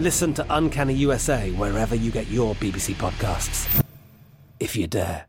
Listen 0.00 0.32
to 0.32 0.46
Uncanny 0.48 0.94
USA 0.94 1.50
wherever 1.50 1.94
you 1.94 2.10
get 2.10 2.26
your 2.28 2.54
BBC 2.54 2.94
podcasts, 2.94 3.84
if 4.58 4.74
you 4.74 4.86
dare. 4.86 5.26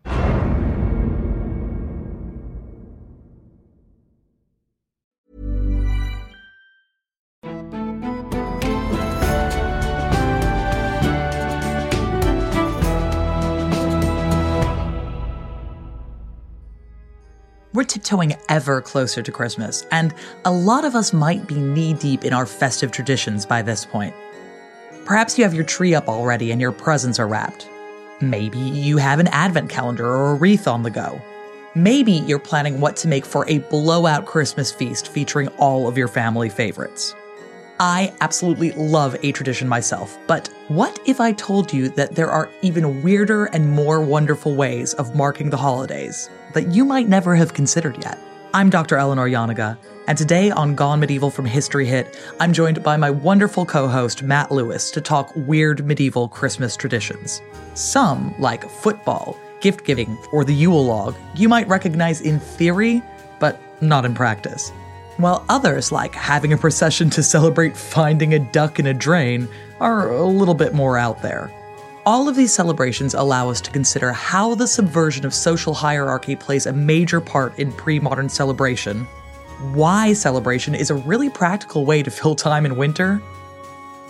We're 17.73 17.84
tiptoeing 17.84 18.35
ever 18.48 18.82
closer 18.82 19.21
to 19.21 19.32
Christmas, 19.34 19.85
and 19.91 20.13
a 20.45 20.51
lot 20.51 20.85
of 20.85 20.95
us 20.95 21.12
might 21.12 21.45
be 21.45 21.55
knee 21.55 21.93
deep 21.93 22.23
in 22.23 22.32
our 22.32 22.45
festive 22.45 22.91
traditions 22.91 23.45
by 23.45 23.62
this 23.62 23.85
point. 23.85 24.15
Perhaps 25.05 25.38
you 25.38 25.44
have 25.44 25.54
your 25.54 25.63
tree 25.63 25.96
up 25.96 26.07
already 26.07 26.52
and 26.52 26.62
your 26.62 26.71
presents 26.71 27.20
are 27.20 27.27
wrapped. 27.27 27.68
Maybe 28.21 28.60
you 28.60 28.98
have 28.98 29.20
an 29.20 29.27
advent 29.27 29.70
calendar 29.70 30.05
or 30.05 30.32
a 30.32 30.35
wreath 30.35 30.68
on 30.68 30.84
the 30.84 30.90
go. 30.90 31.21
Maybe 31.76 32.12
you're 32.12 32.40
planning 32.40 32.80
what 32.80 32.96
to 32.98 33.07
make 33.07 33.26
for 33.26 33.48
a 33.49 33.60
blowout 33.60 34.26
Christmas 34.26 34.72
feast 34.72 35.07
featuring 35.07 35.48
all 35.57 35.88
of 35.88 35.98
your 35.98 36.07
family 36.07 36.49
favorites. 36.49 37.16
I 37.79 38.13
absolutely 38.22 38.74
love 38.74 39.16
a 39.24 39.32
tradition 39.32 39.68
myself, 39.68 40.18
but 40.27 40.49
what 40.68 40.99
if 41.07 41.20
I 41.20 41.32
told 41.32 41.74
you 41.74 41.90
that 41.90 42.13
there 42.13 42.29
are 42.29 42.49
even 42.62 43.02
weirder 43.02 43.46
and 43.46 43.72
more 43.72 44.02
wonderful 44.02 44.55
ways 44.55 44.94
of 44.96 45.16
marking 45.16 45.49
the 45.49 45.57
holidays? 45.57 46.29
that 46.54 46.72
you 46.72 46.85
might 46.85 47.07
never 47.07 47.35
have 47.35 47.54
considered 47.54 48.04
yet. 48.04 48.18
I'm 48.54 48.70
Dr. 48.70 48.98
Eleanor 48.98 49.29
Janega, 49.29 49.77
and 50.07 50.18
today 50.18 50.52
on 50.52 50.76
Gone 50.76 50.99
Medieval 50.99 51.30
from 51.30 51.46
History 51.46 51.85
Hit, 51.85 52.18
I'm 52.40 52.54
joined 52.54 52.82
by 52.82 52.98
my 52.98 53.10
wonderful 53.10 53.66
co 53.66 53.88
host, 53.88 54.24
Matt 54.24 54.52
Lewis, 54.52 54.90
to 54.91 55.02
talk 55.02 55.32
weird 55.35 55.85
medieval 55.85 56.27
Christmas 56.27 56.76
traditions. 56.76 57.41
Some, 57.76 58.34
like 58.40 58.70
football, 58.70 59.38
gift 59.60 59.85
giving, 59.85 60.18
or 60.32 60.44
the 60.44 60.54
Yule 60.54 60.85
log, 60.85 61.16
you 61.35 61.48
might 61.48 61.68
recognize 61.68 62.22
in 62.22 62.40
theory, 62.40 63.02
but 63.40 63.60
not 63.82 64.06
in 64.06 64.13
practice. 64.13 64.72
While 65.18 65.46
others, 65.50 65.91
like 65.91 66.16
having 66.16 66.52
a 66.53 66.57
procession 66.57 67.09
to 67.12 67.24
celebrate 67.24 67.78
finding 67.78 68.34
a 68.34 68.40
duck 68.40 68.79
in 68.79 68.88
a 68.88 68.94
drain, 68.94 69.47
are 69.79 70.11
a 70.11 70.25
little 70.25 70.56
bit 70.56 70.73
more 70.73 70.97
out 70.97 71.22
there. 71.22 71.51
All 72.03 72.28
of 72.28 72.35
these 72.35 72.51
celebrations 72.51 73.13
allow 73.13 73.50
us 73.51 73.61
to 73.61 73.72
consider 73.72 74.11
how 74.11 74.56
the 74.56 74.67
subversion 74.67 75.23
of 75.25 75.34
social 75.35 75.75
hierarchy 75.75 76.35
plays 76.35 76.66
a 76.66 76.73
major 76.73 77.22
part 77.22 77.59
in 77.59 77.72
pre 77.72 78.00
modern 78.00 78.28
celebration, 78.28 79.07
why 79.73 80.13
celebration 80.13 80.75
is 80.75 80.89
a 80.89 80.95
really 80.95 81.29
practical 81.29 81.85
way 81.85 82.03
to 82.03 82.11
fill 82.11 82.35
time 82.35 82.66
in 82.66 82.75
winter, 82.75 83.22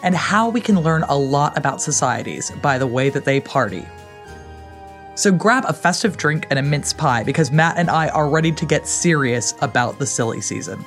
and 0.04 0.16
how 0.16 0.50
we 0.50 0.62
can 0.62 0.80
learn 0.80 1.04
a 1.04 1.18
lot 1.18 1.58
about 1.58 1.82
societies 1.82 2.52
by 2.62 2.78
the 2.78 2.88
way 2.88 3.10
that 3.10 3.26
they 3.26 3.40
party. 3.40 3.86
So 5.16 5.32
grab 5.32 5.66
a 5.68 5.74
festive 5.74 6.18
drink 6.18 6.48
and 6.50 6.58
a 6.58 6.64
mince 6.64 6.94
pie 6.94 7.24
because 7.24 7.52
Matt 7.52 7.78
and 7.78 7.90
I 7.90 8.10
are 8.10 8.30
ready 8.30 8.52
to 8.52 8.66
get 8.66 8.88
serious 8.88 9.54
about 9.62 10.00
the 10.00 10.06
silly 10.06 10.42
season. 10.42 10.84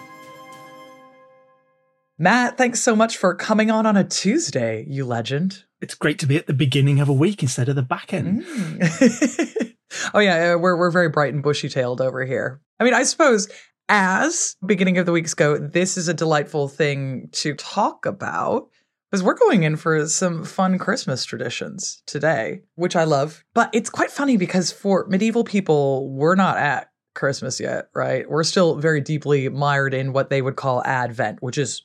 Matt, 2.19 2.57
thanks 2.57 2.81
so 2.81 2.97
much 2.97 3.17
for 3.17 3.35
coming 3.35 3.71
on 3.71 3.87
on 3.87 3.97
a 3.97 4.05
Tuesday, 4.05 4.87
you 4.89 5.05
legend 5.05 5.65
it's 5.85 5.95
great 5.95 6.19
to 6.19 6.27
be 6.27 6.37
at 6.39 6.47
the 6.47 6.55
beginning 6.55 6.99
of 6.99 7.11
a 7.11 7.13
week 7.13 7.43
instead 7.43 7.69
of 7.69 7.77
the 7.77 7.83
back 7.83 8.15
end. 8.15 8.43
Mm. 8.43 9.75
oh 10.15 10.19
yeah, 10.19 10.55
we're 10.55 10.77
we're 10.77 10.91
very 10.91 11.11
bright 11.11 11.35
and 11.35 11.43
bushy 11.43 11.69
tailed 11.69 12.01
over 12.01 12.25
here. 12.25 12.63
I 12.81 12.85
mean, 12.85 12.95
I 12.95 13.03
suppose 13.03 13.49
as 13.89 14.57
beginning 14.65 14.99
of 14.99 15.07
the 15.07 15.13
weeks 15.13 15.35
go, 15.35 15.59
this 15.59 15.97
is 15.97 16.09
a 16.09 16.15
delightful 16.15 16.69
thing 16.69 17.29
to 17.33 17.55
talk 17.55 18.07
about 18.07 18.69
because 19.11 19.23
we're 19.23 19.35
going 19.35 19.63
in 19.63 19.77
for 19.77 20.09
some 20.09 20.45
fun 20.45 20.77
Christmas 20.79 21.25
traditions 21.25 22.03
today, 22.07 22.63
which 22.75 22.97
I 22.97 23.05
love. 23.05 23.45
But 23.55 23.71
it's 23.73 23.89
quite 23.89 24.11
funny 24.11 24.37
because 24.37 24.73
for 24.73 25.07
medieval 25.09 25.45
people, 25.45 26.11
we're 26.11 26.35
not 26.35 26.57
at 26.57 26.91
Christmas 27.15 27.61
yet, 27.61 27.91
right? 27.95 28.29
We're 28.29 28.43
still 28.43 28.75
very 28.75 29.01
deeply 29.01 29.49
mired 29.49 29.95
in 29.95 30.13
what 30.13 30.31
they 30.31 30.43
would 30.43 30.57
call 30.57 30.83
Advent, 30.85 31.43
which 31.43 31.59
is 31.59 31.83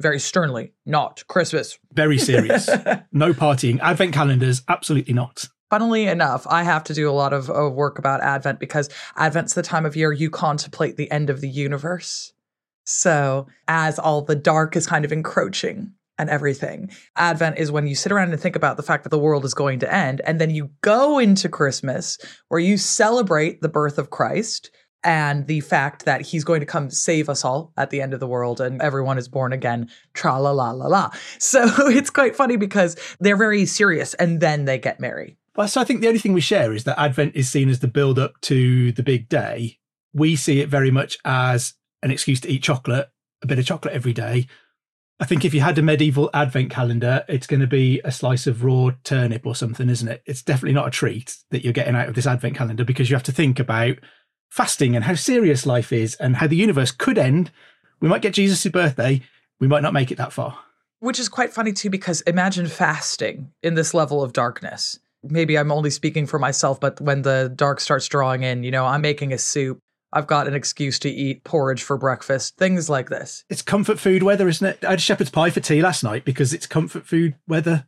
very 0.00 0.20
sternly, 0.20 0.72
not 0.86 1.24
Christmas. 1.26 1.78
Very 1.92 2.18
serious. 2.18 2.68
no 3.12 3.32
partying. 3.32 3.80
Advent 3.80 4.14
calendars, 4.14 4.62
absolutely 4.68 5.14
not. 5.14 5.48
Funnily 5.70 6.06
enough, 6.06 6.46
I 6.48 6.62
have 6.62 6.84
to 6.84 6.94
do 6.94 7.10
a 7.10 7.12
lot 7.12 7.34
of, 7.34 7.50
of 7.50 7.74
work 7.74 7.98
about 7.98 8.22
Advent 8.22 8.58
because 8.58 8.88
Advent's 9.16 9.52
the 9.52 9.62
time 9.62 9.84
of 9.84 9.96
year 9.96 10.12
you 10.12 10.30
contemplate 10.30 10.96
the 10.96 11.10
end 11.10 11.28
of 11.28 11.42
the 11.42 11.48
universe. 11.48 12.32
So, 12.84 13.48
as 13.66 13.98
all 13.98 14.22
the 14.22 14.34
dark 14.34 14.74
is 14.76 14.86
kind 14.86 15.04
of 15.04 15.12
encroaching 15.12 15.92
and 16.16 16.30
everything, 16.30 16.90
Advent 17.16 17.58
is 17.58 17.70
when 17.70 17.86
you 17.86 17.94
sit 17.94 18.12
around 18.12 18.32
and 18.32 18.40
think 18.40 18.56
about 18.56 18.78
the 18.78 18.82
fact 18.82 19.04
that 19.04 19.10
the 19.10 19.18
world 19.18 19.44
is 19.44 19.52
going 19.52 19.80
to 19.80 19.94
end. 19.94 20.22
And 20.24 20.40
then 20.40 20.48
you 20.48 20.70
go 20.80 21.18
into 21.18 21.50
Christmas 21.50 22.16
where 22.48 22.60
you 22.60 22.78
celebrate 22.78 23.60
the 23.60 23.68
birth 23.68 23.98
of 23.98 24.08
Christ 24.08 24.70
and 25.04 25.46
the 25.46 25.60
fact 25.60 26.06
that 26.06 26.22
he's 26.22 26.44
going 26.44 26.60
to 26.60 26.66
come 26.66 26.90
save 26.90 27.28
us 27.28 27.44
all 27.44 27.72
at 27.76 27.90
the 27.90 28.00
end 28.00 28.14
of 28.14 28.20
the 28.20 28.26
world 28.26 28.60
and 28.60 28.80
everyone 28.80 29.18
is 29.18 29.28
born 29.28 29.52
again, 29.52 29.90
tra 30.14 30.40
la 30.40 30.50
la 30.50 30.70
la 30.70 30.86
la. 30.86 31.10
So 31.38 31.62
it's 31.88 32.10
quite 32.10 32.34
funny 32.34 32.56
because 32.56 32.96
they're 33.20 33.36
very 33.36 33.66
serious 33.66 34.14
and 34.14 34.40
then 34.40 34.64
they 34.64 34.78
get 34.78 34.98
married. 34.98 35.36
So 35.66 35.80
I 35.80 35.84
think 35.84 36.00
the 36.00 36.08
only 36.08 36.20
thing 36.20 36.34
we 36.34 36.40
share 36.40 36.72
is 36.72 36.84
that 36.84 37.00
Advent 37.00 37.34
is 37.34 37.50
seen 37.50 37.68
as 37.68 37.80
the 37.80 37.88
build 37.88 38.18
up 38.18 38.40
to 38.42 38.92
the 38.92 39.02
big 39.02 39.28
day. 39.28 39.78
We 40.12 40.36
see 40.36 40.60
it 40.60 40.68
very 40.68 40.90
much 40.90 41.18
as 41.24 41.74
an 42.02 42.10
excuse 42.10 42.40
to 42.40 42.48
eat 42.48 42.62
chocolate, 42.62 43.10
a 43.42 43.46
bit 43.46 43.58
of 43.58 43.66
chocolate 43.66 43.94
every 43.94 44.12
day. 44.12 44.46
I 45.20 45.24
think 45.24 45.44
if 45.44 45.52
you 45.52 45.60
had 45.60 45.76
a 45.78 45.82
medieval 45.82 46.30
advent 46.32 46.70
calendar, 46.70 47.24
it's 47.28 47.48
going 47.48 47.60
to 47.60 47.66
be 47.66 48.00
a 48.04 48.12
slice 48.12 48.46
of 48.46 48.62
raw 48.62 48.92
turnip 49.02 49.44
or 49.44 49.56
something, 49.56 49.90
isn't 49.90 50.06
it? 50.06 50.22
It's 50.26 50.42
definitely 50.42 50.74
not 50.74 50.86
a 50.86 50.92
treat 50.92 51.36
that 51.50 51.64
you're 51.64 51.72
getting 51.72 51.96
out 51.96 52.08
of 52.08 52.14
this 52.14 52.26
advent 52.26 52.56
calendar 52.56 52.84
because 52.84 53.10
you 53.10 53.16
have 53.16 53.24
to 53.24 53.32
think 53.32 53.58
about 53.58 53.96
fasting 54.48 54.94
and 54.94 55.04
how 55.04 55.14
serious 55.16 55.66
life 55.66 55.92
is 55.92 56.14
and 56.16 56.36
how 56.36 56.46
the 56.46 56.56
universe 56.56 56.92
could 56.92 57.18
end. 57.18 57.50
We 58.00 58.08
might 58.08 58.22
get 58.22 58.34
Jesus' 58.34 58.64
birthday, 58.68 59.22
we 59.58 59.66
might 59.66 59.82
not 59.82 59.92
make 59.92 60.12
it 60.12 60.18
that 60.18 60.32
far. 60.32 60.56
Which 61.00 61.18
is 61.18 61.28
quite 61.28 61.52
funny 61.52 61.72
too, 61.72 61.90
because 61.90 62.20
imagine 62.22 62.68
fasting 62.68 63.50
in 63.60 63.74
this 63.74 63.92
level 63.92 64.22
of 64.22 64.32
darkness. 64.32 65.00
Maybe 65.22 65.58
I'm 65.58 65.72
only 65.72 65.90
speaking 65.90 66.26
for 66.26 66.38
myself, 66.38 66.80
but 66.80 67.00
when 67.00 67.22
the 67.22 67.52
dark 67.54 67.80
starts 67.80 68.06
drawing 68.06 68.42
in, 68.42 68.62
you 68.62 68.70
know, 68.70 68.84
I'm 68.84 69.00
making 69.00 69.32
a 69.32 69.38
soup. 69.38 69.78
I've 70.12 70.26
got 70.26 70.48
an 70.48 70.54
excuse 70.54 70.98
to 71.00 71.10
eat 71.10 71.44
porridge 71.44 71.82
for 71.82 71.98
breakfast, 71.98 72.56
things 72.56 72.88
like 72.88 73.10
this. 73.10 73.44
It's 73.50 73.60
comfort 73.60 73.98
food 73.98 74.22
weather, 74.22 74.48
isn't 74.48 74.66
it? 74.66 74.84
I 74.84 74.90
had 74.90 75.02
shepherd's 75.02 75.30
pie 75.30 75.50
for 75.50 75.60
tea 75.60 75.82
last 75.82 76.02
night 76.02 76.24
because 76.24 76.54
it's 76.54 76.66
comfort 76.66 77.06
food 77.06 77.34
weather 77.46 77.86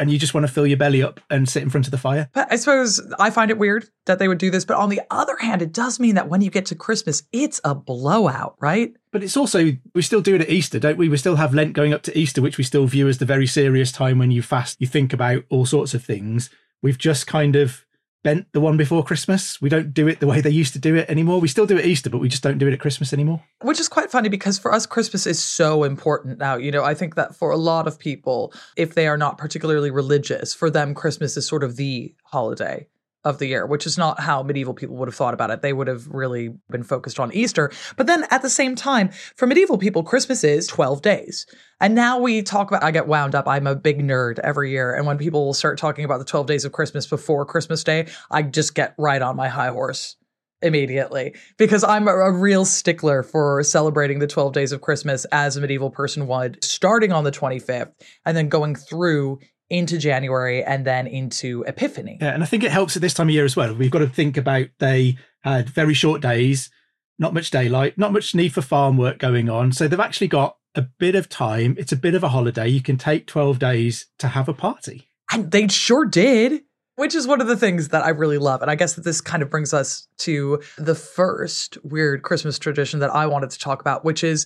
and 0.00 0.10
you 0.10 0.18
just 0.18 0.32
want 0.32 0.46
to 0.46 0.52
fill 0.52 0.66
your 0.66 0.78
belly 0.78 1.02
up 1.02 1.20
and 1.28 1.46
sit 1.46 1.62
in 1.62 1.68
front 1.68 1.86
of 1.86 1.90
the 1.90 1.98
fire. 1.98 2.30
But 2.32 2.50
I 2.50 2.56
suppose 2.56 3.00
I 3.18 3.28
find 3.28 3.50
it 3.50 3.58
weird 3.58 3.86
that 4.06 4.18
they 4.18 4.28
would 4.28 4.38
do 4.38 4.50
this. 4.50 4.64
But 4.64 4.78
on 4.78 4.88
the 4.88 5.02
other 5.10 5.36
hand, 5.36 5.60
it 5.60 5.72
does 5.72 6.00
mean 6.00 6.14
that 6.14 6.28
when 6.28 6.40
you 6.40 6.50
get 6.50 6.64
to 6.66 6.74
Christmas, 6.74 7.22
it's 7.32 7.60
a 7.64 7.74
blowout, 7.74 8.56
right? 8.60 8.94
But 9.12 9.22
it's 9.22 9.36
also, 9.36 9.72
we 9.94 10.00
still 10.00 10.22
do 10.22 10.34
it 10.34 10.40
at 10.40 10.48
Easter, 10.48 10.78
don't 10.78 10.96
we? 10.96 11.10
We 11.10 11.18
still 11.18 11.36
have 11.36 11.52
Lent 11.52 11.74
going 11.74 11.92
up 11.92 12.02
to 12.04 12.18
Easter, 12.18 12.40
which 12.40 12.56
we 12.56 12.64
still 12.64 12.86
view 12.86 13.08
as 13.08 13.18
the 13.18 13.26
very 13.26 13.46
serious 13.46 13.92
time 13.92 14.18
when 14.18 14.30
you 14.30 14.40
fast, 14.40 14.80
you 14.80 14.86
think 14.86 15.12
about 15.12 15.44
all 15.50 15.66
sorts 15.66 15.92
of 15.92 16.02
things. 16.02 16.48
We've 16.82 16.98
just 16.98 17.26
kind 17.26 17.56
of 17.56 17.84
bent 18.22 18.46
the 18.52 18.60
one 18.60 18.76
before 18.76 19.02
Christmas. 19.02 19.60
We 19.60 19.68
don't 19.68 19.94
do 19.94 20.06
it 20.06 20.20
the 20.20 20.26
way 20.26 20.40
they 20.40 20.50
used 20.50 20.72
to 20.74 20.78
do 20.78 20.94
it 20.94 21.08
anymore. 21.08 21.40
We 21.40 21.48
still 21.48 21.66
do 21.66 21.78
it 21.78 21.86
Easter, 21.86 22.10
but 22.10 22.18
we 22.18 22.28
just 22.28 22.42
don't 22.42 22.58
do 22.58 22.66
it 22.66 22.72
at 22.72 22.80
Christmas 22.80 23.12
anymore. 23.12 23.42
Which 23.62 23.80
is 23.80 23.88
quite 23.88 24.10
funny 24.10 24.28
because 24.28 24.58
for 24.58 24.72
us, 24.72 24.86
Christmas 24.86 25.26
is 25.26 25.42
so 25.42 25.84
important 25.84 26.38
now. 26.38 26.56
You 26.56 26.70
know, 26.70 26.84
I 26.84 26.94
think 26.94 27.14
that 27.14 27.34
for 27.34 27.50
a 27.50 27.56
lot 27.56 27.86
of 27.86 27.98
people, 27.98 28.52
if 28.76 28.94
they 28.94 29.06
are 29.06 29.16
not 29.16 29.38
particularly 29.38 29.90
religious, 29.90 30.54
for 30.54 30.70
them, 30.70 30.94
Christmas 30.94 31.36
is 31.36 31.46
sort 31.46 31.64
of 31.64 31.76
the 31.76 32.14
holiday. 32.24 32.86
Of 33.24 33.38
the 33.38 33.46
year, 33.46 33.66
which 33.66 33.86
is 33.86 33.98
not 33.98 34.20
how 34.20 34.42
medieval 34.42 34.72
people 34.72 34.96
would 34.96 35.08
have 35.08 35.14
thought 35.14 35.34
about 35.34 35.50
it. 35.50 35.60
They 35.60 35.72
would 35.72 35.88
have 35.88 36.06
really 36.06 36.54
been 36.70 36.82
focused 36.82 37.20
on 37.20 37.32
Easter. 37.32 37.70
But 37.96 38.06
then 38.06 38.24
at 38.30 38.42
the 38.42 38.48
same 38.48 38.74
time, 38.74 39.10
for 39.36 39.46
medieval 39.46 39.76
people, 39.76 40.02
Christmas 40.02 40.42
is 40.42 40.66
12 40.66 41.02
days. 41.02 41.46
And 41.80 41.94
now 41.94 42.18
we 42.18 42.42
talk 42.42 42.70
about, 42.70 42.82
I 42.82 42.90
get 42.90 43.06
wound 43.06 43.34
up. 43.34 43.46
I'm 43.46 43.66
a 43.66 43.74
big 43.74 44.00
nerd 44.00 44.38
every 44.38 44.70
year. 44.70 44.94
And 44.94 45.06
when 45.06 45.18
people 45.18 45.52
start 45.52 45.78
talking 45.78 46.04
about 46.04 46.18
the 46.18 46.24
12 46.24 46.46
days 46.46 46.64
of 46.64 46.72
Christmas 46.72 47.06
before 47.06 47.44
Christmas 47.44 47.84
Day, 47.84 48.06
I 48.30 48.42
just 48.42 48.74
get 48.74 48.94
right 48.98 49.20
on 49.20 49.36
my 49.36 49.48
high 49.48 49.70
horse 49.70 50.16
immediately 50.62 51.34
because 51.56 51.84
I'm 51.84 52.06
a, 52.06 52.12
a, 52.12 52.32
real 52.32 52.64
stickler 52.66 53.22
for 53.22 53.62
celebrating 53.62 54.18
the 54.18 54.26
12 54.26 54.52
days 54.52 54.72
of 54.72 54.82
Christmas 54.82 55.24
as 55.32 55.56
a 55.56 55.60
medieval 55.60 55.90
person 55.90 56.26
would, 56.26 56.62
starting 56.62 57.12
on 57.12 57.24
the 57.24 57.32
25th 57.32 57.92
and 58.26 58.36
then 58.36 58.50
going 58.50 58.74
through 58.74 59.38
into 59.70 59.96
January 59.98 60.62
and 60.62 60.84
then 60.84 61.06
into 61.06 61.64
Epiphany. 61.66 62.18
Yeah, 62.20 62.34
and 62.34 62.42
I 62.42 62.46
think 62.46 62.64
it 62.64 62.70
helps 62.70 62.96
at 62.96 63.02
this 63.02 63.14
time 63.14 63.28
of 63.28 63.34
year 63.34 63.44
as 63.44 63.56
well. 63.56 63.74
We've 63.74 63.90
got 63.90 64.00
to 64.00 64.08
think 64.08 64.36
about 64.36 64.68
they 64.78 65.16
had 65.42 65.70
very 65.70 65.94
short 65.94 66.20
days, 66.20 66.70
not 67.18 67.32
much 67.32 67.50
daylight, 67.50 67.96
not 67.96 68.12
much 68.12 68.34
need 68.34 68.52
for 68.52 68.62
farm 68.62 68.96
work 68.96 69.18
going 69.18 69.48
on. 69.48 69.72
So 69.72 69.88
they've 69.88 69.98
actually 69.98 70.28
got 70.28 70.56
a 70.74 70.82
bit 70.82 71.14
of 71.14 71.28
time. 71.28 71.76
It's 71.78 71.92
a 71.92 71.96
bit 71.96 72.14
of 72.14 72.22
a 72.22 72.28
holiday. 72.28 72.68
You 72.68 72.82
can 72.82 72.98
take 72.98 73.26
12 73.26 73.58
days 73.58 74.06
to 74.18 74.28
have 74.28 74.48
a 74.48 74.54
party. 74.54 75.08
And 75.32 75.50
they 75.50 75.68
sure 75.68 76.04
did 76.04 76.62
which 77.00 77.14
is 77.14 77.26
one 77.26 77.40
of 77.40 77.46
the 77.46 77.56
things 77.56 77.88
that 77.88 78.04
I 78.04 78.10
really 78.10 78.36
love. 78.36 78.60
And 78.60 78.70
I 78.70 78.74
guess 78.74 78.92
that 78.92 79.04
this 79.04 79.22
kind 79.22 79.42
of 79.42 79.48
brings 79.48 79.72
us 79.72 80.06
to 80.18 80.62
the 80.76 80.94
first 80.94 81.78
weird 81.82 82.22
Christmas 82.22 82.58
tradition 82.58 83.00
that 83.00 83.08
I 83.08 83.24
wanted 83.26 83.48
to 83.50 83.58
talk 83.58 83.80
about, 83.80 84.04
which 84.04 84.22
is 84.22 84.44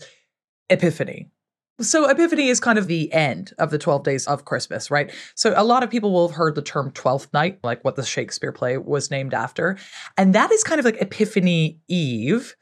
Epiphany. 0.70 1.32
So, 1.80 2.08
Epiphany 2.08 2.48
is 2.48 2.60
kind 2.60 2.78
of 2.78 2.86
the 2.86 3.12
end 3.12 3.52
of 3.58 3.70
the 3.70 3.78
12 3.78 4.04
days 4.04 4.26
of 4.28 4.44
Christmas, 4.44 4.92
right? 4.92 5.12
So, 5.34 5.54
a 5.56 5.64
lot 5.64 5.82
of 5.82 5.90
people 5.90 6.12
will 6.12 6.28
have 6.28 6.36
heard 6.36 6.54
the 6.54 6.62
term 6.62 6.92
Twelfth 6.92 7.32
Night, 7.32 7.58
like 7.64 7.84
what 7.84 7.96
the 7.96 8.04
Shakespeare 8.04 8.52
play 8.52 8.78
was 8.78 9.10
named 9.10 9.34
after. 9.34 9.76
And 10.16 10.34
that 10.34 10.52
is 10.52 10.62
kind 10.62 10.78
of 10.78 10.84
like 10.84 11.00
Epiphany 11.00 11.80
Eve. 11.88 12.54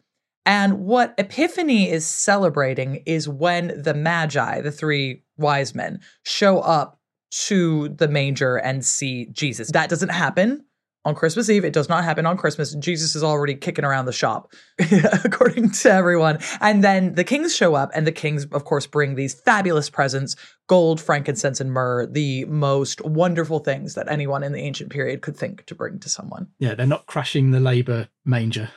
And 0.47 0.81
what 0.81 1.14
Epiphany 1.19 1.91
is 1.91 2.06
celebrating 2.06 3.03
is 3.05 3.29
when 3.29 3.81
the 3.81 3.94
Magi, 3.94 4.62
the 4.62 4.73
three 4.73 5.23
wise 5.37 5.75
men, 5.75 6.00
show 6.25 6.61
up 6.61 6.99
to 7.32 7.91
the 7.91 8.08
manger 8.08 8.56
and 8.56 8.85
see 8.85 9.26
Jesus. 9.26 9.70
That 9.73 9.91
doesn't 9.91 10.11
happen 10.11 10.65
on 11.04 11.14
Christmas 11.14 11.50
Eve. 11.50 11.64
It 11.64 11.72
does 11.72 11.88
not 11.88 12.04
happen 12.04 12.26
on 12.26 12.37
Christmas. 12.37 12.75
Jesus 12.75 13.14
is 13.14 13.22
already 13.22 13.54
kicking 13.54 13.84
around 13.84 14.06
the 14.06 14.12
shop, 14.12 14.52
according 15.25 15.70
to 15.70 15.93
everyone. 15.93 16.38
And 16.60 16.82
then 16.82 17.14
the 17.14 17.25
kings 17.25 17.54
show 17.54 17.75
up, 17.75 17.90
and 17.94 18.06
the 18.06 18.12
kings, 18.12 18.44
of 18.46 18.64
course, 18.64 18.87
bring 18.87 19.14
these 19.14 19.34
fabulous 19.34 19.90
presents 19.90 20.37
gold, 20.69 21.00
frankincense, 21.00 21.60
and 21.60 21.72
myrrh, 21.72 22.06
the 22.06 22.44
most 22.46 23.04
wonderful 23.04 23.58
things 23.58 23.94
that 23.94 24.10
anyone 24.10 24.43
in 24.43 24.52
the 24.52 24.60
ancient 24.60 24.90
period 24.90 25.20
could 25.20 25.37
think 25.37 25.66
to 25.66 25.75
bring 25.75 25.99
to 25.99 26.08
someone. 26.08 26.46
Yeah, 26.58 26.75
they're 26.75 26.87
not 26.87 27.06
crashing 27.06 27.50
the 27.50 27.60
labor 27.60 28.08
manger 28.25 28.70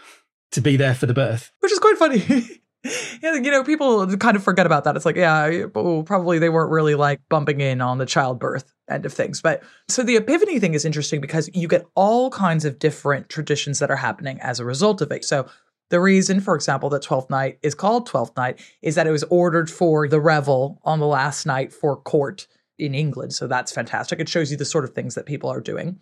to 0.52 0.62
be 0.62 0.78
there 0.78 0.96
for 0.96 1.06
the 1.06 1.14
birth. 1.14 1.52
Which 1.60 1.72
is 1.72 1.80
quite 1.80 1.98
funny. 1.98 2.24
you 3.22 3.52
know, 3.52 3.64
people 3.64 4.16
kind 4.18 4.36
of 4.38 4.44
forget 4.44 4.66
about 4.66 4.84
that. 4.84 4.96
It's 4.96 5.06
like, 5.06 5.16
yeah, 5.16 5.66
probably 5.74 6.40
they 6.40 6.50
weren't 6.50 6.72
really 6.72 6.96
like 6.96 7.22
bumping 7.30 7.62
in 7.62 7.82
on 7.82 7.98
the 7.98 8.06
childbirth 8.06 8.72
end 8.90 9.06
of 9.06 9.14
things. 9.14 9.42
But 9.42 9.64
so 9.88 10.04
the 10.04 10.16
Epiphany 10.16 10.60
thing 10.60 10.74
is 10.74 10.86
interesting 10.86 11.22
because 11.22 11.50
you 11.54 11.68
get 11.68 11.86
all 11.96 12.30
kinds 12.30 12.66
of 12.66 12.80
different 12.80 13.30
traditions 13.30 13.80
that 13.80 13.92
are 13.92 13.96
happening 13.96 14.40
as 14.42 14.60
a 14.60 14.66
result 14.66 15.02
of 15.02 15.12
it. 15.12 15.26
So 15.26 15.48
the 15.90 16.00
reason, 16.00 16.40
for 16.40 16.56
example, 16.56 16.90
that 16.90 17.04
Twelfth 17.04 17.30
Night 17.30 17.60
is 17.62 17.76
called 17.76 18.08
Twelfth 18.08 18.36
Night 18.38 18.60
is 18.82 18.96
that 18.96 19.08
it 19.08 19.12
was 19.12 19.24
ordered 19.26 19.70
for 19.70 20.08
the 20.08 20.22
revel 20.22 20.80
on 20.84 21.00
the 21.00 21.08
last 21.08 21.46
night 21.46 21.74
for 21.74 21.96
court 21.96 22.48
in 22.78 22.94
England. 22.94 23.34
So 23.34 23.48
that's 23.48 23.72
fantastic. 23.72 24.20
It 24.20 24.30
shows 24.30 24.52
you 24.52 24.58
the 24.58 24.66
sort 24.66 24.84
of 24.84 24.94
things 24.94 25.16
that 25.16 25.26
people 25.26 25.50
are 25.50 25.62
doing. 25.62 26.00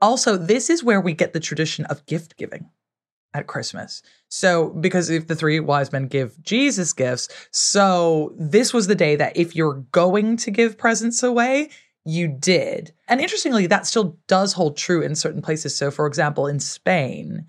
Also, 0.00 0.36
this 0.36 0.70
is 0.70 0.82
where 0.82 1.00
we 1.00 1.12
get 1.12 1.32
the 1.32 1.40
tradition 1.40 1.84
of 1.86 2.06
gift 2.06 2.36
giving 2.36 2.70
at 3.34 3.46
Christmas. 3.46 4.02
So, 4.28 4.70
because 4.70 5.10
if 5.10 5.26
the 5.26 5.34
three 5.34 5.60
wise 5.60 5.92
men 5.92 6.06
give 6.06 6.40
Jesus 6.42 6.92
gifts, 6.92 7.28
so 7.50 8.34
this 8.38 8.72
was 8.72 8.86
the 8.86 8.94
day 8.94 9.16
that 9.16 9.36
if 9.36 9.54
you're 9.54 9.84
going 9.92 10.36
to 10.38 10.50
give 10.50 10.78
presents 10.78 11.22
away, 11.22 11.70
you 12.04 12.28
did. 12.28 12.92
And 13.08 13.20
interestingly, 13.20 13.66
that 13.66 13.86
still 13.86 14.18
does 14.26 14.52
hold 14.52 14.76
true 14.76 15.02
in 15.02 15.14
certain 15.14 15.42
places. 15.42 15.76
So, 15.76 15.90
for 15.90 16.06
example, 16.06 16.46
in 16.46 16.60
Spain, 16.60 17.46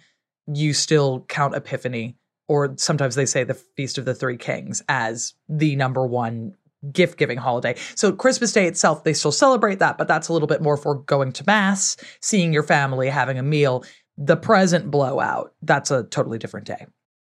you 0.48 0.74
still 0.74 1.26
count 1.30 1.56
Epiphany, 1.56 2.18
or 2.48 2.74
sometimes 2.78 3.16
they 3.16 3.26
say 3.26 3.44
the 3.44 3.54
Feast 3.54 3.98
of 3.98 4.06
the 4.06 4.16
Three 4.16 4.38
Kings, 4.38 4.82
as 4.90 5.34
the 5.48 5.76
number 5.76 6.06
one 6.06 6.56
gift 6.92 7.18
giving 7.18 7.38
holiday. 7.38 7.76
So 7.96 8.12
Christmas 8.12 8.54
Day 8.54 8.66
itself, 8.66 9.04
they 9.04 9.14
still 9.14 9.32
celebrate 9.32 9.80
that, 9.80 9.98
but 9.98 10.08
that's 10.08 10.30
a 10.30 10.34
little 10.34 10.48
bit 10.48 10.62
more 10.62 10.78
for 10.78 10.96
going 10.96 11.32
to 11.34 11.44
mass, 11.46 11.96
seeing 12.22 12.54
your 12.54 12.64
family, 12.64 13.08
having 13.08 13.38
a 13.38 13.44
meal 13.44 13.84
the 14.18 14.38
present 14.38 14.92
blowout, 14.92 15.54
that's 15.62 15.92
a 15.92 16.04
totally 16.04 16.38
different 16.38 16.68
day. 16.68 16.86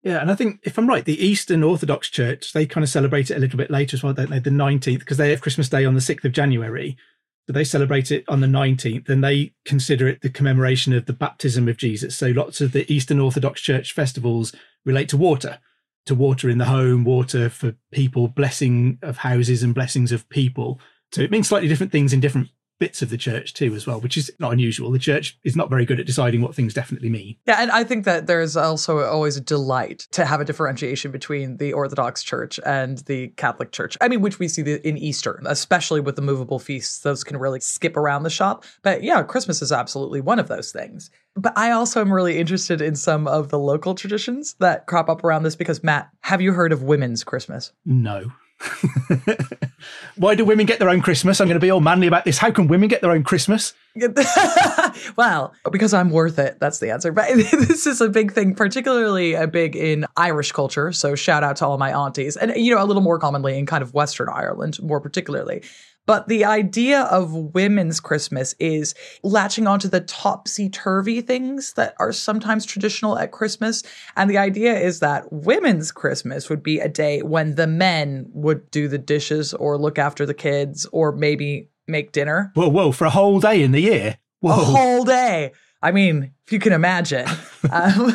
Yeah, 0.03 0.21
and 0.21 0.31
I 0.31 0.35
think 0.35 0.61
if 0.63 0.79
I'm 0.79 0.89
right, 0.89 1.05
the 1.05 1.25
Eastern 1.25 1.63
Orthodox 1.63 2.09
Church 2.09 2.53
they 2.53 2.67
kind 2.67 2.85
of 2.85 2.91
celebrate 2.91 3.31
it 3.31 3.37
a 3.37 3.41
little 3.41 3.57
bit 3.57 3.71
later 3.71 3.97
as 3.97 4.03
well, 4.03 4.13
don't 4.13 4.31
they? 4.31 4.39
The 4.39 4.51
19th, 4.51 5.01
because 5.01 5.17
they 5.17 5.31
have 5.31 5.41
Christmas 5.41 5.69
Day 5.69 5.85
on 5.85 5.95
the 5.95 6.01
6th 6.01 6.25
of 6.25 6.33
January. 6.33 6.97
So 7.47 7.53
they 7.53 7.65
celebrate 7.65 8.11
it 8.11 8.25
on 8.29 8.41
the 8.41 8.47
19th 8.47 9.09
and 9.09 9.25
they 9.25 9.55
consider 9.65 10.07
it 10.07 10.21
the 10.21 10.29
commemoration 10.29 10.93
of 10.93 11.07
the 11.07 11.15
baptism 11.15 11.67
of 11.67 11.79
Jesus. 11.79 12.17
So 12.17 12.29
lots 12.29 12.61
of 12.61 12.73
the 12.73 12.91
Eastern 12.93 13.19
Orthodox 13.19 13.63
Church 13.63 13.93
festivals 13.93 14.55
relate 14.85 15.09
to 15.09 15.17
water, 15.17 15.59
to 16.05 16.15
water 16.15 16.51
in 16.51 16.59
the 16.59 16.67
home, 16.67 17.05
water 17.05 17.49
for 17.49 17.75
people, 17.91 18.29
blessing 18.29 18.99
of 19.03 19.19
houses 19.19 19.63
and 19.63 19.75
blessings 19.75 20.13
of 20.13 20.29
people. 20.29 20.79
So 21.13 21.23
it 21.23 21.31
means 21.31 21.49
slightly 21.49 21.69
different 21.69 21.91
things 21.91 22.13
in 22.13 22.21
different 22.21 22.51
bits 22.79 23.03
of 23.03 23.11
the 23.11 23.17
church 23.17 23.55
too 23.55 23.75
as 23.75 23.87
well 23.87 24.01
which 24.01 24.17
is 24.17 24.31
not 24.39 24.53
unusual. 24.53 24.91
The 24.91 24.99
church 24.99 25.39
is 25.45 25.57
not 25.57 25.71
very 25.71 25.85
good 25.85 26.01
at 26.01 26.07
deciding 26.07 26.41
what 26.41 26.55
things 26.55 26.75
definitely 26.75 27.09
mean. 27.09 27.37
Yeah 27.47 27.57
and 27.61 27.71
i 27.71 27.85
think 27.85 28.05
that 28.05 28.27
there's 28.27 28.57
also 28.57 29.01
always 29.01 29.37
a 29.37 29.41
delight 29.41 30.07
to 30.13 30.25
have 30.25 30.41
a 30.41 30.45
differentiation 30.45 31.11
between 31.11 31.57
the 31.57 31.73
orthodox 31.73 32.23
church 32.23 32.61
and 32.65 32.99
the 32.99 33.29
catholic 33.29 33.73
church. 33.73 33.97
I 34.01 34.09
mean 34.09 34.21
which 34.21 34.39
we 34.39 34.49
see 34.49 34.63
in 34.63 34.97
easter 34.99 35.41
especially 35.47 36.01
with 36.01 36.17
the 36.17 36.23
movable 36.23 36.59
feasts 36.59 37.01
those 37.01 37.25
can 37.25 37.37
really 37.37 37.61
skip 37.61 37.97
around 37.97 38.23
the 38.23 38.31
shop. 38.31 38.65
But 38.83 39.03
yeah 39.03 39.23
christmas 39.23 39.63
is 39.63 39.73
absolutely 39.73 40.21
one 40.21 40.39
of 40.39 40.49
those 40.49 40.73
things. 40.73 41.11
But 41.35 41.57
i 41.57 41.71
also 41.71 42.01
am 42.01 42.13
really 42.13 42.39
interested 42.39 42.81
in 42.81 42.97
some 42.97 43.27
of 43.27 43.51
the 43.51 43.59
local 43.59 43.95
traditions 43.95 44.55
that 44.61 44.87
crop 44.87 45.09
up 45.09 45.25
around 45.25 45.43
this 45.43 45.57
because 45.57 45.83
matt 45.83 46.11
have 46.21 46.41
you 46.41 46.53
heard 46.53 46.73
of 46.73 46.83
women's 46.83 47.25
christmas? 47.25 47.73
No 47.85 48.33
Why 50.17 50.35
do 50.35 50.45
women 50.45 50.67
get 50.67 50.79
their 50.79 50.89
own 50.89 51.01
Christmas? 51.01 51.41
I'm 51.41 51.47
going 51.47 51.61
to 51.61 51.65
be 51.65 51.71
all 51.71 51.81
manly 51.81 52.07
about 52.07 52.25
this. 52.25 52.39
How 52.39 52.51
can 52.51 52.67
women 52.67 52.89
get 52.89 53.03
their 53.03 53.13
own 53.13 53.23
Christmas? 53.23 53.75
well, 55.17 55.55
because 55.71 55.95
I'm 55.95 56.11
worth 56.11 56.39
it. 56.39 56.59
That's 56.61 56.79
the 56.79 56.91
answer. 56.91 57.13
But 57.13 57.29
this 57.35 57.87
is 57.87 58.01
a 58.01 58.09
big 58.09 58.33
thing, 58.33 58.55
particularly 58.55 59.35
a 59.35 59.47
big 59.47 59.77
in 59.77 60.07
Irish 60.17 60.53
culture. 60.53 60.93
So 60.93 61.15
shout 61.15 61.45
out 61.45 61.57
to 61.57 61.67
all 61.67 61.79
my 61.79 61.93
aunties, 61.93 62.37
and 62.37 62.53
you 62.57 62.75
know 62.75 62.83
a 62.83 62.87
little 62.87 63.03
more 63.03 63.19
commonly 63.19 63.59
in 63.59 63.67
kind 63.67 63.83
of 63.83 63.95
Western 63.95 64.29
Ireland, 64.29 64.83
more 64.83 65.01
particularly. 65.01 65.63
But 66.09 66.27
the 66.27 66.47
idea 66.47 67.03
of 67.03 67.35
women's 67.35 68.01
Christmas 68.01 68.55
is 68.59 68.95
latching 69.23 69.67
onto 69.67 69.89
the 69.89 70.01
topsy 70.01 70.71
turvy 70.71 71.21
things 71.21 71.75
that 71.75 71.95
are 72.01 72.13
sometimes 72.13 72.65
traditional 72.65 73.19
at 73.19 73.31
Christmas. 73.31 73.83
And 74.17 74.31
the 74.31 74.39
idea 74.39 74.73
is 74.75 75.01
that 75.01 75.31
women's 75.31 75.93
Christmas 75.93 76.49
would 76.49 76.63
be 76.63 76.81
a 76.81 76.89
day 76.89 77.21
when 77.21 77.57
the 77.57 77.67
men 77.67 78.25
would 78.33 78.71
do 78.71 78.89
the 78.89 78.97
dishes 78.97 79.53
or 79.53 79.77
look 79.77 79.99
after 79.99 80.25
the 80.25 80.33
kids 80.33 80.87
or 80.93 81.13
maybe 81.13 81.69
make 81.87 82.13
dinner. 82.13 82.53
Whoa, 82.55 82.69
whoa, 82.69 82.91
for 82.91 83.05
a 83.05 83.11
whole 83.11 83.39
day 83.39 83.63
in 83.63 83.73
the 83.73 83.83
year? 83.83 84.17
Whoa. 84.41 84.53
A 84.53 84.65
whole 84.65 85.05
day. 85.05 85.53
I 85.83 85.93
mean, 85.93 86.33
if 86.47 86.55
you 86.55 86.59
can 86.59 86.73
imagine. 86.73 87.27
um, 87.71 88.15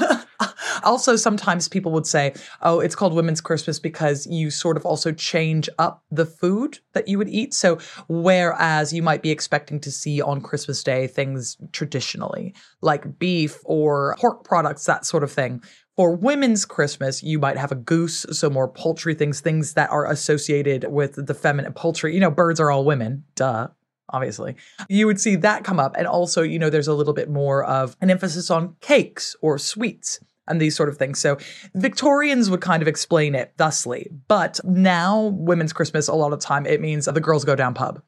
also, 0.84 1.16
sometimes 1.16 1.68
people 1.68 1.92
would 1.92 2.08
say, 2.08 2.34
oh, 2.62 2.80
it's 2.80 2.96
called 2.96 3.14
Women's 3.14 3.42
Christmas 3.42 3.80
because 3.80 4.26
you 4.28 4.50
sort 4.50 4.78
of 4.78 4.86
also 4.86 5.12
change 5.12 5.70
up 5.78 6.04
the 6.12 6.26
food 6.26 6.80
that 6.94 7.08
you 7.08 7.18
would 7.18 7.30
eat. 7.30 7.54
So, 7.54 7.80
whereas 8.08 8.94
you 8.94 9.04
might 9.04 9.22
be 9.22 9.32
expecting 9.32 9.80
to 9.82 9.92
see 9.92 10.22
on 10.22 10.42
Christmas 10.42 10.84
Day 10.84 11.08
things 11.08 11.58
traditionally, 11.72 12.54
like 12.82 13.20
beef 13.20 13.60
or 13.66 14.16
pork 14.20 14.44
products, 14.44 14.86
that 14.86 15.06
sort 15.06 15.24
of 15.24 15.32
thing. 15.32 15.62
For 15.96 16.16
women's 16.16 16.66
Christmas, 16.66 17.22
you 17.22 17.38
might 17.38 17.58
have 17.58 17.72
a 17.72 17.76
goose, 17.76 18.26
so 18.32 18.50
more 18.50 18.68
poultry 18.68 19.14
things, 19.14 19.42
things 19.42 19.74
that 19.74 19.92
are 19.92 20.10
associated 20.10 20.86
with 20.90 21.28
the 21.28 21.36
feminine 21.36 21.74
poultry. 21.74 22.16
You 22.16 22.20
know, 22.20 22.32
birds 22.32 22.60
are 22.60 22.72
all 22.72 22.84
women, 22.84 23.26
duh 23.36 23.68
obviously. 24.10 24.56
You 24.88 25.08
would 25.08 25.20
see 25.20 25.36
that 25.38 25.64
come 25.64 25.80
up. 25.80 25.96
And 25.98 26.08
also, 26.08 26.44
you 26.44 26.60
know, 26.60 26.70
there's 26.70 26.88
a 26.88 26.94
little 26.94 27.14
bit 27.14 27.30
more 27.30 27.64
of 27.64 27.98
an 28.00 28.12
emphasis 28.12 28.52
on 28.52 28.76
cakes 28.80 29.36
or 29.42 29.58
sweets 29.58 30.20
and 30.48 30.62
these 30.62 30.76
sort 30.76 30.90
of 30.90 30.98
things. 30.98 31.20
So 31.20 31.38
Victorians 31.76 32.50
would 32.50 32.62
kind 32.62 32.82
of 32.82 32.88
explain 32.88 33.36
it 33.36 33.54
thusly. 33.58 34.10
But 34.28 34.60
now, 34.64 35.28
Women's 35.28 35.74
Christmas, 35.74 36.08
a 36.08 36.14
lot 36.14 36.34
of 36.34 36.40
time, 36.40 36.66
it 36.66 36.82
means 36.82 37.06
the 37.06 37.22
girls 37.22 37.46
go 37.46 37.56
down 37.56 37.74
pub, 37.74 38.02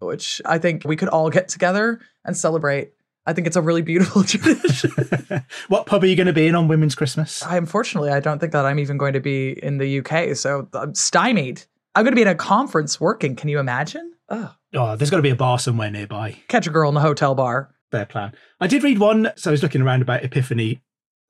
which 0.00 0.40
I 0.44 0.58
think 0.58 0.84
we 0.84 0.96
could 0.96 1.08
all 1.08 1.30
get 1.30 1.48
together 1.48 2.00
and 2.24 2.36
celebrate. 2.36 2.92
I 3.24 3.32
think 3.32 3.46
it's 3.46 3.56
a 3.56 3.62
really 3.62 3.82
beautiful 3.82 4.24
tradition. 4.24 4.90
what 5.68 5.86
pub 5.86 6.02
are 6.02 6.06
you 6.06 6.16
going 6.16 6.26
to 6.26 6.32
be 6.32 6.46
in 6.46 6.54
on 6.54 6.68
Women's 6.68 6.94
Christmas? 6.94 7.42
I, 7.42 7.56
unfortunately, 7.56 8.10
I 8.10 8.20
don't 8.20 8.38
think 8.38 8.52
that 8.52 8.66
I'm 8.66 8.78
even 8.78 8.98
going 8.98 9.12
to 9.12 9.20
be 9.20 9.52
in 9.62 9.78
the 9.78 10.00
UK. 10.00 10.36
So 10.36 10.68
I'm 10.74 10.94
stymied. 10.94 11.62
I'm 11.94 12.04
going 12.04 12.12
to 12.12 12.16
be 12.16 12.22
at 12.22 12.32
a 12.32 12.34
conference 12.34 13.00
working. 13.00 13.36
Can 13.36 13.48
you 13.48 13.58
imagine? 13.58 14.12
Oh. 14.28 14.54
oh, 14.74 14.96
there's 14.96 15.10
got 15.10 15.18
to 15.18 15.22
be 15.22 15.30
a 15.30 15.36
bar 15.36 15.58
somewhere 15.58 15.90
nearby. 15.90 16.38
Catch 16.48 16.66
a 16.66 16.70
girl 16.70 16.88
in 16.88 16.94
the 16.94 17.02
hotel 17.02 17.34
bar. 17.34 17.74
their 17.90 18.06
plan. 18.06 18.32
I 18.60 18.66
did 18.66 18.82
read 18.82 18.98
one, 18.98 19.30
so 19.36 19.50
I 19.50 19.52
was 19.52 19.62
looking 19.62 19.82
around 19.82 20.00
about 20.00 20.24
Epiphany 20.24 20.80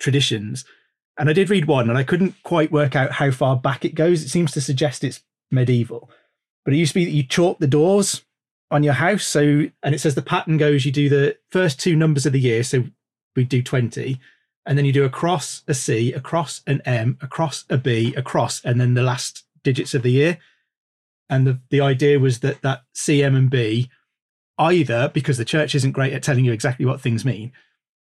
traditions, 0.03 0.65
and 1.17 1.31
I 1.31 1.33
did 1.33 1.49
read 1.49 1.67
one, 1.67 1.89
and 1.89 1.97
I 1.97 2.05
couldn't 2.05 2.35
quite 2.43 2.73
work 2.73 2.97
out 2.97 3.13
how 3.13 3.31
far 3.31 3.57
back 3.57 3.85
it 3.85 3.95
goes. 3.95 4.23
It 4.23 4.29
seems 4.29 4.53
to 4.53 4.61
suggest 4.61 5.05
it's 5.05 5.23
medieval, 5.51 6.11
but 6.65 6.75
it 6.75 6.79
used 6.79 6.93
to 6.93 7.01
be 7.01 7.05
that 7.05 7.13
you 7.13 7.23
chalk 7.23 7.59
the 7.59 7.67
doors 7.67 8.25
on 8.71 8.83
your 8.83 8.95
house. 8.95 9.25
So, 9.25 9.67
and 9.83 9.95
it 9.95 10.01
says 10.01 10.15
the 10.15 10.23
pattern 10.23 10.59
goes: 10.59 10.85
you 10.85 10.93
do 10.93 11.09
the 11.09 11.39
first 11.51 11.81
two 11.81 11.97
numbers 11.97 12.27
of 12.27 12.33
the 12.33 12.41
year, 12.41 12.63
so 12.63 12.85
we 13.37 13.45
do 13.45 13.63
twenty, 13.63 14.21
and 14.67 14.77
then 14.77 14.85
you 14.85 14.93
do 14.93 15.05
a 15.05 15.11
cross, 15.11 15.63
a 15.69 15.75
C, 15.75 16.13
a 16.13 16.21
cross, 16.21 16.63
an 16.67 16.83
M, 16.85 17.19
a 17.21 17.27
cross, 17.27 17.65
a 17.71 17.79
B, 17.79 18.15
a 18.17 18.23
cross, 18.23 18.63
and 18.65 18.81
then 18.81 18.95
the 18.95 19.03
last 19.03 19.45
digits 19.63 19.95
of 19.95 20.03
the 20.03 20.11
year. 20.11 20.39
And 21.31 21.47
the, 21.47 21.61
the 21.71 21.81
idea 21.81 22.19
was 22.19 22.41
that 22.41 22.61
that 22.63 22.83
C, 22.93 23.23
M, 23.23 23.37
and 23.37 23.49
B 23.49 23.89
either, 24.59 25.11
because 25.15 25.39
the 25.39 25.45
church 25.45 25.75
isn't 25.75 25.93
great 25.93 26.13
at 26.13 26.23
telling 26.23 26.45
you 26.45 26.53
exactly 26.53 26.85
what 26.85 27.01
things 27.01 27.25
mean, 27.25 27.53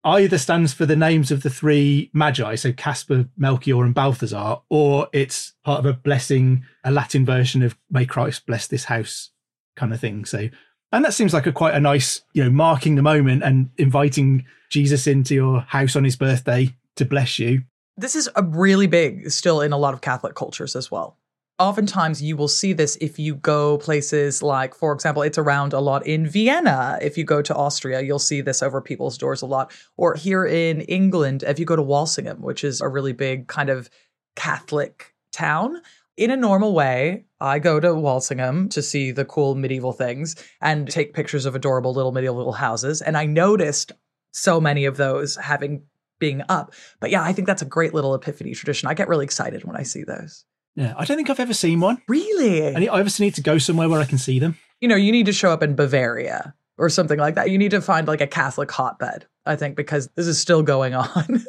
either 0.06 0.38
stands 0.38 0.72
for 0.72 0.86
the 0.86 0.96
names 0.96 1.30
of 1.30 1.42
the 1.42 1.50
three 1.50 2.10
magi, 2.14 2.54
so 2.54 2.72
Caspar, 2.72 3.26
Melchior, 3.36 3.84
and 3.84 3.94
Balthazar, 3.94 4.58
or 4.70 5.08
it's 5.12 5.52
part 5.64 5.80
of 5.80 5.86
a 5.86 5.92
blessing, 5.92 6.64
a 6.84 6.90
Latin 6.90 7.26
version 7.26 7.62
of 7.62 7.76
"May 7.90 8.06
Christ 8.06 8.46
bless 8.46 8.66
this 8.66 8.84
house" 8.84 9.30
kind 9.74 9.92
of 9.92 10.00
thing. 10.00 10.24
So, 10.24 10.48
and 10.92 11.04
that 11.04 11.12
seems 11.12 11.34
like 11.34 11.46
a 11.46 11.52
quite 11.52 11.74
a 11.74 11.80
nice, 11.80 12.22
you 12.32 12.44
know, 12.44 12.50
marking 12.50 12.94
the 12.94 13.02
moment 13.02 13.42
and 13.42 13.70
inviting 13.76 14.46
Jesus 14.70 15.06
into 15.06 15.34
your 15.34 15.60
house 15.60 15.96
on 15.96 16.04
his 16.04 16.16
birthday 16.16 16.74
to 16.94 17.04
bless 17.04 17.38
you. 17.38 17.64
This 17.96 18.14
is 18.14 18.30
a 18.36 18.42
really 18.42 18.86
big 18.86 19.30
still 19.30 19.60
in 19.60 19.72
a 19.72 19.78
lot 19.78 19.94
of 19.94 20.00
Catholic 20.00 20.34
cultures 20.34 20.76
as 20.76 20.90
well 20.90 21.18
oftentimes 21.58 22.22
you 22.22 22.36
will 22.36 22.48
see 22.48 22.72
this 22.72 22.96
if 23.00 23.18
you 23.18 23.34
go 23.34 23.78
places 23.78 24.42
like 24.42 24.74
for 24.74 24.92
example 24.92 25.22
it's 25.22 25.38
around 25.38 25.72
a 25.72 25.80
lot 25.80 26.06
in 26.06 26.26
vienna. 26.26 26.98
If 27.00 27.16
you 27.16 27.24
go 27.24 27.40
to 27.42 27.54
austria 27.54 28.02
you'll 28.02 28.18
see 28.18 28.40
this 28.40 28.62
over 28.62 28.80
people's 28.80 29.16
doors 29.16 29.42
a 29.42 29.46
lot. 29.46 29.72
Or 29.96 30.14
here 30.14 30.44
in 30.44 30.82
england 30.82 31.44
if 31.46 31.58
you 31.58 31.64
go 31.64 31.76
to 31.76 31.82
walsingham 31.82 32.42
which 32.42 32.62
is 32.62 32.80
a 32.80 32.88
really 32.88 33.12
big 33.12 33.46
kind 33.48 33.70
of 33.70 33.88
catholic 34.34 35.14
town 35.32 35.80
in 36.18 36.30
a 36.30 36.36
normal 36.36 36.74
way 36.74 37.24
i 37.40 37.58
go 37.58 37.80
to 37.80 37.94
walsingham 37.94 38.68
to 38.68 38.82
see 38.82 39.10
the 39.10 39.24
cool 39.24 39.54
medieval 39.54 39.92
things 39.92 40.36
and 40.60 40.90
take 40.90 41.14
pictures 41.14 41.46
of 41.46 41.54
adorable 41.54 41.94
little 41.94 42.12
medieval 42.12 42.52
houses. 42.52 43.00
And 43.00 43.16
i 43.16 43.24
noticed 43.24 43.92
so 44.32 44.60
many 44.60 44.84
of 44.84 44.98
those 44.98 45.36
having 45.36 45.82
being 46.18 46.42
up. 46.50 46.74
But 47.00 47.10
yeah 47.10 47.22
i 47.22 47.32
think 47.32 47.46
that's 47.46 47.62
a 47.62 47.66
great 47.66 47.94
little 47.94 48.14
epiphany 48.14 48.54
tradition. 48.54 48.88
I 48.88 48.94
get 48.94 49.08
really 49.08 49.24
excited 49.24 49.64
when 49.64 49.76
i 49.76 49.82
see 49.82 50.04
those 50.04 50.44
yeah, 50.76 50.94
I 50.96 51.06
don't 51.06 51.16
think 51.16 51.30
I've 51.30 51.40
ever 51.40 51.54
seen 51.54 51.80
one. 51.80 52.02
Really? 52.06 52.68
I, 52.68 52.78
need, 52.78 52.88
I 52.88 52.98
obviously 52.98 53.26
need 53.26 53.34
to 53.36 53.42
go 53.42 53.56
somewhere 53.56 53.88
where 53.88 54.00
I 54.00 54.04
can 54.04 54.18
see 54.18 54.38
them. 54.38 54.58
You 54.80 54.88
know, 54.88 54.96
you 54.96 55.10
need 55.10 55.26
to 55.26 55.32
show 55.32 55.50
up 55.50 55.62
in 55.62 55.74
Bavaria 55.74 56.54
or 56.76 56.90
something 56.90 57.18
like 57.18 57.34
that. 57.34 57.50
You 57.50 57.56
need 57.56 57.70
to 57.70 57.80
find 57.80 58.06
like 58.06 58.20
a 58.20 58.26
Catholic 58.26 58.70
hotbed, 58.70 59.26
I 59.46 59.56
think, 59.56 59.74
because 59.74 60.08
this 60.14 60.26
is 60.26 60.38
still 60.38 60.62
going 60.62 60.94
on. 60.94 61.44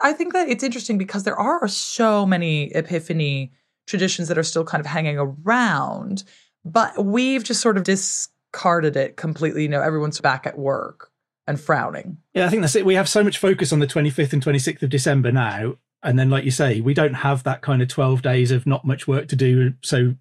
I 0.00 0.12
think 0.12 0.34
that 0.34 0.50
it's 0.50 0.62
interesting 0.62 0.98
because 0.98 1.24
there 1.24 1.38
are 1.38 1.66
so 1.66 2.26
many 2.26 2.64
Epiphany 2.74 3.52
traditions 3.86 4.28
that 4.28 4.36
are 4.36 4.42
still 4.42 4.64
kind 4.64 4.80
of 4.80 4.86
hanging 4.86 5.18
around, 5.18 6.24
but 6.62 7.04
we've 7.04 7.42
just 7.42 7.62
sort 7.62 7.78
of 7.78 7.84
discarded 7.84 8.96
it 8.96 9.16
completely. 9.16 9.62
You 9.62 9.70
know, 9.70 9.80
everyone's 9.80 10.20
back 10.20 10.46
at 10.46 10.58
work 10.58 11.10
and 11.46 11.58
frowning. 11.58 12.18
Yeah, 12.34 12.44
I 12.44 12.50
think 12.50 12.60
that's 12.60 12.76
it. 12.76 12.84
We 12.84 12.96
have 12.96 13.08
so 13.08 13.24
much 13.24 13.38
focus 13.38 13.72
on 13.72 13.78
the 13.78 13.86
25th 13.86 14.34
and 14.34 14.44
26th 14.44 14.82
of 14.82 14.90
December 14.90 15.32
now. 15.32 15.76
And 16.06 16.18
then, 16.18 16.30
like 16.30 16.44
you 16.44 16.52
say, 16.52 16.80
we 16.80 16.94
don't 16.94 17.14
have 17.14 17.42
that 17.42 17.62
kind 17.62 17.82
of 17.82 17.88
12 17.88 18.22
days 18.22 18.52
of 18.52 18.64
not 18.64 18.84
much 18.84 19.08
work 19.08 19.26
to 19.28 19.36
do. 19.36 19.74
So, 19.82 20.14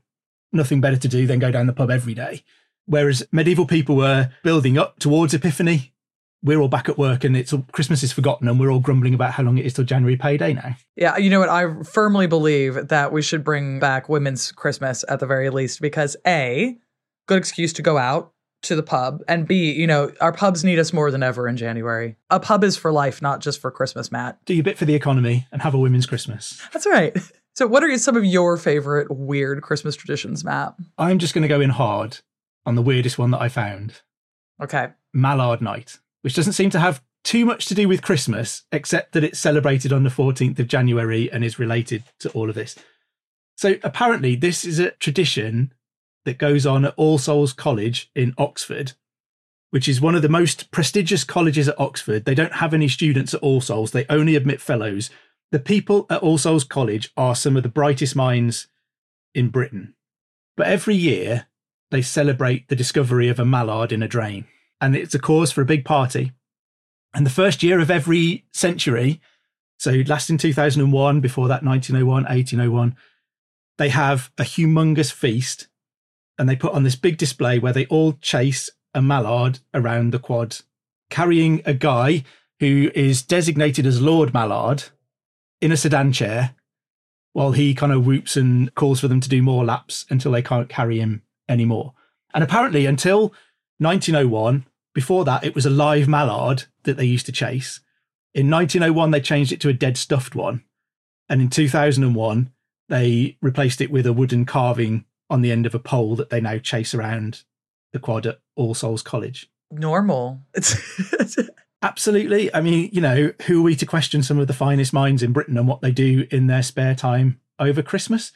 nothing 0.51 0.81
better 0.81 0.97
to 0.97 1.07
do 1.07 1.27
than 1.27 1.39
go 1.39 1.51
down 1.51 1.67
the 1.67 1.73
pub 1.73 1.91
every 1.91 2.15
day. 2.15 2.43
Whereas 2.87 3.23
medieval 3.31 3.65
people 3.67 3.95
were 3.95 4.31
building 4.43 4.77
up 4.77 4.99
towards 4.99 5.33
Epiphany. 5.33 5.93
We're 6.43 6.59
all 6.59 6.67
back 6.67 6.89
at 6.89 6.97
work 6.97 7.23
and 7.23 7.35
it's 7.35 7.53
Christmas 7.71 8.03
is 8.03 8.11
forgotten 8.11 8.47
and 8.47 8.59
we're 8.59 8.71
all 8.71 8.79
grumbling 8.79 9.15
about 9.15 9.31
how 9.31 9.41
long 9.41 9.57
it 9.57 9.65
is 9.65 9.73
till 9.73 9.83
January 9.83 10.15
payday 10.15 10.53
now. 10.53 10.75
Yeah, 10.95 11.17
you 11.17 11.31
know 11.31 11.39
what? 11.39 11.49
I 11.49 11.81
firmly 11.81 12.27
believe 12.27 12.89
that 12.89 13.11
we 13.11 13.23
should 13.23 13.43
bring 13.43 13.79
back 13.79 14.09
women's 14.09 14.51
Christmas 14.51 15.03
at 15.09 15.19
the 15.19 15.25
very 15.25 15.49
least 15.49 15.81
because 15.81 16.15
A, 16.27 16.77
good 17.27 17.39
excuse 17.39 17.73
to 17.73 17.81
go 17.81 17.97
out 17.97 18.34
to 18.65 18.75
the 18.75 18.83
pub 18.83 19.23
and 19.27 19.47
b 19.47 19.71
you 19.71 19.87
know 19.87 20.11
our 20.21 20.31
pubs 20.31 20.63
need 20.63 20.79
us 20.79 20.93
more 20.93 21.11
than 21.11 21.23
ever 21.23 21.47
in 21.47 21.57
january. 21.57 22.17
A 22.29 22.39
pub 22.39 22.63
is 22.63 22.77
for 22.77 22.91
life 22.91 23.21
not 23.21 23.39
just 23.39 23.61
for 23.61 23.71
christmas 23.71 24.11
matt. 24.11 24.43
Do 24.45 24.53
your 24.53 24.63
bit 24.63 24.77
for 24.77 24.85
the 24.85 24.95
economy 24.95 25.47
and 25.51 25.61
have 25.61 25.73
a 25.73 25.79
women's 25.79 26.05
christmas. 26.05 26.61
That's 26.73 26.87
right. 26.87 27.15
So 27.53 27.67
what 27.67 27.85
are 27.85 27.97
some 27.97 28.17
of 28.17 28.25
your 28.25 28.57
favorite 28.57 29.09
weird 29.09 29.61
christmas 29.61 29.95
traditions 29.95 30.43
matt? 30.43 30.75
I'm 30.97 31.19
just 31.19 31.33
going 31.33 31.43
to 31.43 31.47
go 31.47 31.61
in 31.61 31.69
hard 31.69 32.17
on 32.65 32.75
the 32.75 32.81
weirdest 32.81 33.17
one 33.17 33.31
that 33.31 33.39
i 33.39 33.47
found. 33.47 34.01
Okay. 34.61 34.89
Mallard 35.13 35.61
night 35.61 35.99
which 36.25 36.33
doesn't 36.33 36.53
seem 36.53 36.71
to 36.71 36.79
have 36.79 37.03
too 37.23 37.45
much 37.45 37.67
to 37.67 37.75
do 37.75 37.87
with 37.87 38.01
christmas 38.01 38.63
except 38.71 39.11
that 39.11 39.23
it's 39.23 39.37
celebrated 39.37 39.93
on 39.93 40.03
the 40.03 40.09
14th 40.09 40.57
of 40.57 40.67
january 40.67 41.31
and 41.31 41.45
is 41.45 41.59
related 41.59 42.03
to 42.19 42.31
all 42.31 42.49
of 42.49 42.55
this. 42.55 42.75
So 43.55 43.75
apparently 43.83 44.35
this 44.35 44.65
is 44.65 44.79
a 44.79 44.89
tradition 44.91 45.71
that 46.25 46.37
goes 46.37 46.65
on 46.65 46.85
at 46.85 46.93
All 46.97 47.17
Souls 47.17 47.53
College 47.53 48.11
in 48.15 48.33
Oxford, 48.37 48.93
which 49.69 49.87
is 49.87 50.01
one 50.01 50.15
of 50.15 50.21
the 50.21 50.29
most 50.29 50.71
prestigious 50.71 51.23
colleges 51.23 51.67
at 51.67 51.79
Oxford. 51.79 52.25
They 52.25 52.35
don't 52.35 52.55
have 52.55 52.73
any 52.73 52.87
students 52.87 53.33
at 53.33 53.41
All 53.41 53.61
Souls, 53.61 53.91
they 53.91 54.05
only 54.09 54.35
admit 54.35 54.61
fellows. 54.61 55.09
The 55.51 55.59
people 55.59 56.05
at 56.09 56.21
All 56.21 56.37
Souls 56.37 56.63
College 56.63 57.11
are 57.15 57.35
some 57.35 57.55
of 57.55 57.63
the 57.63 57.69
brightest 57.69 58.15
minds 58.15 58.67
in 59.33 59.49
Britain. 59.49 59.93
But 60.57 60.67
every 60.67 60.95
year, 60.95 61.47
they 61.91 62.01
celebrate 62.01 62.67
the 62.67 62.75
discovery 62.75 63.29
of 63.29 63.39
a 63.39 63.45
mallard 63.45 63.91
in 63.91 64.01
a 64.01 64.07
drain, 64.07 64.45
and 64.81 64.95
it's 64.95 65.15
a 65.15 65.19
cause 65.19 65.51
for 65.51 65.61
a 65.61 65.65
big 65.65 65.85
party. 65.85 66.31
And 67.13 67.25
the 67.25 67.29
first 67.29 67.63
year 67.63 67.79
of 67.79 67.91
every 67.91 68.45
century, 68.51 69.21
so 69.77 70.03
last 70.07 70.29
in 70.29 70.37
2001, 70.37 71.21
before 71.21 71.47
that 71.47 71.63
1901, 71.63 72.23
1801, 72.23 72.95
they 73.77 73.89
have 73.89 74.31
a 74.37 74.43
humongous 74.43 75.11
feast 75.11 75.67
and 76.37 76.47
they 76.49 76.55
put 76.55 76.73
on 76.73 76.83
this 76.83 76.95
big 76.95 77.17
display 77.17 77.59
where 77.59 77.73
they 77.73 77.85
all 77.87 78.13
chase 78.13 78.69
a 78.93 79.01
mallard 79.01 79.59
around 79.73 80.11
the 80.11 80.19
quad, 80.19 80.57
carrying 81.09 81.61
a 81.65 81.73
guy 81.73 82.23
who 82.59 82.89
is 82.95 83.21
designated 83.21 83.85
as 83.85 84.01
Lord 84.01 84.33
Mallard 84.33 84.85
in 85.61 85.71
a 85.71 85.77
sedan 85.77 86.11
chair 86.11 86.55
while 87.33 87.51
he 87.51 87.75
kind 87.75 87.91
of 87.91 88.05
whoops 88.05 88.37
and 88.37 88.73
calls 88.75 89.01
for 89.01 89.09
them 89.09 89.19
to 89.19 89.29
do 89.29 89.41
more 89.41 89.65
laps 89.65 90.05
until 90.09 90.31
they 90.31 90.41
can't 90.41 90.69
carry 90.69 90.99
him 90.99 91.21
anymore. 91.49 91.93
And 92.33 92.43
apparently, 92.43 92.85
until 92.85 93.33
1901, 93.79 94.65
before 94.93 95.25
that, 95.25 95.43
it 95.43 95.53
was 95.53 95.65
a 95.65 95.69
live 95.69 96.07
mallard 96.07 96.63
that 96.83 96.95
they 96.95 97.05
used 97.05 97.25
to 97.25 97.33
chase. 97.33 97.81
In 98.33 98.49
1901, 98.49 99.11
they 99.11 99.19
changed 99.19 99.51
it 99.51 99.59
to 99.61 99.69
a 99.69 99.73
dead 99.73 99.97
stuffed 99.97 100.33
one. 100.33 100.63
And 101.27 101.41
in 101.41 101.49
2001, 101.49 102.51
they 102.87 103.37
replaced 103.41 103.81
it 103.81 103.91
with 103.91 104.05
a 104.05 104.13
wooden 104.13 104.45
carving 104.45 105.05
on 105.29 105.41
the 105.41 105.51
end 105.51 105.65
of 105.65 105.75
a 105.75 105.79
pole 105.79 106.15
that 106.15 106.29
they 106.29 106.41
now 106.41 106.57
chase 106.57 106.93
around 106.93 107.43
the 107.93 107.99
quad 107.99 108.25
at 108.25 108.39
All 108.55 108.73
Souls 108.73 109.01
College. 109.01 109.49
Normal. 109.71 110.41
Absolutely. 111.81 112.53
I 112.53 112.61
mean, 112.61 112.89
you 112.91 113.01
know, 113.01 113.31
who 113.45 113.59
are 113.59 113.63
we 113.63 113.75
to 113.75 113.85
question 113.85 114.23
some 114.23 114.39
of 114.39 114.47
the 114.47 114.53
finest 114.53 114.93
minds 114.93 115.21
in 115.21 115.33
Britain 115.33 115.57
and 115.57 115.67
what 115.67 115.81
they 115.81 115.91
do 115.91 116.27
in 116.31 116.47
their 116.47 116.63
spare 116.63 116.95
time 116.95 117.39
over 117.59 117.81
Christmas? 117.81 118.31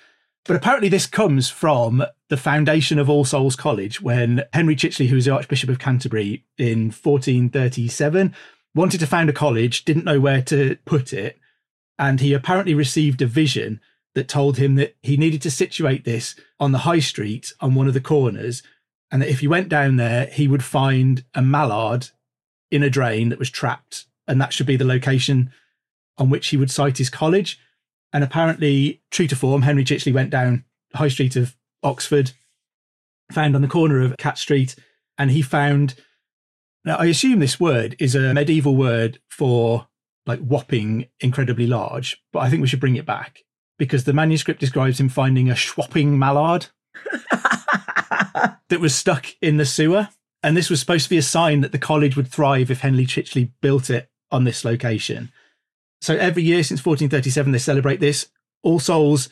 But 0.45 0.55
apparently, 0.55 0.89
this 0.89 1.05
comes 1.05 1.49
from 1.49 2.03
the 2.29 2.37
foundation 2.37 2.97
of 2.97 3.09
All 3.09 3.25
Souls 3.25 3.55
College 3.55 4.01
when 4.01 4.43
Henry 4.53 4.75
Chicheley, 4.75 5.07
who 5.07 5.15
was 5.15 5.25
the 5.25 5.33
Archbishop 5.33 5.69
of 5.69 5.79
Canterbury 5.79 6.45
in 6.57 6.85
1437, 6.85 8.33
wanted 8.73 8.99
to 8.99 9.07
found 9.07 9.29
a 9.29 9.33
college, 9.33 9.83
didn't 9.83 10.05
know 10.05 10.19
where 10.19 10.41
to 10.43 10.77
put 10.85 11.11
it. 11.11 11.39
And 11.97 12.21
he 12.21 12.33
apparently 12.33 12.73
received 12.73 13.21
a 13.21 13.27
vision 13.27 13.81
that 14.15 14.27
told 14.27 14.57
him 14.57 14.75
that 14.75 14.95
he 15.01 15.17
needed 15.17 15.41
to 15.43 15.51
situate 15.51 16.03
this 16.03 16.35
on 16.59 16.71
the 16.71 16.79
high 16.79 16.99
street 16.99 17.53
on 17.59 17.75
one 17.75 17.87
of 17.87 17.93
the 17.93 18.01
corners, 18.01 18.63
and 19.11 19.21
that 19.21 19.29
if 19.29 19.39
he 19.39 19.47
went 19.47 19.69
down 19.69 19.95
there, 19.97 20.25
he 20.27 20.47
would 20.47 20.63
find 20.63 21.23
a 21.33 21.41
mallard 21.41 22.09
in 22.71 22.83
a 22.83 22.89
drain 22.89 23.29
that 23.29 23.39
was 23.39 23.49
trapped, 23.49 24.05
and 24.27 24.39
that 24.41 24.53
should 24.53 24.67
be 24.67 24.75
the 24.75 24.85
location 24.85 25.51
on 26.17 26.29
which 26.29 26.47
he 26.47 26.57
would 26.57 26.71
site 26.71 26.97
his 26.97 27.09
college. 27.09 27.59
And 28.11 28.23
apparently, 28.23 29.01
true 29.11 29.27
to 29.27 29.35
form, 29.35 29.61
Henry 29.61 29.83
Chicheley 29.83 30.13
went 30.13 30.31
down 30.31 30.65
High 30.93 31.07
Street 31.07 31.35
of 31.35 31.55
Oxford, 31.83 32.31
found 33.31 33.55
on 33.55 33.61
the 33.61 33.67
corner 33.67 34.01
of 34.01 34.17
Cat 34.17 34.37
Street, 34.37 34.75
and 35.17 35.31
he 35.31 35.41
found. 35.41 35.95
Now, 36.85 36.95
I 36.95 37.05
assume 37.05 37.39
this 37.39 37.59
word 37.59 37.95
is 37.99 38.15
a 38.15 38.33
medieval 38.33 38.75
word 38.75 39.19
for 39.27 39.87
like 40.25 40.39
whopping 40.39 41.07
incredibly 41.19 41.67
large, 41.67 42.23
but 42.31 42.39
I 42.39 42.49
think 42.49 42.61
we 42.61 42.67
should 42.67 42.79
bring 42.79 42.95
it 42.95 43.05
back 43.05 43.43
because 43.79 44.03
the 44.03 44.13
manuscript 44.13 44.59
describes 44.59 44.99
him 44.99 45.09
finding 45.09 45.49
a 45.49 45.55
schwapping 45.55 46.09
mallard 46.09 46.67
that 47.31 48.79
was 48.79 48.93
stuck 48.93 49.25
in 49.41 49.57
the 49.57 49.65
sewer. 49.65 50.09
And 50.43 50.55
this 50.55 50.69
was 50.69 50.79
supposed 50.79 51.05
to 51.05 51.09
be 51.09 51.17
a 51.17 51.23
sign 51.23 51.61
that 51.61 51.71
the 51.71 51.79
college 51.79 52.15
would 52.15 52.27
thrive 52.27 52.69
if 52.69 52.81
Henry 52.81 53.05
Chicheley 53.05 53.51
built 53.61 53.89
it 53.89 54.09
on 54.31 54.43
this 54.43 54.63
location. 54.63 55.31
So 56.01 56.15
every 56.15 56.43
year 56.43 56.63
since 56.63 56.85
1437, 56.85 57.51
they 57.51 57.57
celebrate 57.57 57.99
this. 57.99 58.27
All 58.61 58.79
Souls 58.79 59.29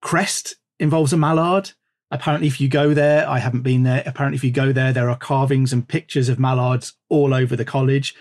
crest 0.00 0.56
involves 0.78 1.12
a 1.12 1.16
mallard. 1.16 1.72
Apparently, 2.10 2.48
if 2.48 2.60
you 2.60 2.68
go 2.68 2.94
there, 2.94 3.28
I 3.28 3.38
haven't 3.38 3.62
been 3.62 3.82
there. 3.82 4.02
Apparently, 4.06 4.36
if 4.36 4.44
you 4.44 4.50
go 4.50 4.72
there, 4.72 4.92
there 4.92 5.10
are 5.10 5.16
carvings 5.16 5.72
and 5.72 5.86
pictures 5.86 6.28
of 6.28 6.38
mallards 6.38 6.94
all 7.08 7.32
over 7.34 7.56
the 7.56 7.64
college. 7.64 8.14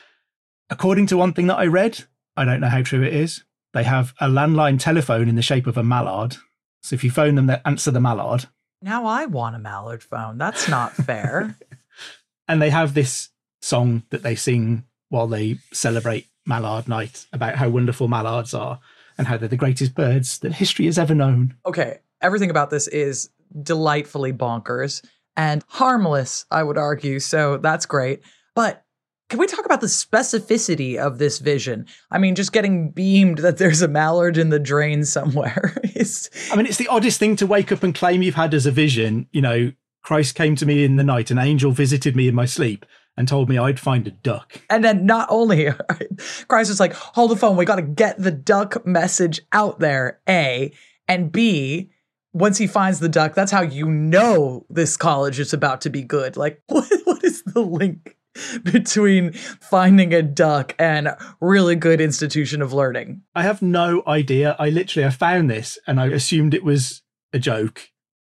According 0.69 1.07
to 1.07 1.17
one 1.17 1.33
thing 1.33 1.47
that 1.47 1.57
I 1.57 1.65
read, 1.65 2.03
I 2.37 2.45
don't 2.45 2.59
know 2.61 2.69
how 2.69 2.83
true 2.83 3.01
it 3.01 3.13
is. 3.13 3.43
They 3.73 3.83
have 3.83 4.13
a 4.19 4.27
landline 4.27 4.79
telephone 4.79 5.29
in 5.29 5.35
the 5.35 5.41
shape 5.41 5.67
of 5.67 5.77
a 5.77 5.83
mallard. 5.83 6.37
So 6.81 6.95
if 6.95 7.03
you 7.03 7.11
phone 7.11 7.35
them, 7.35 7.47
they 7.47 7.61
answer 7.65 7.91
the 7.91 8.01
mallard. 8.01 8.45
Now 8.81 9.05
I 9.05 9.25
want 9.25 9.55
a 9.55 9.59
mallard 9.59 10.01
phone. 10.01 10.37
That's 10.37 10.67
not 10.69 10.93
fair. 10.93 11.55
and 12.47 12.61
they 12.61 12.69
have 12.69 12.93
this 12.93 13.29
song 13.61 14.03
that 14.09 14.23
they 14.23 14.35
sing 14.35 14.85
while 15.09 15.27
they 15.27 15.57
celebrate 15.73 16.27
Mallard 16.45 16.87
Night 16.87 17.25
about 17.33 17.55
how 17.55 17.69
wonderful 17.69 18.07
mallards 18.07 18.53
are 18.53 18.79
and 19.17 19.27
how 19.27 19.37
they're 19.37 19.49
the 19.49 19.57
greatest 19.57 19.93
birds 19.93 20.39
that 20.39 20.53
history 20.53 20.85
has 20.85 20.97
ever 20.97 21.13
known. 21.13 21.55
okay, 21.65 21.99
everything 22.21 22.49
about 22.49 22.69
this 22.69 22.87
is 22.87 23.29
delightfully 23.61 24.33
bonkers 24.33 25.03
and 25.35 25.63
harmless, 25.67 26.45
I 26.49 26.63
would 26.63 26.77
argue. 26.77 27.19
So 27.19 27.57
that's 27.57 27.85
great. 27.85 28.21
But 28.55 28.83
can 29.29 29.39
we 29.39 29.47
talk 29.47 29.65
about 29.65 29.79
the 29.79 29.87
specificity 29.87 30.97
of 30.97 31.19
this 31.19 31.37
vision? 31.37 31.85
I 32.11 32.17
mean, 32.17 32.35
just 32.35 32.51
getting 32.51 32.89
beamed 32.89 33.37
that 33.39 33.57
there's 33.57 33.81
a 33.81 33.87
mallard 33.87 34.37
in 34.37 34.49
the 34.49 34.59
drain 34.59 35.05
somewhere 35.05 35.77
is 35.83 36.29
I 36.51 36.55
mean, 36.55 36.65
it's 36.65 36.77
the 36.77 36.87
oddest 36.87 37.19
thing 37.19 37.35
to 37.37 37.47
wake 37.47 37.71
up 37.71 37.83
and 37.83 37.93
claim 37.93 38.23
you've 38.23 38.35
had 38.35 38.53
as 38.53 38.65
a 38.65 38.71
vision. 38.71 39.27
You 39.31 39.41
know, 39.41 39.71
Christ 40.03 40.35
came 40.35 40.55
to 40.55 40.65
me 40.65 40.83
in 40.83 40.95
the 40.95 41.03
night, 41.03 41.29
an 41.29 41.37
angel 41.37 41.71
visited 41.71 42.15
me 42.15 42.27
in 42.27 42.35
my 42.35 42.45
sleep 42.45 42.85
and 43.15 43.27
told 43.27 43.49
me 43.49 43.57
I'd 43.57 43.79
find 43.79 44.07
a 44.07 44.11
duck. 44.11 44.61
And 44.69 44.83
then 44.83 45.05
not 45.05 45.27
only 45.29 45.69
Christ 46.47 46.69
was 46.69 46.79
like, 46.79 46.93
hold 46.93 47.31
the 47.31 47.35
phone, 47.35 47.57
we 47.57 47.65
got 47.65 47.75
to 47.75 47.81
get 47.81 48.17
the 48.17 48.31
duck 48.31 48.85
message 48.85 49.41
out 49.51 49.79
there, 49.79 50.21
A. 50.27 50.71
And 51.07 51.31
B, 51.31 51.91
once 52.33 52.57
he 52.57 52.65
finds 52.65 52.99
the 52.99 53.09
duck, 53.09 53.35
that's 53.35 53.51
how 53.51 53.61
you 53.61 53.87
know 53.87 54.65
this 54.69 54.95
college 54.95 55.39
is 55.39 55.53
about 55.53 55.81
to 55.81 55.89
be 55.89 56.01
good. 56.01 56.37
Like, 56.37 56.61
what, 56.67 56.87
what 57.03 57.23
is 57.23 57.43
the 57.43 57.61
link 57.61 58.15
between 58.63 59.33
finding 59.33 60.13
a 60.13 60.21
duck 60.21 60.75
and 60.79 61.15
really 61.39 61.75
good 61.75 62.01
institution 62.01 62.61
of 62.61 62.73
learning? 62.73 63.21
I 63.35 63.43
have 63.43 63.61
no 63.61 64.03
idea. 64.07 64.55
I 64.59 64.69
literally 64.69 65.05
I 65.05 65.11
found 65.11 65.49
this 65.49 65.77
and 65.87 65.99
I 65.99 66.07
assumed 66.07 66.53
it 66.53 66.63
was 66.63 67.01
a 67.33 67.39
joke. 67.39 67.89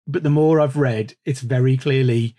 But 0.06 0.24
the 0.24 0.30
more 0.30 0.60
I've 0.60 0.78
read, 0.78 1.16
it's 1.26 1.42
very 1.42 1.78
clearly 1.78 2.36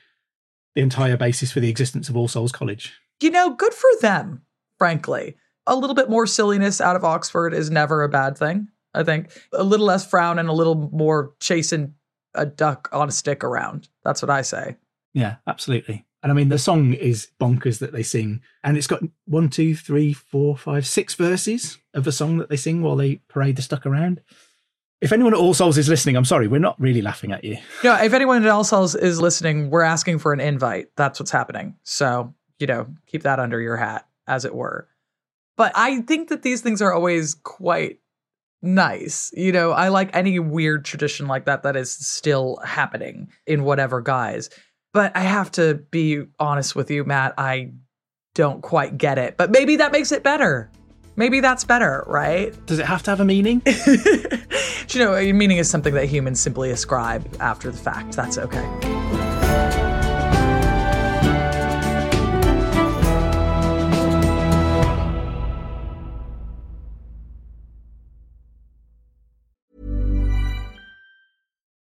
the 0.75 0.83
entire 0.83 1.17
basis 1.17 1.53
for 1.53 1.61
the 1.61 1.71
existence 1.71 2.09
of 2.09 2.17
All 2.17 2.29
Souls 2.29 2.53
College. 2.53 2.93
You 3.21 3.31
know, 3.31 3.55
good 3.55 3.73
for 3.73 3.91
them, 4.01 4.43
frankly. 4.79 5.37
A 5.67 5.77
little 5.77 5.95
bit 5.95 6.11
more 6.11 6.27
silliness 6.27 6.81
out 6.81 6.97
of 6.97 7.05
Oxford 7.05 7.55
is 7.55 7.71
never 7.71 8.03
a 8.03 8.09
bad 8.09 8.37
thing, 8.37 8.69
I 8.93 9.03
think. 9.03 9.31
A 9.53 9.63
little 9.63 9.87
less 9.87 10.07
frown 10.07 10.39
and 10.39 10.49
a 10.49 10.53
little 10.53 10.91
more 10.93 11.33
chasing 11.41 11.95
a 12.35 12.45
duck 12.45 12.89
on 12.93 13.09
a 13.09 13.13
stick 13.13 13.43
around. 13.43 13.89
That's 14.05 14.21
what 14.21 14.31
I 14.31 14.43
say. 14.43 14.77
Yeah, 15.15 15.37
absolutely. 15.47 16.05
And 16.25 16.33
I 16.33 16.35
mean, 16.35 16.49
the 16.49 16.59
song 16.59 16.95
is 16.95 17.29
bonkers 17.39 17.81
that 17.81 17.93
they 17.93 18.03
sing, 18.03 18.41
and 18.65 18.79
it's 18.79 18.87
got 18.87 19.03
one, 19.27 19.51
two, 19.51 19.77
three, 19.77 20.15
four, 20.15 20.57
five, 20.57 20.87
six 20.87 21.15
verses 21.15 21.77
of 21.93 22.07
a 22.07 22.13
song 22.13 22.39
that 22.39 22.49
they 22.49 22.57
sing 22.57 22.81
while 22.81 22.97
they 22.97 23.17
parade 23.29 23.57
the 23.57 23.63
stuck 23.63 23.85
around. 23.85 24.23
If 25.03 25.13
anyone 25.13 25.35
at 25.35 25.39
All 25.39 25.53
Souls 25.53 25.77
is 25.77 25.91
listening, 25.91 26.17
I'm 26.17 26.25
sorry, 26.25 26.49
we're 26.49 26.61
not 26.61 26.81
really 26.81 27.03
laughing 27.03 27.33
at 27.33 27.45
you. 27.45 27.59
No, 27.85 27.95
if 28.03 28.15
anyone 28.15 28.43
at 28.43 28.49
All 28.49 28.65
Souls 28.65 28.95
is 28.95 29.21
listening, 29.21 29.69
we're 29.69 29.83
asking 29.83 30.19
for 30.19 30.33
an 30.33 30.41
invite. 30.41 30.87
That's 30.97 31.21
what's 31.21 31.31
happening. 31.31 31.77
So, 31.83 32.33
you 32.59 32.67
know, 32.67 32.87
keep 33.07 33.25
that 33.25 33.39
under 33.39 33.61
your 33.61 33.77
hat, 33.77 34.09
as 34.27 34.47
it 34.47 34.55
were. 34.55 34.89
But 35.59 35.73
I 35.75 36.01
think 36.01 36.31
that 36.31 36.43
these 36.43 36.63
things 36.63 36.81
are 36.81 36.95
always 36.95 37.35
quite 37.35 37.99
nice. 38.63 39.31
You 39.37 39.53
know, 39.53 39.73
I 39.73 39.89
like 39.89 40.09
any 40.17 40.39
weird 40.39 40.87
tradition 40.87 41.27
like 41.27 41.45
that 41.45 41.65
that 41.65 41.77
is 41.77 41.93
still 41.93 42.61
happening 42.65 43.31
in 43.47 43.65
whatever 43.65 44.01
guise. 44.01 44.49
But 44.95 45.17
I 45.17 45.23
have 45.23 45.51
to 45.53 45.75
be 45.91 46.23
honest 46.39 46.77
with 46.77 46.89
you, 46.89 47.03
Matt. 47.03 47.35
I 47.37 47.73
don't 48.35 48.63
quite 48.63 48.97
get 48.97 49.19
it. 49.19 49.37
But 49.37 49.51
maybe 49.51 49.77
that 49.77 49.91
makes 49.91 50.13
it 50.13 50.23
better. 50.23 50.71
Maybe 51.17 51.41
that's 51.41 51.65
better, 51.65 52.05
right? 52.07 52.55
Does 52.67 52.79
it 52.79 52.87
have 52.87 53.03
to 53.03 53.11
have 53.11 53.19
a 53.19 53.25
meaning? 53.25 53.61
you 54.89 55.01
know, 55.01 55.21
meaning 55.33 55.59
is 55.59 55.69
something 55.69 55.95
that 55.95 56.07
humans 56.07 56.39
simply 56.39 56.71
ascribe 56.71 57.37
after 57.41 57.73
the 57.73 57.77
fact. 57.77 58.15
That's 58.15 58.39
okay. 58.39 58.65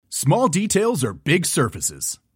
Small 0.10 0.48
details 0.48 1.04
are 1.04 1.14
big 1.14 1.48
surfaces. 1.48 2.20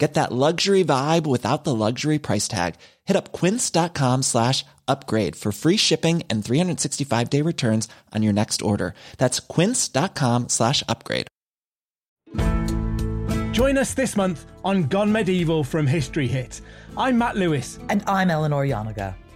Get 0.00 0.14
that 0.14 0.32
luxury 0.32 0.82
vibe 0.82 1.26
without 1.26 1.64
the 1.64 1.74
luxury 1.74 2.18
price 2.18 2.48
tag. 2.48 2.76
Hit 3.04 3.18
up 3.18 3.32
quince.com 3.32 4.22
slash 4.22 4.64
upgrade 4.88 5.36
for 5.36 5.52
free 5.52 5.76
shipping 5.76 6.22
and 6.30 6.42
365 6.42 7.28
day 7.28 7.42
returns 7.42 7.86
on 8.14 8.22
your 8.22 8.32
next 8.32 8.62
order. 8.62 8.94
That's 9.18 9.40
quince.com 9.40 10.48
slash 10.48 10.82
upgrade. 10.88 11.26
Join 13.52 13.76
us 13.76 13.92
this 13.92 14.16
month 14.16 14.46
on 14.64 14.84
Gone 14.84 15.12
Medieval 15.12 15.64
from 15.64 15.86
History 15.86 16.26
Hit. 16.26 16.62
I'm 16.96 17.18
Matt 17.18 17.36
Lewis. 17.36 17.78
And 17.90 18.02
I'm 18.06 18.30
Eleanor 18.30 18.64
Janega. 18.64 19.19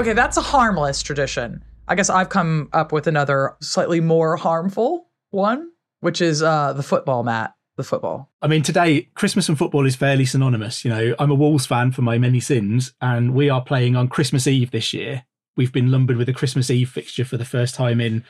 Okay, 0.00 0.14
that's 0.14 0.38
a 0.38 0.40
harmless 0.40 1.02
tradition. 1.02 1.62
I 1.86 1.94
guess 1.94 2.08
I've 2.08 2.30
come 2.30 2.70
up 2.72 2.90
with 2.90 3.06
another 3.06 3.54
slightly 3.60 4.00
more 4.00 4.38
harmful 4.38 5.10
one, 5.28 5.72
which 6.00 6.22
is 6.22 6.42
uh, 6.42 6.72
the 6.72 6.82
football 6.82 7.22
mat. 7.22 7.54
The 7.76 7.84
football. 7.84 8.30
I 8.40 8.46
mean, 8.46 8.62
today, 8.62 9.10
Christmas 9.14 9.50
and 9.50 9.58
football 9.58 9.84
is 9.84 9.96
fairly 9.96 10.24
synonymous. 10.24 10.86
You 10.86 10.90
know, 10.90 11.14
I'm 11.18 11.30
a 11.30 11.34
Wolves 11.34 11.66
fan 11.66 11.92
for 11.92 12.00
my 12.00 12.16
many 12.16 12.40
sins, 12.40 12.94
and 13.02 13.34
we 13.34 13.50
are 13.50 13.62
playing 13.62 13.94
on 13.94 14.08
Christmas 14.08 14.46
Eve 14.46 14.70
this 14.70 14.94
year. 14.94 15.24
We've 15.54 15.72
been 15.72 15.90
lumbered 15.90 16.16
with 16.16 16.30
a 16.30 16.34
Christmas 16.34 16.70
Eve 16.70 16.88
fixture 16.88 17.26
for 17.26 17.36
the 17.36 17.44
first 17.44 17.74
time 17.74 18.00
in 18.00 18.24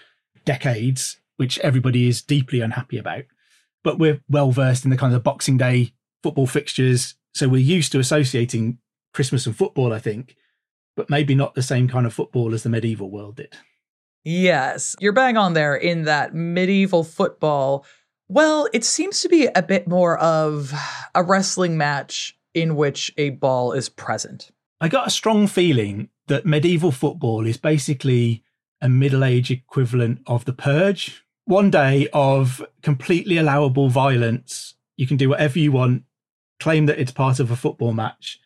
decades, 0.45 1.21
which 1.37 1.61
everybody 1.61 2.09
is 2.09 2.21
deeply 2.21 2.61
unhappy 2.61 2.99
about. 2.99 3.27
But 3.85 4.01
we're 4.01 4.21
well 4.29 4.51
versed 4.51 4.83
in 4.83 4.91
the 4.91 4.97
kind 4.97 5.15
of 5.15 5.23
Boxing 5.23 5.57
Day 5.57 5.93
football 6.25 6.49
fixtures. 6.49 7.15
So 7.33 7.49
we're 7.49 7.59
used 7.59 7.93
to 7.93 8.01
associating 8.01 8.79
Christmas 9.15 9.47
and 9.47 9.57
football, 9.57 9.93
I 9.93 10.01
think 10.01 10.35
but 10.97 11.11
maybe 11.11 11.35
not 11.35 11.55
the 11.55 11.63
same 11.63 11.89
kind 11.89 12.07
of 12.07 12.15
football 12.15 12.55
as 12.55 12.63
the 12.63 12.69
medieval 12.69 13.11
world 13.11 13.37
did. 13.37 13.57
Yes, 14.25 14.97
you're 15.01 15.13
bang 15.13 15.37
on 15.37 15.55
there 15.55 15.75
in 15.75 16.05
that 16.05 16.35
medieval 16.35 17.05
football 17.05 17.87
Well, 18.29 18.69
it 18.73 18.85
seems 18.85 19.23
to 19.23 19.29
be 19.29 19.49
a 19.57 19.63
bit 19.63 19.89
more 19.89 20.17
of 20.19 20.73
a 21.17 21.23
wrestling 21.25 21.77
match 21.77 22.39
in 22.55 22.77
which 22.77 23.13
a 23.19 23.31
ball 23.31 23.73
is 23.73 23.89
present. 23.89 24.53
I 24.81 24.87
got 24.87 25.09
a 25.09 25.11
strong 25.11 25.49
feeling 25.49 26.11
that 26.29 26.47
medieval 26.47 26.93
football 26.93 27.45
is 27.45 27.57
basically 27.57 28.45
a 28.81 28.89
middle 28.89 29.25
age 29.25 29.51
equivalent 29.51 30.21
of 30.29 30.45
the 30.45 30.53
purge. 30.53 31.25
One 31.45 31.73
day 31.73 32.09
of 32.13 32.65
completely 32.83 33.37
allowable 33.37 33.89
violence. 33.89 34.75
You 34.97 35.09
can 35.09 35.17
do 35.17 35.31
whatever 35.31 35.59
you 35.59 35.73
want, 35.73 36.05
claim 36.61 36.87
that 36.87 37.01
it's 37.01 37.11
part 37.11 37.41
of 37.41 37.51
a 37.51 37.57
football 37.57 37.93
match, 37.93 38.39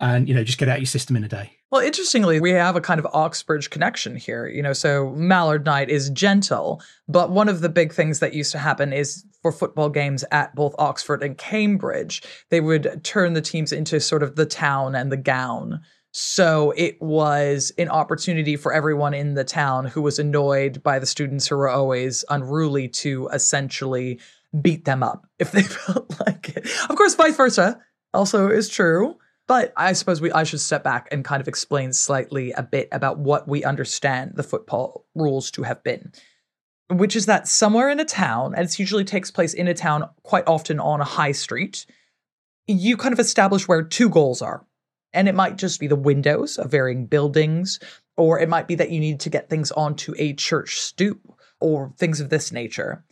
and 0.00 0.28
you 0.28 0.34
know, 0.34 0.44
just 0.44 0.58
get 0.58 0.68
out 0.68 0.78
your 0.78 0.86
system 0.86 1.16
in 1.16 1.24
a 1.24 1.28
day. 1.28 1.52
Well, 1.70 1.82
interestingly, 1.82 2.40
we 2.40 2.52
have 2.52 2.76
a 2.76 2.80
kind 2.80 2.98
of 2.98 3.06
Oxbridge 3.12 3.68
connection 3.70 4.16
here. 4.16 4.46
You 4.46 4.62
know, 4.62 4.72
so 4.72 5.10
Mallard 5.10 5.66
Night 5.66 5.90
is 5.90 6.08
gentle, 6.10 6.80
but 7.08 7.30
one 7.30 7.48
of 7.48 7.60
the 7.60 7.68
big 7.68 7.92
things 7.92 8.20
that 8.20 8.32
used 8.32 8.52
to 8.52 8.58
happen 8.58 8.92
is 8.92 9.24
for 9.42 9.52
football 9.52 9.90
games 9.90 10.24
at 10.30 10.54
both 10.54 10.74
Oxford 10.78 11.22
and 11.22 11.36
Cambridge, 11.36 12.22
they 12.50 12.60
would 12.60 13.04
turn 13.04 13.34
the 13.34 13.42
teams 13.42 13.72
into 13.72 14.00
sort 14.00 14.22
of 14.22 14.36
the 14.36 14.46
town 14.46 14.94
and 14.94 15.12
the 15.12 15.16
gown. 15.16 15.80
So 16.10 16.72
it 16.76 17.00
was 17.02 17.70
an 17.76 17.90
opportunity 17.90 18.56
for 18.56 18.72
everyone 18.72 19.12
in 19.12 19.34
the 19.34 19.44
town 19.44 19.84
who 19.84 20.00
was 20.00 20.18
annoyed 20.18 20.82
by 20.82 20.98
the 20.98 21.06
students 21.06 21.46
who 21.46 21.56
were 21.56 21.68
always 21.68 22.24
unruly 22.30 22.88
to 22.88 23.28
essentially 23.32 24.18
beat 24.62 24.86
them 24.86 25.02
up 25.02 25.26
if 25.38 25.52
they 25.52 25.62
felt 25.64 26.18
like 26.26 26.48
it. 26.56 26.66
Of 26.88 26.96
course, 26.96 27.14
vice 27.14 27.36
versa 27.36 27.78
also 28.14 28.48
is 28.48 28.68
true. 28.68 29.16
But 29.48 29.72
I 29.76 29.94
suppose 29.94 30.20
we 30.20 30.30
I 30.30 30.44
should 30.44 30.60
step 30.60 30.84
back 30.84 31.08
and 31.10 31.24
kind 31.24 31.40
of 31.40 31.48
explain 31.48 31.92
slightly 31.92 32.52
a 32.52 32.62
bit 32.62 32.88
about 32.92 33.18
what 33.18 33.48
we 33.48 33.64
understand 33.64 34.32
the 34.34 34.42
football 34.42 35.06
rules 35.14 35.50
to 35.52 35.62
have 35.62 35.82
been. 35.82 36.12
Which 36.90 37.16
is 37.16 37.26
that 37.26 37.48
somewhere 37.48 37.88
in 37.88 37.98
a 37.98 38.04
town, 38.04 38.54
and 38.54 38.64
it 38.66 38.78
usually 38.78 39.04
takes 39.04 39.30
place 39.30 39.54
in 39.54 39.66
a 39.66 39.74
town 39.74 40.08
quite 40.22 40.44
often 40.46 40.78
on 40.78 41.00
a 41.00 41.04
high 41.04 41.32
street, 41.32 41.86
you 42.66 42.96
kind 42.96 43.12
of 43.14 43.18
establish 43.18 43.66
where 43.66 43.82
two 43.82 44.10
goals 44.10 44.42
are. 44.42 44.64
And 45.14 45.28
it 45.28 45.34
might 45.34 45.56
just 45.56 45.80
be 45.80 45.86
the 45.86 45.96
windows 45.96 46.58
of 46.58 46.70
varying 46.70 47.06
buildings, 47.06 47.80
or 48.18 48.38
it 48.38 48.48
might 48.48 48.68
be 48.68 48.74
that 48.74 48.90
you 48.90 49.00
need 49.00 49.20
to 49.20 49.30
get 49.30 49.48
things 49.48 49.72
onto 49.72 50.14
a 50.18 50.34
church 50.34 50.78
stoop 50.78 51.20
or 51.60 51.94
things 51.96 52.20
of 52.20 52.28
this 52.28 52.52
nature. 52.52 53.04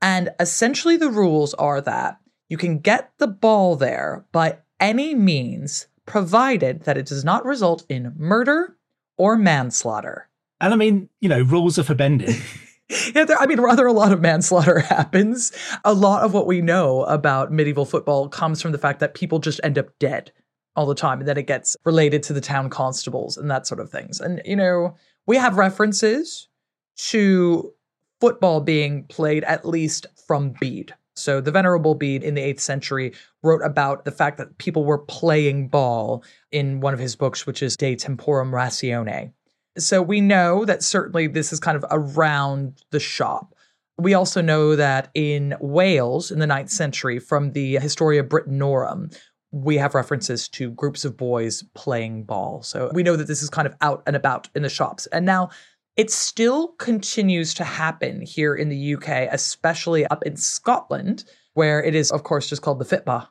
And 0.00 0.30
essentially, 0.40 0.96
the 0.96 1.10
rules 1.10 1.52
are 1.54 1.82
that 1.82 2.18
you 2.48 2.56
can 2.56 2.78
get 2.78 3.12
the 3.18 3.28
ball 3.28 3.76
there 3.76 4.24
by 4.32 4.58
any 4.82 5.14
means, 5.14 5.86
provided 6.04 6.82
that 6.82 6.98
it 6.98 7.06
does 7.06 7.24
not 7.24 7.46
result 7.46 7.86
in 7.88 8.12
murder 8.16 8.76
or 9.16 9.36
manslaughter. 9.36 10.28
And 10.60 10.74
I 10.74 10.76
mean, 10.76 11.08
you 11.20 11.28
know, 11.28 11.40
rules 11.40 11.78
are 11.78 11.84
for 11.84 11.94
bending. 11.94 12.34
yeah, 13.14 13.24
there, 13.24 13.38
I 13.38 13.46
mean, 13.46 13.60
rather 13.60 13.86
a 13.86 13.92
lot 13.92 14.12
of 14.12 14.20
manslaughter 14.20 14.78
happens. 14.80 15.52
A 15.84 15.94
lot 15.94 16.24
of 16.24 16.34
what 16.34 16.46
we 16.46 16.60
know 16.60 17.04
about 17.04 17.52
medieval 17.52 17.86
football 17.86 18.28
comes 18.28 18.60
from 18.60 18.72
the 18.72 18.78
fact 18.78 19.00
that 19.00 19.14
people 19.14 19.38
just 19.38 19.60
end 19.62 19.78
up 19.78 19.98
dead 19.98 20.32
all 20.74 20.86
the 20.86 20.94
time, 20.94 21.20
and 21.20 21.28
then 21.28 21.36
it 21.36 21.46
gets 21.46 21.76
related 21.84 22.22
to 22.24 22.32
the 22.32 22.40
town 22.40 22.70
constables 22.70 23.36
and 23.36 23.50
that 23.50 23.66
sort 23.66 23.80
of 23.80 23.90
things. 23.90 24.20
And 24.20 24.42
you 24.44 24.56
know, 24.56 24.96
we 25.26 25.36
have 25.36 25.56
references 25.56 26.48
to 26.96 27.72
football 28.20 28.60
being 28.60 29.04
played 29.04 29.44
at 29.44 29.66
least 29.66 30.06
from 30.26 30.54
Bede. 30.60 30.94
So 31.14 31.40
the 31.40 31.50
Venerable 31.50 31.94
Bede 31.94 32.22
in 32.22 32.34
the 32.34 32.40
8th 32.40 32.60
century 32.60 33.12
wrote 33.42 33.62
about 33.62 34.04
the 34.04 34.10
fact 34.10 34.38
that 34.38 34.58
people 34.58 34.84
were 34.84 34.98
playing 34.98 35.68
ball 35.68 36.24
in 36.50 36.80
one 36.80 36.94
of 36.94 37.00
his 37.00 37.16
books, 37.16 37.46
which 37.46 37.62
is 37.62 37.76
De 37.76 37.94
Temporum 37.96 38.50
Ratione. 38.50 39.32
So 39.78 40.02
we 40.02 40.20
know 40.20 40.64
that 40.64 40.82
certainly 40.82 41.26
this 41.26 41.52
is 41.52 41.60
kind 41.60 41.76
of 41.76 41.84
around 41.90 42.82
the 42.90 43.00
shop. 43.00 43.54
We 43.98 44.14
also 44.14 44.40
know 44.40 44.74
that 44.76 45.10
in 45.14 45.54
Wales 45.60 46.30
in 46.30 46.38
the 46.38 46.46
9th 46.46 46.70
century, 46.70 47.18
from 47.18 47.52
the 47.52 47.76
Historia 47.76 48.22
Britannorum, 48.22 49.16
we 49.50 49.76
have 49.76 49.94
references 49.94 50.48
to 50.48 50.70
groups 50.70 51.04
of 51.04 51.16
boys 51.16 51.62
playing 51.74 52.24
ball. 52.24 52.62
So 52.62 52.90
we 52.94 53.02
know 53.02 53.16
that 53.16 53.28
this 53.28 53.42
is 53.42 53.50
kind 53.50 53.66
of 53.66 53.74
out 53.82 54.02
and 54.06 54.16
about 54.16 54.48
in 54.54 54.62
the 54.62 54.70
shops. 54.70 55.06
And 55.06 55.26
now 55.26 55.50
it 55.96 56.10
still 56.10 56.68
continues 56.78 57.54
to 57.54 57.64
happen 57.64 58.22
here 58.22 58.54
in 58.54 58.68
the 58.68 58.94
UK, 58.94 59.28
especially 59.30 60.06
up 60.06 60.22
in 60.24 60.36
Scotland, 60.36 61.24
where 61.54 61.82
it 61.82 61.94
is, 61.94 62.10
of 62.10 62.22
course, 62.22 62.48
just 62.48 62.62
called 62.62 62.78
the 62.78 62.84
Fitba. 62.84 63.28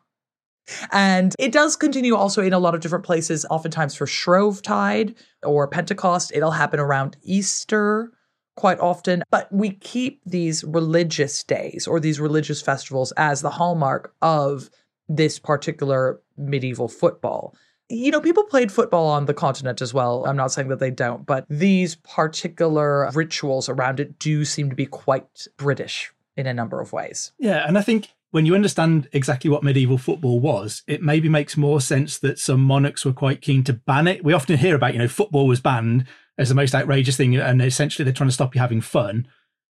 And 0.91 1.36
it 1.39 1.52
does 1.52 1.76
continue 1.76 2.15
also 2.15 2.41
in 2.41 2.54
a 2.54 2.60
lot 2.60 2.76
of 2.76 2.82
different 2.82 3.06
places, 3.06 3.45
oftentimes 3.50 3.95
for 3.95 4.06
Shrovetide 4.06 5.15
or 5.43 5.67
Pentecost. 5.67 6.32
It'll 6.34 6.52
happen 6.52 6.80
around 6.80 7.17
Easter 7.24 8.12
quite 8.56 8.80
often. 8.80 9.24
But 9.32 9.52
we 9.52 9.71
keep 9.71 10.21
these 10.26 10.63
religious 10.63 11.43
days 11.43 11.88
or 11.88 12.00
these 12.00 12.19
religious 12.19 12.62
festivals 12.62 13.12
as 13.17 13.41
the 13.41 13.50
hallmark 13.50 14.13
of 14.21 14.69
this 15.10 15.39
particular 15.39 16.21
medieval 16.38 16.88
football 16.88 17.56
you 17.91 18.12
know, 18.12 18.21
people 18.21 18.43
played 18.43 18.71
football 18.71 19.08
on 19.08 19.25
the 19.25 19.34
continent 19.34 19.82
as 19.82 19.93
well. 19.93 20.25
I'm 20.25 20.38
not 20.38 20.51
saying 20.51 20.69
that 20.69 20.80
they 20.80 20.91
don't, 20.91 21.25
but 21.25 21.45
these 21.49 21.95
particular 21.95 23.10
rituals 23.13 23.67
around 23.67 23.99
it 23.99 24.17
do 24.17 24.45
seem 24.45 24.69
to 24.69 24.75
be 24.75 24.86
quite 24.86 25.47
British 25.58 26.12
in 26.38 26.47
a 26.47 26.54
number 26.54 26.80
of 26.80 26.93
ways. 26.93 27.34
Yeah, 27.38 27.67
and 27.67 27.77
I 27.77 27.82
think 27.82 28.10
when 28.32 28.45
you 28.45 28.56
understand 28.56 29.10
exactly 29.12 29.49
what 29.49 29.63
medieval 29.63 29.97
football 29.97 30.39
was, 30.39 30.84
it 30.88 31.01
maybe 31.01 31.27
makes 31.27 31.58
more 31.58 31.82
sense 31.82 32.17
that 32.19 32.39
some 32.39 32.62
monarchs 32.62 33.04
were 33.04 33.13
quite 33.13 33.41
keen 33.41 33.63
to 33.65 33.73
ban 33.73 34.08
it. 34.08 34.23
We 34.23 34.34
often 34.34 34.58
hear 34.58 34.75
about, 34.75 34.93
you 34.93 34.99
know, 34.99 35.10
football 35.10 35.47
was 35.47 35.60
banned 35.60 36.06
as 36.38 36.49
the 36.49 36.56
most 36.56 36.73
outrageous 36.73 37.17
thing, 37.17 37.36
and 37.36 37.62
essentially 37.62 38.06
they're 38.06 38.13
trying 38.13 38.30
to 38.30 38.34
stop 38.34 38.56
you 38.56 38.62
having 38.62 38.82
fun. 38.82 39.27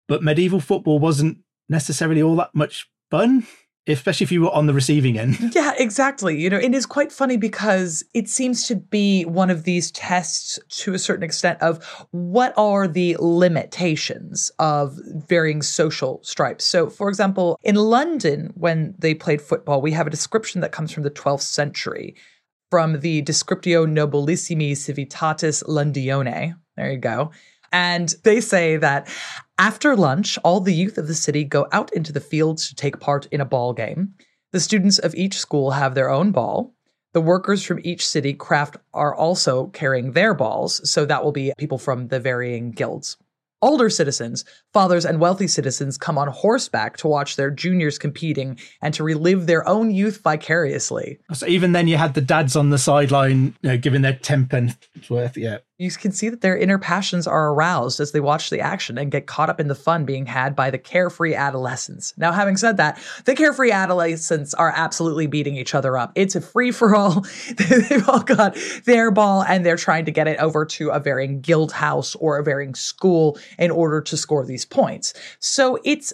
But 0.09 0.25
medieval 0.25 0.61
football 0.61 0.99
wasn't 0.99 1.39
necessarily 1.69 2.21
all 2.21 2.37
that 2.37 2.55
much 2.55 2.91
fun 3.11 3.47
especially 3.89 4.25
if 4.25 4.33
you 4.33 4.43
were 4.43 4.51
on 4.51 4.67
the 4.67 4.75
receiving 4.75 5.19
end. 5.19 5.37
Yeah, 5.59 5.73
exactly. 5.77 6.39
You 6.39 6.51
know, 6.51 6.59
it 6.59 6.75
is 6.75 6.87
quite 6.87 7.11
funny 7.11 7.37
because 7.37 8.05
it 8.15 8.29
seems 8.29 8.67
to 8.69 8.77
be 8.77 9.25
one 9.25 9.51
of 9.51 9.65
these 9.65 9.91
tests 9.91 10.59
to 10.83 10.95
a 10.95 10.99
certain 10.99 11.25
extent 11.25 11.61
of 11.61 11.83
what 12.11 12.53
are 12.57 12.87
the 12.87 13.17
limitations 13.19 14.53
of 14.59 14.99
varying 15.29 15.63
social 15.63 16.21
stripes. 16.23 16.65
So, 16.65 16.91
for 16.91 17.09
example, 17.09 17.59
in 17.63 17.75
London, 17.75 18.53
when 18.55 18.95
they 18.99 19.15
played 19.15 19.41
football, 19.41 19.81
we 19.81 19.93
have 19.93 20.07
a 20.07 20.11
description 20.11 20.61
that 20.61 20.71
comes 20.71 20.93
from 20.93 21.03
the 21.03 21.11
12th 21.11 21.43
century 21.43 22.15
from 22.71 23.01
the 23.01 23.23
Descriptio 23.23 23.87
Nobilissimi 23.87 24.73
Civitatis 24.73 25.65
Londinione. 25.65 26.55
There 26.77 26.93
you 26.93 26.99
go. 26.99 27.33
And 27.73 28.15
they 28.25 28.41
say 28.41 28.77
that 28.77 29.09
after 29.59 29.97
lunch, 29.97 30.39
all 30.45 30.61
the 30.61 30.75
youth 30.75 30.99
of 30.99 31.09
the 31.09 31.15
city 31.15 31.45
go 31.45 31.67
out 31.73 31.93
into 31.93 32.13
the 32.13 32.21
fields 32.21 32.69
to 32.69 32.75
take 32.75 33.01
part 33.01 33.27
in 33.27 33.41
a 33.41 33.45
ball 33.45 33.73
game. 33.73 34.15
The 34.53 34.61
students 34.61 34.99
of 34.99 35.15
each 35.15 35.39
school 35.39 35.73
have 35.73 35.95
their 35.95 36.11
own 36.11 36.31
ball. 36.33 36.75
The 37.13 37.21
workers 37.21 37.63
from 37.65 37.81
each 37.83 38.07
city 38.07 38.35
craft 38.35 38.77
are 38.95 39.15
also 39.15 39.67
carrying 39.69 40.13
their 40.13 40.35
balls, 40.35 40.89
so 40.89 41.05
that 41.05 41.25
will 41.25 41.33
be 41.33 41.53
people 41.59 41.79
from 41.79 42.09
the 42.09 42.21
varying 42.21 42.71
guilds. 42.71 43.17
Older 43.61 43.91
citizens, 43.91 44.45
fathers, 44.79 45.05
and 45.05 45.19
wealthy 45.19 45.49
citizens 45.49 45.99
come 45.99 46.17
on 46.17 46.29
horseback 46.29 46.97
to 46.97 47.09
watch 47.09 47.35
their 47.35 47.51
juniors 47.51 47.99
competing 47.99 48.57
and 48.81 48.95
to 48.95 49.03
relive 49.03 49.49
their 49.49 49.67
own 49.67 49.91
youth 49.91 50.21
vicariously. 50.23 51.19
So 51.33 51.49
even 51.49 51.73
then, 51.73 51.89
you 51.89 51.97
had 51.97 52.15
the 52.15 52.21
dads 52.21 52.55
on 52.55 52.71
the 52.71 52.79
sideline, 52.79 53.57
you 53.61 53.71
know, 53.71 53.77
giving 53.77 54.03
their 54.03 54.13
tenpence 54.13 54.77
worth. 55.11 55.37
Yeah, 55.37 55.59
you 55.79 55.93
can 55.93 56.11
see 56.11 56.29
that 56.29 56.41
their 56.41 56.59
inner 56.59 56.79
passions 56.79 57.29
are 57.29 57.51
aroused 57.51 58.01
as 58.01 58.11
they 58.11 58.19
watch 58.19 58.51
the 58.51 58.59
action 58.59 58.99
and 58.99 59.13
get 59.13 59.29
caught 59.29 59.49
up 59.49 59.61
in 59.61 59.69
the 59.69 59.77
fun 59.77 60.05
being 60.05 60.27
had 60.27 60.57
by 60.57 60.71
the 60.71 60.79
carefree 60.79 61.35
adolescents. 61.35 62.13
Now, 62.17 62.33
having 62.33 62.57
said 62.57 62.79
that, 62.79 63.01
the 63.27 63.37
carefree 63.37 63.71
adolescents 63.71 64.55
are 64.55 64.73
absolutely 64.75 65.29
beating 65.29 65.55
each 65.55 65.77
other 65.77 65.97
up. 65.97 66.11
It's 66.17 66.35
a 66.35 66.41
free 66.41 66.73
for 66.73 66.97
all. 66.97 67.25
They've 67.57 68.09
all 68.09 68.25
got 68.25 68.59
their 68.87 69.13
ball 69.13 69.45
and 69.45 69.65
they're 69.65 69.77
trying 69.77 70.05
to 70.07 70.11
get 70.11 70.27
it 70.27 70.41
over 70.41 70.65
to 70.67 70.91
a 70.91 70.99
varying 70.99 71.41
guild 71.41 71.71
house 71.71 72.17
or 72.17 72.39
a 72.39 72.43
varying 72.43 72.75
school 72.75 73.39
in 73.57 73.71
order 73.71 74.01
to 74.01 74.17
score 74.17 74.45
these 74.45 74.65
points. 74.71 75.15
So 75.41 75.79
it's 75.85 76.13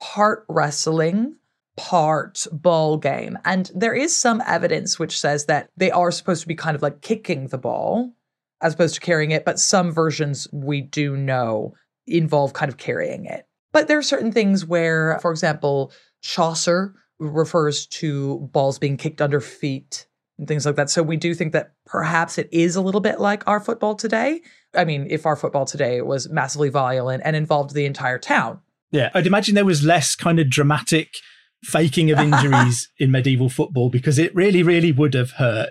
part 0.00 0.44
wrestling, 0.48 1.36
part 1.76 2.46
ball 2.52 2.98
game. 2.98 3.38
And 3.44 3.70
there 3.74 3.94
is 3.94 4.14
some 4.14 4.42
evidence 4.46 4.98
which 4.98 5.18
says 5.18 5.46
that 5.46 5.70
they 5.76 5.90
are 5.90 6.10
supposed 6.10 6.42
to 6.42 6.48
be 6.48 6.54
kind 6.54 6.74
of 6.74 6.82
like 6.82 7.00
kicking 7.00 7.48
the 7.48 7.58
ball 7.58 8.12
as 8.60 8.74
opposed 8.74 8.94
to 8.94 9.00
carrying 9.00 9.30
it. 9.30 9.44
But 9.44 9.58
some 9.58 9.92
versions 9.92 10.48
we 10.52 10.80
do 10.80 11.16
know 11.16 11.74
involve 12.06 12.52
kind 12.52 12.70
of 12.70 12.78
carrying 12.78 13.26
it. 13.26 13.46
But 13.72 13.88
there 13.88 13.98
are 13.98 14.02
certain 14.02 14.32
things 14.32 14.66
where, 14.66 15.18
for 15.20 15.30
example, 15.30 15.92
Chaucer 16.20 16.94
refers 17.18 17.86
to 17.86 18.38
balls 18.52 18.78
being 18.78 18.96
kicked 18.96 19.22
under 19.22 19.40
feet 19.40 20.06
and 20.38 20.48
things 20.48 20.66
like 20.66 20.76
that. 20.76 20.90
So 20.90 21.02
we 21.02 21.16
do 21.16 21.34
think 21.34 21.52
that 21.52 21.72
perhaps 21.86 22.38
it 22.38 22.48
is 22.52 22.76
a 22.76 22.80
little 22.80 23.00
bit 23.00 23.20
like 23.20 23.46
our 23.46 23.60
football 23.60 23.94
today. 23.94 24.40
I 24.74 24.84
mean, 24.84 25.06
if 25.10 25.26
our 25.26 25.36
football 25.36 25.66
today 25.66 26.00
was 26.00 26.28
massively 26.30 26.68
violent 26.68 27.22
and 27.24 27.36
involved 27.36 27.74
the 27.74 27.84
entire 27.84 28.18
town. 28.18 28.60
Yeah, 28.90 29.10
I'd 29.14 29.26
imagine 29.26 29.54
there 29.54 29.64
was 29.64 29.84
less 29.84 30.14
kind 30.16 30.38
of 30.38 30.50
dramatic 30.50 31.14
faking 31.62 32.10
of 32.10 32.18
injuries 32.18 32.90
in 32.98 33.10
medieval 33.10 33.48
football 33.48 33.88
because 33.88 34.18
it 34.18 34.34
really, 34.34 34.62
really 34.62 34.92
would 34.92 35.14
have 35.14 35.32
hurt. 35.32 35.70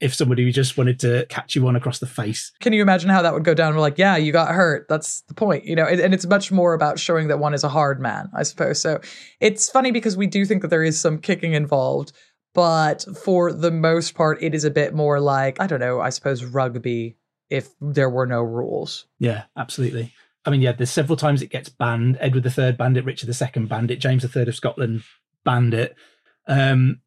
if 0.00 0.14
somebody 0.14 0.50
just 0.52 0.76
wanted 0.76 0.98
to 1.00 1.26
catch 1.28 1.54
you 1.56 1.62
one 1.62 1.76
across 1.76 1.98
the 1.98 2.06
face. 2.06 2.52
Can 2.60 2.72
you 2.72 2.82
imagine 2.82 3.08
how 3.10 3.22
that 3.22 3.32
would 3.34 3.44
go 3.44 3.54
down? 3.54 3.74
We're 3.74 3.80
like, 3.80 3.98
yeah, 3.98 4.16
you 4.16 4.32
got 4.32 4.54
hurt. 4.54 4.86
That's 4.88 5.22
the 5.22 5.34
point, 5.34 5.64
you 5.64 5.74
know. 5.76 5.86
And 5.86 6.12
it's 6.12 6.26
much 6.26 6.52
more 6.52 6.74
about 6.74 6.98
showing 6.98 7.28
that 7.28 7.38
one 7.38 7.54
is 7.54 7.64
a 7.64 7.68
hard 7.68 8.00
man, 8.00 8.28
I 8.34 8.42
suppose. 8.42 8.80
So 8.80 9.00
it's 9.40 9.70
funny 9.70 9.90
because 9.90 10.16
we 10.16 10.26
do 10.26 10.44
think 10.44 10.62
that 10.62 10.68
there 10.68 10.84
is 10.84 11.00
some 11.00 11.18
kicking 11.18 11.54
involved, 11.54 12.12
but 12.56 13.04
for 13.22 13.52
the 13.52 13.70
most 13.70 14.14
part, 14.14 14.42
it 14.42 14.54
is 14.54 14.64
a 14.64 14.70
bit 14.70 14.94
more 14.94 15.20
like 15.20 15.60
I 15.60 15.66
don't 15.66 15.78
know. 15.78 16.00
I 16.00 16.08
suppose 16.08 16.42
rugby 16.42 17.16
if 17.50 17.68
there 17.80 18.10
were 18.10 18.26
no 18.26 18.42
rules. 18.42 19.06
Yeah, 19.18 19.44
absolutely. 19.56 20.12
I 20.44 20.50
mean, 20.50 20.62
yeah, 20.62 20.72
there's 20.72 20.90
several 20.90 21.16
times 21.16 21.42
it 21.42 21.50
gets 21.50 21.68
banned. 21.68 22.16
Edward 22.18 22.46
III 22.46 22.72
banned 22.72 22.96
it, 22.96 23.04
Richard 23.04 23.28
II 23.28 23.66
banned 23.66 23.90
it, 23.90 24.00
James 24.00 24.24
III 24.24 24.42
of 24.42 24.54
Scotland 24.54 25.02
banned 25.44 25.74
it. 25.74 25.94
Um, 26.48 27.00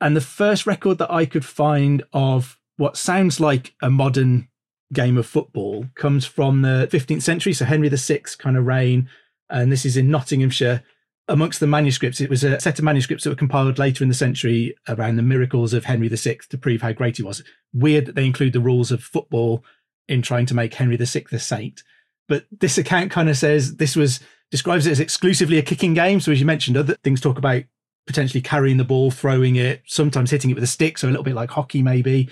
and 0.00 0.16
the 0.16 0.20
first 0.20 0.66
record 0.66 0.98
that 0.98 1.12
I 1.12 1.26
could 1.26 1.44
find 1.44 2.02
of 2.12 2.58
what 2.76 2.96
sounds 2.96 3.40
like 3.40 3.74
a 3.82 3.90
modern 3.90 4.48
game 4.92 5.18
of 5.18 5.26
football 5.26 5.86
comes 5.96 6.24
from 6.24 6.62
the 6.62 6.88
15th 6.90 7.22
century, 7.22 7.52
so 7.52 7.64
Henry 7.64 7.88
VI 7.88 8.22
kind 8.38 8.56
of 8.56 8.66
reign. 8.66 9.08
And 9.50 9.70
this 9.70 9.84
is 9.84 9.96
in 9.96 10.10
Nottinghamshire. 10.10 10.82
Amongst 11.28 11.60
the 11.60 11.66
manuscripts, 11.66 12.20
it 12.20 12.28
was 12.28 12.42
a 12.42 12.60
set 12.60 12.78
of 12.78 12.84
manuscripts 12.84 13.24
that 13.24 13.30
were 13.30 13.36
compiled 13.36 13.78
later 13.78 14.02
in 14.02 14.08
the 14.08 14.14
century 14.14 14.74
around 14.88 15.16
the 15.16 15.22
miracles 15.22 15.72
of 15.72 15.84
Henry 15.84 16.08
VI 16.08 16.38
to 16.50 16.58
prove 16.58 16.82
how 16.82 16.92
great 16.92 17.16
he 17.16 17.22
was. 17.22 17.44
Weird 17.72 18.06
that 18.06 18.16
they 18.16 18.26
include 18.26 18.52
the 18.52 18.60
rules 18.60 18.90
of 18.90 19.02
football 19.02 19.64
in 20.08 20.20
trying 20.20 20.46
to 20.46 20.54
make 20.54 20.74
Henry 20.74 20.96
VI 20.96 21.24
a 21.30 21.38
saint. 21.38 21.82
But 22.28 22.46
this 22.50 22.76
account 22.76 23.10
kind 23.10 23.28
of 23.28 23.36
says 23.36 23.76
this 23.76 23.94
was 23.94 24.20
describes 24.50 24.86
it 24.86 24.90
as 24.90 25.00
exclusively 25.00 25.58
a 25.58 25.62
kicking 25.62 25.94
game. 25.94 26.20
So 26.20 26.32
as 26.32 26.40
you 26.40 26.46
mentioned, 26.46 26.76
other 26.76 26.94
things 27.02 27.20
talk 27.20 27.38
about 27.38 27.62
potentially 28.06 28.42
carrying 28.42 28.76
the 28.76 28.84
ball, 28.84 29.10
throwing 29.10 29.56
it, 29.56 29.82
sometimes 29.86 30.30
hitting 30.30 30.50
it 30.50 30.54
with 30.54 30.64
a 30.64 30.68
stick, 30.68 30.98
so 30.98 31.08
a 31.08 31.10
little 31.10 31.24
bit 31.24 31.34
like 31.34 31.50
hockey 31.50 31.82
maybe. 31.82 32.28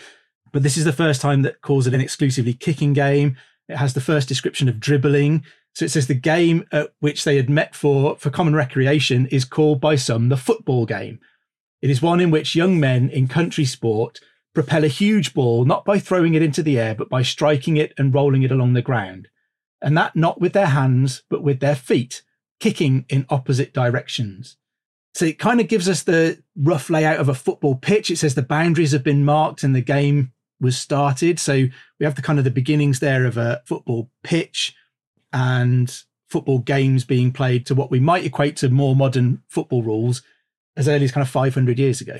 But 0.52 0.62
this 0.62 0.76
is 0.76 0.84
the 0.84 0.92
first 0.92 1.20
time 1.20 1.42
that 1.42 1.62
calls 1.62 1.86
it 1.86 1.94
an 1.94 2.00
exclusively 2.00 2.54
kicking 2.54 2.92
game. 2.92 3.36
It 3.68 3.76
has 3.76 3.94
the 3.94 4.00
first 4.00 4.28
description 4.28 4.68
of 4.68 4.80
dribbling. 4.80 5.44
So 5.74 5.84
it 5.84 5.90
says 5.90 6.06
the 6.06 6.14
game 6.14 6.64
at 6.72 6.92
which 7.00 7.24
they 7.24 7.36
had 7.36 7.48
met 7.48 7.74
for, 7.74 8.16
for 8.16 8.30
common 8.30 8.54
recreation 8.54 9.26
is 9.26 9.44
called 9.44 9.80
by 9.80 9.96
some 9.96 10.28
the 10.28 10.36
football 10.36 10.86
game. 10.86 11.20
It 11.80 11.90
is 11.90 12.02
one 12.02 12.20
in 12.20 12.30
which 12.30 12.54
young 12.54 12.78
men 12.78 13.08
in 13.08 13.28
country 13.28 13.64
sport 13.64 14.20
propel 14.54 14.84
a 14.84 14.88
huge 14.88 15.32
ball 15.32 15.64
not 15.64 15.84
by 15.84 15.98
throwing 15.98 16.34
it 16.34 16.42
into 16.42 16.62
the 16.62 16.78
air, 16.78 16.94
but 16.94 17.08
by 17.08 17.22
striking 17.22 17.76
it 17.76 17.94
and 17.96 18.12
rolling 18.12 18.42
it 18.42 18.50
along 18.50 18.72
the 18.72 18.82
ground. 18.82 19.28
And 19.80 19.96
that 19.96 20.16
not 20.16 20.40
with 20.40 20.52
their 20.52 20.66
hands, 20.66 21.22
but 21.30 21.42
with 21.42 21.60
their 21.60 21.76
feet, 21.76 22.22
kicking 22.58 23.06
in 23.08 23.26
opposite 23.30 23.72
directions. 23.72 24.56
So 25.14 25.24
it 25.24 25.38
kind 25.38 25.60
of 25.60 25.68
gives 25.68 25.88
us 25.88 26.02
the 26.02 26.42
rough 26.56 26.90
layout 26.90 27.18
of 27.18 27.28
a 27.28 27.34
football 27.34 27.76
pitch. 27.76 28.10
It 28.10 28.18
says 28.18 28.34
the 28.34 28.42
boundaries 28.42 28.92
have 28.92 29.02
been 29.02 29.24
marked 29.24 29.62
and 29.62 29.74
the 29.74 29.80
game 29.80 30.32
was 30.60 30.76
started. 30.76 31.38
So 31.40 31.54
we 31.98 32.04
have 32.04 32.14
the 32.14 32.22
kind 32.22 32.38
of 32.38 32.44
the 32.44 32.50
beginnings 32.50 33.00
there 33.00 33.24
of 33.24 33.36
a 33.36 33.62
football 33.66 34.10
pitch 34.22 34.74
and 35.32 36.02
football 36.28 36.60
games 36.60 37.04
being 37.04 37.32
played 37.32 37.66
to 37.66 37.74
what 37.74 37.90
we 37.90 38.00
might 38.00 38.24
equate 38.24 38.56
to 38.56 38.68
more 38.68 38.94
modern 38.94 39.42
football 39.48 39.82
rules 39.82 40.22
as 40.76 40.88
early 40.88 41.04
as 41.04 41.12
kind 41.12 41.22
of 41.22 41.28
500 41.28 41.78
years 41.78 42.00
ago. 42.00 42.18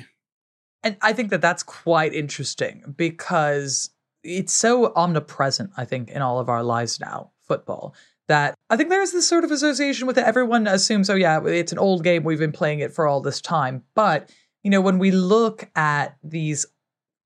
And 0.83 0.97
I 1.01 1.13
think 1.13 1.31
that 1.31 1.41
that's 1.43 1.63
quite 1.63 2.15
interesting 2.15 2.95
because 2.97 3.91
it's 4.25 4.53
so 4.53 4.93
omnipresent, 4.95 5.71
I 5.77 5.85
think, 5.85 6.11
in 6.11 6.23
all 6.23 6.41
of 6.41 6.49
our 6.49 6.63
lives 6.63 6.99
now, 7.01 7.31
football 7.43 7.95
that 8.29 8.55
I 8.71 8.77
think 8.77 8.91
there's 8.91 9.13
this 9.13 9.27
sort 9.27 9.45
of 9.45 9.51
association 9.51 10.07
with 10.07 10.17
it. 10.17 10.25
Everyone 10.25 10.67
assumes, 10.67 11.11
oh, 11.11 11.17
yeah, 11.17 11.45
it's 11.45 11.73
an 11.73 11.79
old 11.79 12.05
game. 12.05 12.23
We've 12.23 12.39
been 12.39 12.53
playing 12.53 12.81
it 12.81 12.93
for 12.93 13.07
all 13.07 13.21
this 13.21 13.41
time. 13.41 13.83
But, 13.95 14.31
you 14.63 14.71
know, 14.71 14.81
when 14.81 14.99
we 14.99 15.11
look 15.11 15.69
at 15.75 16.17
these 16.23 16.65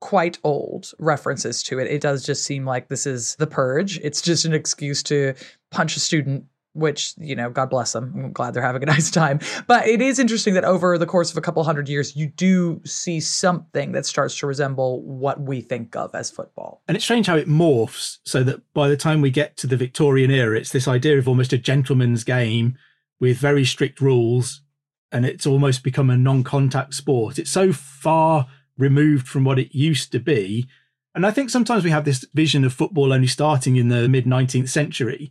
quite 0.05 0.38
old 0.45 0.93
references 0.99 1.62
to 1.62 1.79
it, 1.79 1.87
it 1.90 2.03
does 2.03 2.27
just 2.27 2.45
seem 2.45 2.67
like 2.67 2.88
this 2.88 3.07
is 3.07 3.37
the 3.37 3.47
purge. 3.47 3.99
It's 4.01 4.21
just 4.21 4.45
an 4.45 4.53
excuse 4.53 5.03
to 5.05 5.33
punch 5.71 5.97
a 5.97 6.01
student 6.01 6.45
which, 6.75 7.14
you 7.17 7.35
know, 7.35 7.49
God 7.49 7.71
bless 7.71 7.93
them. 7.93 8.12
I'm 8.14 8.33
glad 8.33 8.53
they're 8.53 8.62
having 8.62 8.83
a 8.83 8.87
nice 8.95 9.11
time. 9.11 9.40
But 9.67 9.87
it 9.87 10.03
is 10.03 10.19
interesting 10.19 10.53
that 10.55 10.64
over 10.67 10.99
the 10.99 11.07
course 11.07 11.31
of 11.31 11.38
a 11.38 11.40
couple 11.40 11.64
hundred 11.64 11.88
years, 11.88 12.14
you 12.14 12.27
do 12.27 12.83
see 12.85 13.19
something 13.19 13.93
that 13.93 14.05
starts 14.05 14.37
to 14.40 14.47
resemble 14.47 15.01
what 15.05 15.40
we 15.40 15.62
think 15.62 15.97
of 15.97 16.14
as 16.14 16.31
football. 16.31 16.83
And 16.87 16.99
it's 16.99 17.05
strange 17.05 17.27
how 17.27 17.37
it 17.37 17.49
morphs 17.49 18.19
so 18.25 18.43
that 18.43 18.61
by 18.75 18.88
the 18.88 18.99
time 18.99 19.23
we 19.23 19.31
get 19.31 19.57
to 19.59 19.67
the 19.67 19.79
Victorian 19.79 20.31
era, 20.31 20.59
it's 20.59 20.73
this 20.73 20.87
idea 20.87 21.17
of 21.17 21.27
almost 21.27 21.55
a 21.55 21.59
gentleman's 21.59 22.25
game 22.25 22.77
with 23.21 23.38
very 23.38 23.64
strict 23.64 24.03
rules. 24.03 24.61
And 25.11 25.25
it's 25.25 25.47
almost 25.47 25.83
become 25.83 26.11
a 26.11 26.17
non 26.19 26.45
contact 26.45 26.93
sport. 26.93 27.38
It's 27.38 27.51
so 27.51 27.73
far 27.73 28.49
removed 28.77 29.29
from 29.29 29.45
what 29.45 29.59
it 29.59 29.75
used 29.75 30.13
to 30.13 30.21
be. 30.21 30.67
And 31.15 31.25
I 31.25 31.31
think 31.31 31.51
sometimes 31.51 31.85
we 31.85 31.91
have 31.91 32.05
this 32.05 32.25
vision 32.35 32.65
of 32.65 32.73
football 32.73 33.13
only 33.13 33.27
starting 33.27 33.77
in 33.77 33.89
the 33.89 34.09
mid 34.09 34.25
19th 34.25 34.69
century 34.69 35.31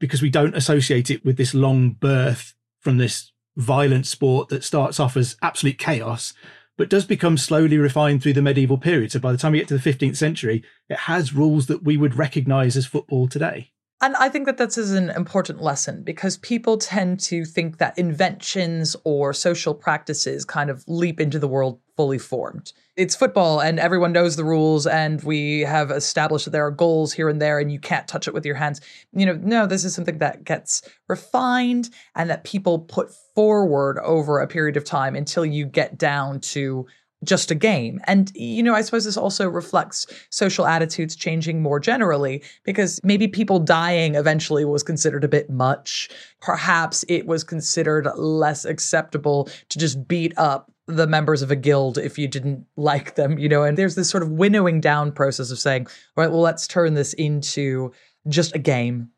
because 0.00 0.22
we 0.22 0.30
don't 0.30 0.56
associate 0.56 1.10
it 1.10 1.24
with 1.24 1.36
this 1.36 1.54
long 1.54 1.90
birth 1.90 2.54
from 2.80 2.98
this 2.98 3.32
violent 3.56 4.06
sport 4.06 4.48
that 4.48 4.64
starts 4.64 5.00
off 5.00 5.16
as 5.16 5.36
absolute 5.42 5.78
chaos, 5.78 6.32
but 6.76 6.88
does 6.88 7.04
become 7.04 7.36
slowly 7.36 7.76
refined 7.76 8.22
through 8.22 8.32
the 8.32 8.42
medieval 8.42 8.78
period. 8.78 9.12
So 9.12 9.18
by 9.18 9.32
the 9.32 9.38
time 9.38 9.52
we 9.52 9.58
get 9.58 9.68
to 9.68 9.78
the 9.78 9.92
15th 9.92 10.16
century, 10.16 10.62
it 10.88 10.98
has 11.00 11.34
rules 11.34 11.66
that 11.66 11.82
we 11.82 11.96
would 11.96 12.14
recognize 12.14 12.76
as 12.76 12.86
football 12.86 13.26
today. 13.28 13.72
And 14.00 14.14
I 14.14 14.28
think 14.28 14.46
that 14.46 14.58
this 14.58 14.78
is 14.78 14.92
an 14.92 15.10
important 15.10 15.60
lesson 15.60 16.04
because 16.04 16.36
people 16.36 16.78
tend 16.78 17.18
to 17.20 17.44
think 17.44 17.78
that 17.78 17.98
inventions 17.98 18.94
or 19.02 19.32
social 19.32 19.74
practices 19.74 20.44
kind 20.44 20.70
of 20.70 20.84
leap 20.86 21.20
into 21.20 21.40
the 21.40 21.48
world 21.48 21.80
fully 21.98 22.16
formed. 22.16 22.72
It's 22.94 23.16
football 23.16 23.60
and 23.60 23.80
everyone 23.80 24.12
knows 24.12 24.36
the 24.36 24.44
rules 24.44 24.86
and 24.86 25.20
we 25.24 25.62
have 25.62 25.90
established 25.90 26.44
that 26.44 26.52
there 26.52 26.64
are 26.64 26.70
goals 26.70 27.12
here 27.12 27.28
and 27.28 27.42
there 27.42 27.58
and 27.58 27.72
you 27.72 27.80
can't 27.80 28.06
touch 28.06 28.28
it 28.28 28.34
with 28.34 28.46
your 28.46 28.54
hands. 28.54 28.80
You 29.12 29.26
know, 29.26 29.32
no, 29.32 29.66
this 29.66 29.84
is 29.84 29.96
something 29.96 30.18
that 30.18 30.44
gets 30.44 30.88
refined 31.08 31.90
and 32.14 32.30
that 32.30 32.44
people 32.44 32.78
put 32.78 33.12
forward 33.34 33.98
over 33.98 34.38
a 34.38 34.46
period 34.46 34.76
of 34.76 34.84
time 34.84 35.16
until 35.16 35.44
you 35.44 35.66
get 35.66 35.98
down 35.98 36.38
to 36.54 36.86
just 37.24 37.50
a 37.50 37.56
game. 37.56 38.00
And, 38.04 38.30
you 38.36 38.62
know, 38.62 38.76
I 38.76 38.82
suppose 38.82 39.04
this 39.04 39.16
also 39.16 39.48
reflects 39.48 40.06
social 40.30 40.68
attitudes 40.68 41.16
changing 41.16 41.60
more 41.60 41.80
generally 41.80 42.44
because 42.62 43.00
maybe 43.02 43.26
people 43.26 43.58
dying 43.58 44.14
eventually 44.14 44.64
was 44.64 44.84
considered 44.84 45.24
a 45.24 45.28
bit 45.28 45.50
much. 45.50 46.10
Perhaps 46.40 47.04
it 47.08 47.26
was 47.26 47.42
considered 47.42 48.06
less 48.16 48.64
acceptable 48.64 49.48
to 49.70 49.78
just 49.80 50.06
beat 50.06 50.32
up 50.36 50.70
the 50.88 51.06
members 51.06 51.42
of 51.42 51.50
a 51.50 51.56
guild 51.56 51.98
if 51.98 52.18
you 52.18 52.26
didn't 52.26 52.64
like 52.76 53.14
them, 53.14 53.38
you 53.38 53.48
know, 53.48 53.62
and 53.62 53.76
there's 53.76 53.94
this 53.94 54.08
sort 54.08 54.22
of 54.22 54.30
winnowing 54.30 54.80
down 54.80 55.12
process 55.12 55.50
of 55.50 55.58
saying, 55.58 55.86
all 55.86 56.24
right, 56.24 56.30
well, 56.30 56.40
let's 56.40 56.66
turn 56.66 56.94
this 56.94 57.12
into 57.12 57.92
just 58.26 58.54
a 58.54 58.58
game 58.58 59.10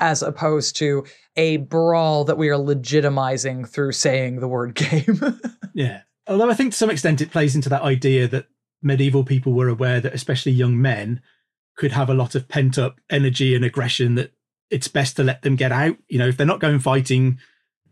as 0.00 0.22
opposed 0.22 0.76
to 0.76 1.04
a 1.36 1.56
brawl 1.56 2.24
that 2.24 2.38
we 2.38 2.48
are 2.48 2.58
legitimizing 2.58 3.68
through 3.68 3.90
saying 3.90 4.38
the 4.38 4.48
word 4.48 4.74
game. 4.76 5.20
yeah. 5.74 6.02
Although 6.28 6.50
I 6.50 6.54
think 6.54 6.72
to 6.72 6.78
some 6.78 6.90
extent 6.90 7.20
it 7.20 7.32
plays 7.32 7.56
into 7.56 7.68
that 7.68 7.82
idea 7.82 8.28
that 8.28 8.46
medieval 8.80 9.24
people 9.24 9.54
were 9.54 9.68
aware 9.68 10.00
that 10.00 10.14
especially 10.14 10.52
young 10.52 10.80
men 10.80 11.20
could 11.76 11.92
have 11.92 12.08
a 12.08 12.14
lot 12.14 12.36
of 12.36 12.48
pent 12.48 12.78
up 12.78 13.00
energy 13.10 13.56
and 13.56 13.64
aggression 13.64 14.14
that 14.14 14.32
it's 14.70 14.88
best 14.88 15.16
to 15.16 15.24
let 15.24 15.42
them 15.42 15.56
get 15.56 15.72
out. 15.72 15.96
You 16.08 16.18
know, 16.18 16.28
if 16.28 16.36
they're 16.36 16.46
not 16.46 16.60
going 16.60 16.78
fighting 16.78 17.38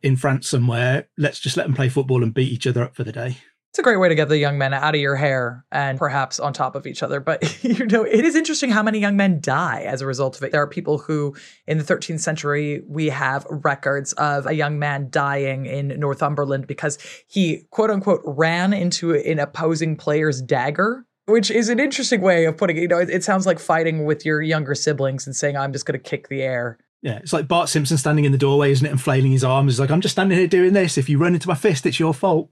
in 0.07 0.17
France 0.17 0.49
somewhere, 0.49 1.09
let's 1.19 1.41
just 1.41 1.57
let 1.57 1.67
them 1.67 1.75
play 1.75 1.89
football 1.89 2.23
and 2.23 2.33
beat 2.33 2.53
each 2.53 2.67
other 2.67 2.85
up 2.85 2.95
for 2.95 3.03
the 3.03 3.11
day. 3.11 3.39
It's 3.71 3.81
a 3.81 3.83
great 3.83 3.99
way 3.99 4.09
to 4.09 4.15
get 4.15 4.29
the 4.29 4.39
young 4.39 4.57
men 4.57 4.73
out 4.73 4.95
of 4.95 5.01
your 5.01 5.17
hair 5.17 5.67
and 5.71 5.99
perhaps 5.99 6.41
on 6.41 6.53
top 6.55 6.77
of 6.77 6.87
each 6.87 7.03
other. 7.03 7.21
But, 7.21 7.43
you 7.65 7.85
know, 7.87 8.05
it 8.05 8.25
is 8.25 8.37
interesting 8.37 8.71
how 8.71 8.83
many 8.83 9.01
young 9.01 9.17
men 9.17 9.41
die 9.41 9.83
as 9.83 10.01
a 10.01 10.07
result 10.07 10.37
of 10.37 10.45
it. 10.45 10.53
There 10.53 10.63
are 10.63 10.69
people 10.69 10.99
who, 10.99 11.35
in 11.67 11.77
the 11.77 11.85
13th 11.85 12.21
century, 12.21 12.83
we 12.87 13.09
have 13.09 13.45
records 13.51 14.13
of 14.15 14.47
a 14.47 14.53
young 14.53 14.79
man 14.79 15.09
dying 15.11 15.67
in 15.67 15.89
Northumberland 15.99 16.69
because 16.69 16.99
he, 17.27 17.65
quote 17.71 17.91
unquote, 17.91 18.23
ran 18.25 18.73
into 18.73 19.13
an 19.15 19.41
opposing 19.41 19.97
player's 19.97 20.41
dagger 20.41 21.05
which 21.27 21.51
is 21.51 21.69
an 21.69 21.81
interesting 21.81 22.21
way 22.21 22.45
of 22.45 22.57
putting 22.57 22.77
it. 22.77 22.83
You 22.83 22.89
know, 22.89 22.99
it, 22.99 23.11
it, 23.11 23.25
sounds 23.25 23.47
like 23.47 23.59
fighting 23.59 24.05
with 24.05 24.25
your 24.25 24.41
younger 24.41 24.77
siblings 24.77 25.27
and 25.27 25.35
saying, 25.35 25.57
I'm 25.57 25.73
just 25.73 25.85
going 25.85 26.01
to 26.01 26.11
kick 26.11 26.29
the 26.29 26.41
air. 26.41 26.79
Yeah, 27.03 27.19
it's 27.19 27.33
like 27.33 27.47
Bart 27.47 27.69
Simpson 27.69 27.99
standing 27.99 28.25
in 28.25 28.33
the 28.33 28.39
doorway, 28.39 28.73
isn't 28.73 28.87
it, 28.87 28.91
and 28.91 29.01
flailing 29.01 29.33
his 29.33 29.45
arms. 29.45 29.73
He's 29.73 29.81
like, 29.81 29.91
I'm 29.91 30.01
just 30.01 30.15
standing 30.15 30.37
here 30.37 30.49
doing 30.49 30.73
this. 30.73 30.99
If 30.99 31.09
you 31.09 31.19
run 31.19 31.35
into 31.35 31.49
my 31.49 31.55
fist, 31.55 31.87
it's 31.87 32.01
your 32.01 32.15
fault. 32.15 32.51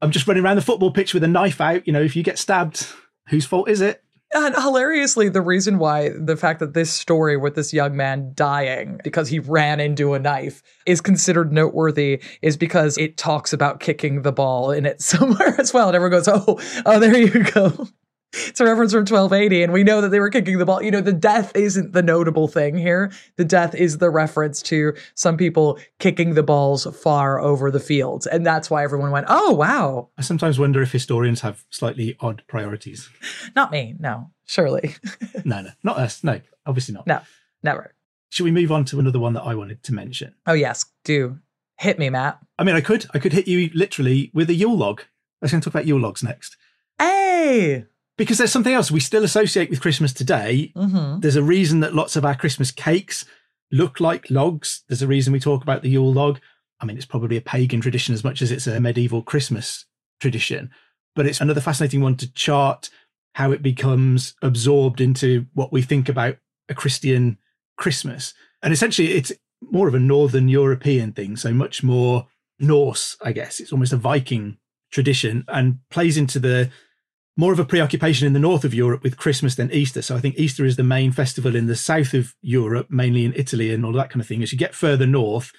I'm 0.00 0.10
just 0.10 0.26
running 0.26 0.44
around 0.44 0.56
the 0.56 0.62
football 0.62 0.90
pitch 0.90 1.14
with 1.14 1.22
a 1.22 1.28
knife 1.28 1.60
out. 1.60 1.86
You 1.86 1.92
know, 1.92 2.02
if 2.02 2.16
you 2.16 2.22
get 2.22 2.38
stabbed, 2.38 2.86
whose 3.28 3.46
fault 3.46 3.68
is 3.68 3.80
it? 3.80 4.02
And 4.34 4.54
hilariously, 4.56 5.28
the 5.28 5.40
reason 5.40 5.78
why 5.78 6.08
the 6.08 6.36
fact 6.36 6.58
that 6.58 6.74
this 6.74 6.92
story 6.92 7.36
with 7.36 7.54
this 7.54 7.72
young 7.72 7.96
man 7.96 8.32
dying 8.34 9.00
because 9.04 9.28
he 9.28 9.38
ran 9.38 9.78
into 9.78 10.14
a 10.14 10.18
knife 10.18 10.60
is 10.86 11.00
considered 11.00 11.52
noteworthy 11.52 12.20
is 12.42 12.56
because 12.56 12.98
it 12.98 13.16
talks 13.16 13.52
about 13.52 13.78
kicking 13.78 14.22
the 14.22 14.32
ball 14.32 14.72
in 14.72 14.86
it 14.86 15.00
somewhere 15.00 15.54
as 15.60 15.72
well. 15.72 15.88
And 15.88 15.94
everyone 15.94 16.18
goes, 16.18 16.28
oh, 16.28 16.60
oh, 16.84 16.98
there 16.98 17.16
you 17.16 17.44
go. 17.44 17.86
It's 18.34 18.60
a 18.60 18.64
reference 18.64 18.92
from 18.92 19.00
1280, 19.00 19.62
and 19.62 19.72
we 19.72 19.84
know 19.84 20.00
that 20.00 20.08
they 20.08 20.20
were 20.20 20.30
kicking 20.30 20.58
the 20.58 20.66
ball. 20.66 20.82
You 20.82 20.90
know, 20.90 21.00
the 21.00 21.12
death 21.12 21.54
isn't 21.54 21.92
the 21.92 22.02
notable 22.02 22.48
thing 22.48 22.76
here. 22.76 23.12
The 23.36 23.44
death 23.44 23.74
is 23.74 23.98
the 23.98 24.10
reference 24.10 24.62
to 24.62 24.94
some 25.14 25.36
people 25.36 25.78
kicking 25.98 26.34
the 26.34 26.42
balls 26.42 26.86
far 27.00 27.40
over 27.40 27.70
the 27.70 27.80
fields. 27.80 28.26
And 28.26 28.44
that's 28.44 28.70
why 28.70 28.82
everyone 28.82 29.10
went, 29.10 29.26
oh, 29.28 29.52
wow. 29.52 30.08
I 30.18 30.22
sometimes 30.22 30.58
wonder 30.58 30.82
if 30.82 30.92
historians 30.92 31.42
have 31.42 31.64
slightly 31.70 32.16
odd 32.20 32.42
priorities. 32.46 33.08
Not 33.54 33.70
me. 33.70 33.94
No, 33.98 34.30
surely. 34.44 34.94
no, 35.44 35.62
no, 35.62 35.70
not 35.82 35.98
us. 35.98 36.24
No, 36.24 36.40
obviously 36.66 36.94
not. 36.94 37.06
No, 37.06 37.20
never. 37.62 37.94
Should 38.30 38.44
we 38.44 38.50
move 38.50 38.72
on 38.72 38.84
to 38.86 38.98
another 38.98 39.20
one 39.20 39.34
that 39.34 39.42
I 39.42 39.54
wanted 39.54 39.82
to 39.84 39.94
mention? 39.94 40.34
Oh, 40.46 40.54
yes, 40.54 40.84
do. 41.04 41.38
Hit 41.78 41.98
me, 41.98 42.10
Matt. 42.10 42.38
I 42.58 42.64
mean, 42.64 42.74
I 42.74 42.80
could, 42.80 43.06
I 43.14 43.18
could 43.18 43.32
hit 43.32 43.48
you 43.48 43.70
literally 43.74 44.30
with 44.34 44.50
a 44.50 44.54
Yule 44.54 44.76
log. 44.76 45.02
I 45.02 45.04
was 45.42 45.50
going 45.52 45.60
to 45.60 45.64
talk 45.64 45.74
about 45.74 45.86
Yule 45.86 46.00
logs 46.00 46.22
next. 46.22 46.56
Hey! 46.98 47.84
Because 48.16 48.38
there's 48.38 48.52
something 48.52 48.74
else 48.74 48.90
we 48.90 49.00
still 49.00 49.24
associate 49.24 49.70
with 49.70 49.80
Christmas 49.80 50.12
today. 50.12 50.72
Mm-hmm. 50.76 51.20
There's 51.20 51.36
a 51.36 51.42
reason 51.42 51.80
that 51.80 51.94
lots 51.94 52.14
of 52.16 52.24
our 52.24 52.36
Christmas 52.36 52.70
cakes 52.70 53.24
look 53.72 53.98
like 53.98 54.30
logs. 54.30 54.84
There's 54.88 55.02
a 55.02 55.08
reason 55.08 55.32
we 55.32 55.40
talk 55.40 55.62
about 55.62 55.82
the 55.82 55.90
Yule 55.90 56.12
log. 56.12 56.38
I 56.80 56.86
mean, 56.86 56.96
it's 56.96 57.06
probably 57.06 57.36
a 57.36 57.42
pagan 57.42 57.80
tradition 57.80 58.14
as 58.14 58.22
much 58.22 58.40
as 58.40 58.52
it's 58.52 58.66
a 58.66 58.80
medieval 58.80 59.22
Christmas 59.22 59.86
tradition, 60.20 60.70
but 61.16 61.26
it's 61.26 61.40
another 61.40 61.60
fascinating 61.60 62.00
one 62.00 62.16
to 62.16 62.32
chart 62.32 62.90
how 63.34 63.50
it 63.50 63.62
becomes 63.62 64.34
absorbed 64.42 65.00
into 65.00 65.46
what 65.54 65.72
we 65.72 65.82
think 65.82 66.08
about 66.08 66.36
a 66.68 66.74
Christian 66.74 67.38
Christmas. 67.76 68.32
And 68.62 68.72
essentially, 68.72 69.12
it's 69.12 69.32
more 69.60 69.88
of 69.88 69.94
a 69.94 70.00
Northern 70.00 70.48
European 70.48 71.12
thing, 71.12 71.36
so 71.36 71.52
much 71.52 71.82
more 71.82 72.28
Norse, 72.60 73.16
I 73.22 73.32
guess. 73.32 73.60
It's 73.60 73.72
almost 73.72 73.92
a 73.92 73.96
Viking 73.96 74.58
tradition 74.92 75.44
and 75.48 75.78
plays 75.90 76.16
into 76.16 76.38
the 76.38 76.70
more 77.36 77.52
of 77.52 77.58
a 77.58 77.64
preoccupation 77.64 78.26
in 78.26 78.32
the 78.32 78.38
north 78.38 78.64
of 78.64 78.74
Europe 78.74 79.02
with 79.02 79.16
Christmas 79.16 79.56
than 79.56 79.72
Easter. 79.72 80.02
So 80.02 80.14
I 80.14 80.20
think 80.20 80.38
Easter 80.38 80.64
is 80.64 80.76
the 80.76 80.84
main 80.84 81.10
festival 81.10 81.56
in 81.56 81.66
the 81.66 81.76
south 81.76 82.14
of 82.14 82.34
Europe, 82.42 82.86
mainly 82.90 83.24
in 83.24 83.32
Italy 83.34 83.72
and 83.72 83.84
all 83.84 83.92
that 83.94 84.10
kind 84.10 84.20
of 84.20 84.26
thing. 84.26 84.42
As 84.42 84.52
you 84.52 84.58
get 84.58 84.74
further 84.74 85.06
north, 85.06 85.52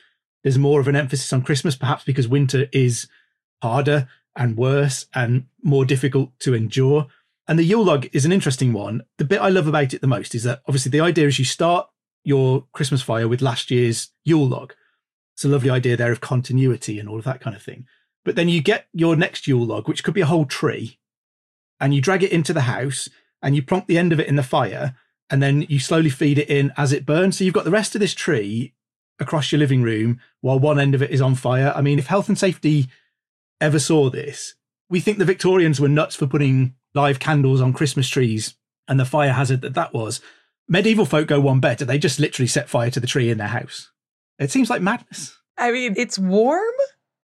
there's 0.44 0.58
more 0.58 0.80
of 0.80 0.88
an 0.88 0.96
emphasis 0.96 1.34
on 1.34 1.42
Christmas, 1.42 1.76
perhaps 1.76 2.04
because 2.04 2.28
winter 2.28 2.68
is 2.72 3.08
harder 3.62 4.08
and 4.36 4.58
worse 4.58 5.06
and 5.14 5.46
more 5.64 5.86
difficult 5.86 6.38
to 6.40 6.54
endure. 6.54 7.08
And 7.48 7.60
the 7.60 7.64
Yule 7.64 7.84
log 7.84 8.08
is 8.14 8.26
an 8.26 8.32
interesting 8.32 8.72
one. 8.72 9.04
The 9.18 9.26
bit 9.26 9.42
I 9.42 9.50
love 9.50 9.68
about 9.68 9.94
it 9.94 10.02
the 10.02 10.08
most 10.08 10.34
is 10.34 10.44
that 10.44 10.62
obviously 10.68 10.92
the 10.92 11.02
idea 11.02 11.28
is 11.28 11.40
you 11.40 11.46
start 11.46 11.88
your 12.24 12.66
Christmas 12.74 13.02
fire 13.02 13.28
with 13.28 13.42
last 13.42 13.70
year's 13.70 14.10
Yule 14.24 14.48
log. 14.48 14.74
It's 15.36 15.46
a 15.46 15.50
lovely 15.50 15.70
idea 15.70 15.98
there 15.98 16.12
of 16.12 16.22
continuity 16.22 17.00
and 17.00 17.10
all 17.10 17.20
of 17.20 17.26
that 17.26 17.42
kind 17.42 17.56
of 17.56 17.62
thing. 17.62 17.86
But 18.24 18.36
then 18.36 18.50
you 18.50 18.62
get 18.62 18.88
your 18.94 19.16
next 19.16 19.48
Yule 19.48 19.66
log, 19.66 19.88
which 19.88 20.04
could 20.04 20.14
be 20.14 20.22
a 20.22 20.26
whole 20.26 20.46
tree, 20.46 21.00
and 21.80 21.94
you 21.94 22.02
drag 22.02 22.24
it 22.24 22.32
into 22.32 22.54
the 22.54 22.62
house 22.62 23.10
and 23.42 23.56
you 23.56 23.62
plonk 23.62 23.88
the 23.88 23.98
end 23.98 24.12
of 24.14 24.20
it 24.20 24.28
in 24.28 24.36
the 24.36 24.44
fire 24.44 24.96
and 25.30 25.42
then 25.42 25.64
you 25.70 25.80
slowly 25.80 26.10
feed 26.10 26.38
it 26.38 26.50
in 26.50 26.72
as 26.78 26.94
it 26.94 27.06
burns. 27.06 27.38
So 27.38 27.44
you've 27.44 27.54
got 27.54 27.66
the 27.66 27.72
rest 27.72 27.96
of 27.96 28.02
this 28.02 28.14
tree 28.14 28.74
across 29.20 29.52
your 29.52 29.60
living 29.60 29.82
room 29.82 30.20
while 30.42 30.60
one 30.60 30.80
end 30.80 30.96
of 30.96 31.02
it 31.02 31.12
is 31.12 31.22
on 31.22 31.36
fire. 31.36 31.74
I 31.76 31.82
mean, 31.82 32.00
if 32.00 32.08
health 32.08 32.28
and 32.28 32.38
safety 32.38 32.88
ever 33.60 33.80
saw 33.80 34.10
this, 34.10 34.56
we 34.90 35.00
think 35.00 35.18
the 35.18 35.26
Victorians 35.26 35.80
were 35.80 35.90
nuts 35.90 36.16
for 36.16 36.28
putting 36.28 36.76
live 36.94 37.20
candles 37.20 37.62
on 37.62 37.74
Christmas 37.74 38.08
trees 38.08 38.56
and 38.88 39.00
the 39.00 39.06
fire 39.06 39.34
hazard 39.34 39.62
that 39.62 39.74
that 39.74 39.94
was. 39.94 40.22
Medieval 40.68 41.06
folk 41.06 41.28
go 41.28 41.40
one 41.40 41.60
better. 41.60 41.86
They 41.86 41.98
just 41.98 42.20
literally 42.20 42.48
set 42.48 42.70
fire 42.70 42.92
to 42.92 43.00
the 43.00 43.08
tree 43.08 43.30
in 43.30 43.38
their 43.38 43.48
house. 43.48 43.92
It 44.40 44.52
seems 44.52 44.70
like 44.70 44.82
madness. 44.82 45.38
I 45.58 45.72
mean, 45.72 45.96
it's 45.98 46.20
warm. 46.20 46.74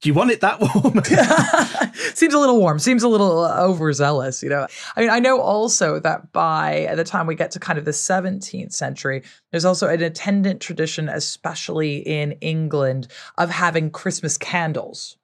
Do 0.02 0.10
you 0.10 0.14
want 0.14 0.30
it 0.30 0.42
that 0.42 0.60
warm? 0.84 1.04
Seems 2.14 2.34
a 2.34 2.40
little 2.40 2.60
warm. 2.60 2.78
Seems 2.78 3.02
a 3.02 3.08
little 3.08 3.46
uh, 3.46 3.64
overzealous, 3.64 4.44
you 4.44 4.50
know. 4.50 4.68
I 4.96 5.02
mean, 5.02 5.10
I 5.10 5.20
know 5.20 5.42
also 5.42 6.00
that 6.00 6.32
by 6.32 6.94
the 6.96 7.04
time 7.04 7.26
we 7.26 7.36
get 7.36 7.52
to 7.52 7.60
kind 7.60 7.80
of 7.80 7.86
the 7.86 7.92
17th 7.92 8.74
century, 8.74 9.24
there's 9.52 9.66
also 9.66 9.88
an 9.88 10.04
attendant 10.04 10.62
tradition, 10.62 11.10
especially 11.10 11.98
in 11.98 12.34
England, 12.34 13.08
of 13.38 13.50
having 13.50 13.90
Christmas 13.90 14.38
candles 14.38 15.18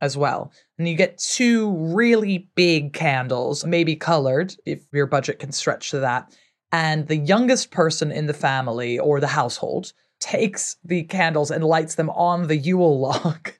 as 0.00 0.16
well. 0.16 0.52
And 0.78 0.88
you 0.88 0.96
get 0.96 1.18
two 1.18 1.72
really 1.94 2.48
big 2.56 2.92
candles, 2.92 3.64
maybe 3.64 3.94
colored 3.94 4.56
if 4.66 4.82
your 4.92 5.06
budget 5.06 5.38
can 5.38 5.52
stretch 5.52 5.90
to 5.90 6.00
that. 6.00 6.34
And 6.72 7.06
the 7.06 7.16
youngest 7.16 7.70
person 7.70 8.10
in 8.10 8.26
the 8.26 8.34
family 8.34 8.98
or 8.98 9.20
the 9.20 9.26
household 9.28 9.92
takes 10.20 10.76
the 10.84 11.04
candles 11.04 11.50
and 11.50 11.64
lights 11.64 11.94
them 11.94 12.10
on 12.10 12.48
the 12.48 12.56
Yule 12.56 13.00
log. 13.00 13.52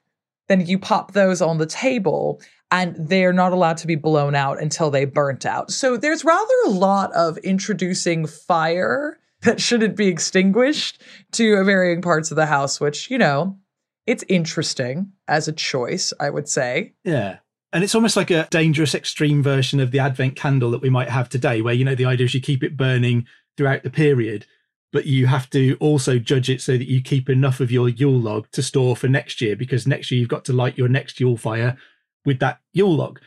Then 0.51 0.65
you 0.67 0.77
pop 0.77 1.13
those 1.13 1.41
on 1.41 1.57
the 1.57 1.65
table 1.65 2.41
and 2.69 2.95
they're 2.97 3.33
not 3.33 3.53
allowed 3.53 3.77
to 3.77 3.87
be 3.87 3.95
blown 3.95 4.35
out 4.35 4.61
until 4.61 4.91
they 4.91 5.05
burnt 5.05 5.45
out. 5.45 5.71
So 5.71 5.97
there's 5.97 6.23
rather 6.23 6.53
a 6.65 6.69
lot 6.69 7.11
of 7.13 7.37
introducing 7.39 8.27
fire 8.27 9.17
that 9.41 9.59
shouldn't 9.59 9.95
be 9.95 10.07
extinguished 10.07 11.01
to 11.31 11.63
varying 11.63 12.01
parts 12.01 12.31
of 12.31 12.35
the 12.35 12.45
house, 12.45 12.79
which, 12.79 13.09
you 13.09 13.17
know, 13.17 13.57
it's 14.05 14.23
interesting 14.27 15.11
as 15.27 15.47
a 15.47 15.53
choice, 15.53 16.13
I 16.19 16.29
would 16.29 16.47
say. 16.47 16.93
Yeah. 17.03 17.37
And 17.73 17.83
it's 17.83 17.95
almost 17.95 18.17
like 18.17 18.31
a 18.31 18.47
dangerous 18.51 18.93
extreme 18.93 19.41
version 19.41 19.79
of 19.79 19.91
the 19.91 19.99
Advent 19.99 20.35
candle 20.35 20.71
that 20.71 20.81
we 20.81 20.89
might 20.89 21.09
have 21.09 21.29
today, 21.29 21.61
where, 21.61 21.73
you 21.73 21.85
know, 21.85 21.95
the 21.95 22.05
idea 22.05 22.25
is 22.25 22.33
you 22.33 22.41
keep 22.41 22.63
it 22.63 22.77
burning 22.77 23.25
throughout 23.57 23.83
the 23.83 23.89
period, 23.89 24.45
but 24.91 25.05
you 25.05 25.27
have 25.27 25.49
to 25.51 25.75
also 25.79 26.19
judge 26.19 26.49
it 26.49 26.61
so 26.61 26.73
that 26.77 26.89
you 26.89 27.01
keep 27.01 27.29
enough 27.29 27.59
of 27.59 27.71
your 27.71 27.89
Yule 27.89 28.19
log 28.19 28.49
to 28.51 28.61
store 28.61 28.95
for 28.95 29.07
next 29.07 29.41
year, 29.41 29.55
because 29.55 29.87
next 29.87 30.11
year 30.11 30.19
you've 30.19 30.29
got 30.29 30.45
to 30.45 30.53
light 30.53 30.77
your 30.77 30.87
next 30.87 31.19
Yule 31.19 31.37
fire 31.37 31.77
with 32.25 32.39
that 32.39 32.59
Yule 32.73 32.95
log. 32.95 33.19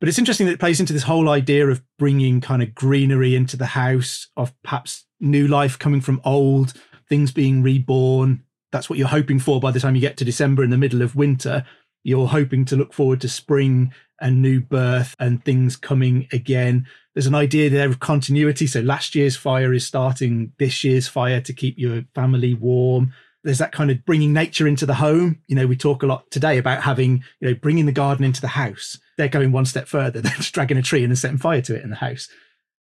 But 0.00 0.08
it's 0.08 0.18
interesting 0.18 0.46
that 0.46 0.52
it 0.52 0.60
plays 0.60 0.78
into 0.78 0.92
this 0.92 1.02
whole 1.02 1.28
idea 1.28 1.66
of 1.66 1.82
bringing 1.98 2.40
kind 2.40 2.62
of 2.62 2.74
greenery 2.74 3.34
into 3.34 3.56
the 3.56 3.66
house, 3.66 4.28
of 4.36 4.52
perhaps 4.62 5.06
new 5.20 5.48
life 5.48 5.78
coming 5.78 6.00
from 6.00 6.20
old, 6.24 6.74
things 7.08 7.32
being 7.32 7.62
reborn. 7.62 8.44
That's 8.70 8.88
what 8.88 8.98
you're 8.98 9.08
hoping 9.08 9.40
for 9.40 9.60
by 9.60 9.72
the 9.72 9.80
time 9.80 9.96
you 9.96 10.00
get 10.00 10.16
to 10.18 10.24
December 10.24 10.62
in 10.62 10.70
the 10.70 10.78
middle 10.78 11.02
of 11.02 11.16
winter 11.16 11.64
you're 12.08 12.28
hoping 12.28 12.64
to 12.64 12.76
look 12.76 12.92
forward 12.92 13.20
to 13.20 13.28
spring 13.28 13.92
and 14.20 14.42
new 14.42 14.60
birth 14.60 15.14
and 15.18 15.44
things 15.44 15.76
coming 15.76 16.26
again. 16.32 16.86
There's 17.18 17.26
an 17.26 17.34
idea 17.34 17.68
there 17.68 17.88
of 17.88 17.98
continuity. 17.98 18.68
So 18.68 18.78
last 18.78 19.16
year's 19.16 19.36
fire 19.36 19.74
is 19.74 19.84
starting 19.84 20.52
this 20.60 20.84
year's 20.84 21.08
fire 21.08 21.40
to 21.40 21.52
keep 21.52 21.76
your 21.76 22.04
family 22.14 22.54
warm. 22.54 23.12
There's 23.42 23.58
that 23.58 23.72
kind 23.72 23.90
of 23.90 24.04
bringing 24.04 24.32
nature 24.32 24.68
into 24.68 24.86
the 24.86 24.94
home. 24.94 25.40
You 25.48 25.56
know, 25.56 25.66
we 25.66 25.74
talk 25.76 26.04
a 26.04 26.06
lot 26.06 26.30
today 26.30 26.58
about 26.58 26.84
having, 26.84 27.24
you 27.40 27.48
know, 27.48 27.54
bringing 27.56 27.86
the 27.86 27.90
garden 27.90 28.24
into 28.24 28.40
the 28.40 28.46
house. 28.46 29.00
They're 29.16 29.26
going 29.26 29.50
one 29.50 29.64
step 29.64 29.88
further. 29.88 30.20
They're 30.20 30.30
just 30.36 30.54
dragging 30.54 30.76
a 30.76 30.82
tree 30.82 31.02
and 31.02 31.10
then 31.10 31.16
setting 31.16 31.38
fire 31.38 31.60
to 31.62 31.74
it 31.74 31.82
in 31.82 31.90
the 31.90 31.96
house. 31.96 32.28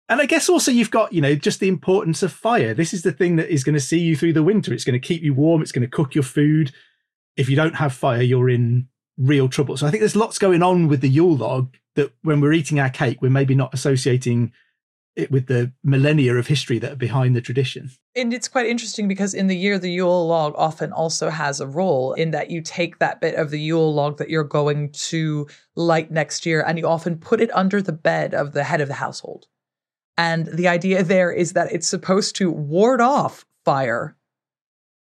And 0.09 0.21
I 0.21 0.27
guess 0.27 0.49
also 0.49 0.73
you've 0.73 0.91
got, 0.91 1.13
you 1.13 1.21
know, 1.21 1.37
just 1.37 1.61
the 1.61 1.69
importance 1.69 2.25
of 2.25 2.33
fire. 2.33 2.75
This 2.75 2.93
is 2.93 3.03
the 3.03 3.13
thing 3.13 3.37
that 3.37 3.49
is 3.49 3.63
going 3.63 3.75
to 3.75 3.81
see 3.81 4.01
you 4.01 4.17
through 4.17 4.33
the 4.33 4.43
winter. 4.43 4.75
It's 4.75 4.83
going 4.83 5.01
to 5.01 5.07
keep 5.07 5.23
you 5.23 5.35
warm. 5.35 5.63
It's 5.63 5.71
going 5.71 5.89
to 5.89 5.97
cook 5.97 6.17
your 6.17 6.25
food. 6.25 6.73
If 7.37 7.49
you 7.49 7.55
don't 7.55 7.77
have 7.77 7.95
fire, 7.95 8.23
you're 8.23 8.51
in 8.51 8.89
real 9.19 9.49
trouble. 9.49 9.77
So 9.77 9.87
I 9.87 9.91
think 9.91 10.01
there's 10.01 10.17
lots 10.17 10.39
going 10.39 10.63
on 10.63 10.89
with 10.89 11.01
the 11.01 11.09
Yule 11.09 11.37
log 11.37 11.75
that 11.95 12.13
when 12.23 12.41
we're 12.41 12.53
eating 12.53 12.79
our 12.79 12.91
cake, 12.91 13.23
we're 13.23 13.31
maybe 13.31 13.55
not 13.55 13.73
associating 13.73 14.53
it 15.17 15.31
with 15.31 15.47
the 15.47 15.73
millennia 15.83 16.35
of 16.37 16.47
history 16.47 16.79
that 16.79 16.93
are 16.93 16.97
behind 16.97 17.35
the 17.35 17.41
tradition. 17.41 17.91
And 18.15 18.35
it's 18.35 18.49
quite 18.49 18.67
interesting 18.67 19.09
because 19.09 19.33
in 19.33 19.47
the 19.47 19.57
year, 19.57 19.79
the 19.79 19.91
Yule 19.91 20.27
log 20.27 20.53
often 20.57 20.93
also 20.93 21.31
has 21.31 21.59
a 21.59 21.67
role 21.67 22.13
in 22.13 22.33
that 22.33 22.51
you 22.51 22.61
take 22.61 22.99
that 22.99 23.21
bit 23.21 23.35
of 23.35 23.51
the 23.51 23.59
Yule 23.59 23.95
log 23.95 24.19
that 24.19 24.29
you're 24.29 24.45
going 24.45 24.93
to 24.93 25.49
light 25.75 26.11
next 26.11 26.45
year 26.45 26.63
and 26.63 26.79
you 26.79 26.87
often 26.87 27.17
put 27.17 27.41
it 27.41 27.55
under 27.55 27.81
the 27.81 27.93
bed 27.93 28.35
of 28.35 28.53
the 28.53 28.65
head 28.65 28.83
of 28.83 28.89
the 28.89 28.95
household. 28.95 29.47
And 30.19 30.47
the 30.47 30.69
idea 30.69 31.03
there 31.03 31.33
is 31.33 31.55
that 31.55 31.73
it's 31.73 31.89
supposed 31.89 32.37
to 32.37 32.51
ward 32.51 33.01
off 33.01 33.45
fire 33.65 34.16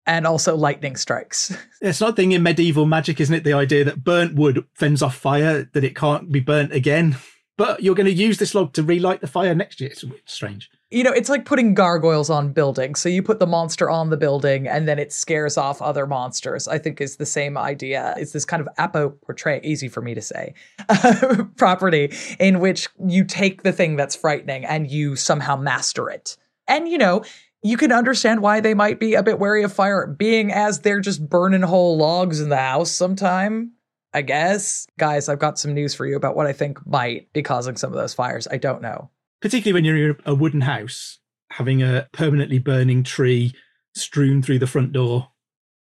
and 0.07 0.27
also 0.27 0.57
lightning 0.57 0.97
strikes. 0.97 1.57
It's 1.81 2.01
not 2.01 2.17
thing 2.17 2.33
in 2.33 2.43
medieval 2.43 2.87
magic, 2.87 3.21
isn't 3.21 3.35
it? 3.35 3.45
The 3.45 3.53
idea 3.53 3.85
that 3.85 4.03
burnt 4.03 4.37
wood 4.37 4.65
fends 4.73 5.03
off 5.03 5.17
fire, 5.17 5.69
that 5.75 5.85
it 5.85 5.95
can't 5.95 6.33
be 6.33 6.41
burnt 6.41 6.73
again. 6.73 7.19
But 7.59 7.83
you're 7.83 7.95
going 7.95 8.07
to 8.07 8.13
use 8.13 8.39
this 8.39 8.55
log 8.55 8.73
to 8.73 8.83
relight 8.83 9.21
the 9.21 9.27
fire 9.27 9.55
next 9.55 9.83
year. 9.83 9.91
It's 9.91 10.03
strange. 10.25 10.71
You 10.91 11.05
know, 11.05 11.13
it's 11.13 11.29
like 11.29 11.45
putting 11.45 11.75
gargoyles 11.75 12.31
on 12.31 12.53
buildings. 12.53 13.01
So 13.01 13.09
you 13.09 13.23
put 13.23 13.39
the 13.39 13.47
monster 13.47 13.91
on 13.91 14.11
the 14.11 14.17
building 14.17 14.67
and 14.67 14.89
then 14.89 14.99
it 14.99 15.13
scares 15.13 15.59
off 15.59 15.83
other 15.83 16.07
monsters. 16.07 16.67
I 16.67 16.79
think 16.79 17.01
is 17.01 17.17
the 17.17 17.27
same 17.27 17.59
idea. 17.59 18.15
It's 18.17 18.33
this 18.33 18.45
kind 18.45 18.67
of 18.67 18.69
apoportray, 18.77 19.63
easy 19.63 19.89
for 19.89 20.01
me 20.01 20.15
to 20.15 20.23
say, 20.23 20.55
property 21.57 22.13
in 22.41 22.61
which 22.61 22.89
you 23.07 23.25
take 23.25 23.63
the 23.63 23.73
thing 23.73 23.97
that's 23.97 24.17
frightening 24.17 24.65
and 24.65 24.91
you 24.91 25.15
somehow 25.15 25.57
master 25.57 26.09
it. 26.09 26.37
And, 26.67 26.89
you 26.89 26.97
know, 26.97 27.25
you 27.65 27.77
can 27.77 27.91
understand 27.91 28.43
why 28.43 28.61
they 28.61 28.75
might 28.75 29.01
be 29.01 29.15
a 29.15 29.23
bit 29.23 29.41
wary 29.41 29.65
of 29.65 29.73
fire, 29.73 30.07
being 30.07 30.53
as 30.53 30.81
they're 30.81 31.01
just 31.01 31.29
burning 31.29 31.63
whole 31.63 31.97
logs 31.97 32.41
in 32.41 32.51
the 32.51 32.57
house 32.57 32.93
sometime. 32.93 33.73
I 34.13 34.23
guess. 34.23 34.87
Guys, 34.97 35.29
I've 35.29 35.41
got 35.41 35.59
some 35.59 35.75
news 35.75 35.93
for 35.93 36.07
you 36.07 36.15
about 36.15 36.37
what 36.37 36.47
I 36.47 36.53
think 36.53 36.87
might 36.87 37.33
be 37.33 37.43
causing 37.43 37.77
some 37.77 37.93
of 37.93 37.99
those 37.99 38.15
fires. 38.15 38.47
I 38.49 38.59
don't 38.59 38.81
know. 38.81 39.11
Particularly 39.43 39.73
when 39.73 39.85
you're 39.85 40.11
in 40.11 40.17
a 40.25 40.37
wooden 40.37 40.61
house, 40.61 41.19
having 41.51 41.83
a 41.83 42.09
permanently 42.13 42.61
burning 42.61 43.03
tree 43.03 43.55
strewn 43.97 44.41
through 44.41 44.61
the 44.61 44.69
front 44.69 44.93
door 44.93 45.31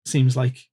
seems 0.04 0.36
like 0.36 0.68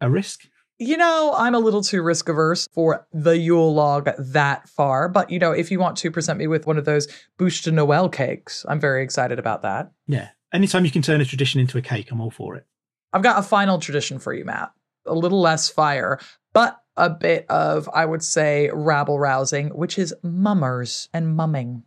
a 0.00 0.10
risk. 0.10 0.48
You 0.78 0.96
know, 0.96 1.32
I'm 1.38 1.54
a 1.54 1.60
little 1.60 1.82
too 1.82 2.02
risk 2.02 2.28
averse 2.28 2.66
for 2.72 3.06
the 3.12 3.38
Yule 3.38 3.72
log 3.72 4.10
that 4.18 4.68
far. 4.68 5.08
But, 5.08 5.30
you 5.30 5.38
know, 5.38 5.52
if 5.52 5.70
you 5.70 5.78
want 5.78 5.96
to 5.98 6.10
present 6.10 6.38
me 6.38 6.48
with 6.48 6.66
one 6.66 6.76
of 6.76 6.84
those 6.84 7.06
bûche 7.38 7.62
de 7.62 7.70
Noël 7.70 8.12
cakes, 8.12 8.66
I'm 8.68 8.80
very 8.80 9.02
excited 9.04 9.38
about 9.38 9.62
that. 9.62 9.92
Yeah. 10.08 10.30
Anytime 10.52 10.84
you 10.84 10.90
can 10.90 11.02
turn 11.02 11.20
a 11.20 11.24
tradition 11.24 11.60
into 11.60 11.78
a 11.78 11.82
cake, 11.82 12.10
I'm 12.10 12.20
all 12.20 12.30
for 12.30 12.56
it. 12.56 12.66
I've 13.12 13.22
got 13.22 13.38
a 13.38 13.42
final 13.42 13.78
tradition 13.78 14.18
for 14.18 14.32
you, 14.32 14.44
Matt. 14.44 14.72
A 15.06 15.14
little 15.14 15.40
less 15.40 15.68
fire, 15.68 16.18
but 16.52 16.80
a 16.96 17.10
bit 17.10 17.46
of, 17.48 17.88
I 17.92 18.04
would 18.04 18.22
say, 18.22 18.70
rabble 18.72 19.18
rousing, 19.18 19.68
which 19.68 19.98
is 19.98 20.14
mummers 20.22 21.08
and 21.12 21.36
mumming. 21.36 21.82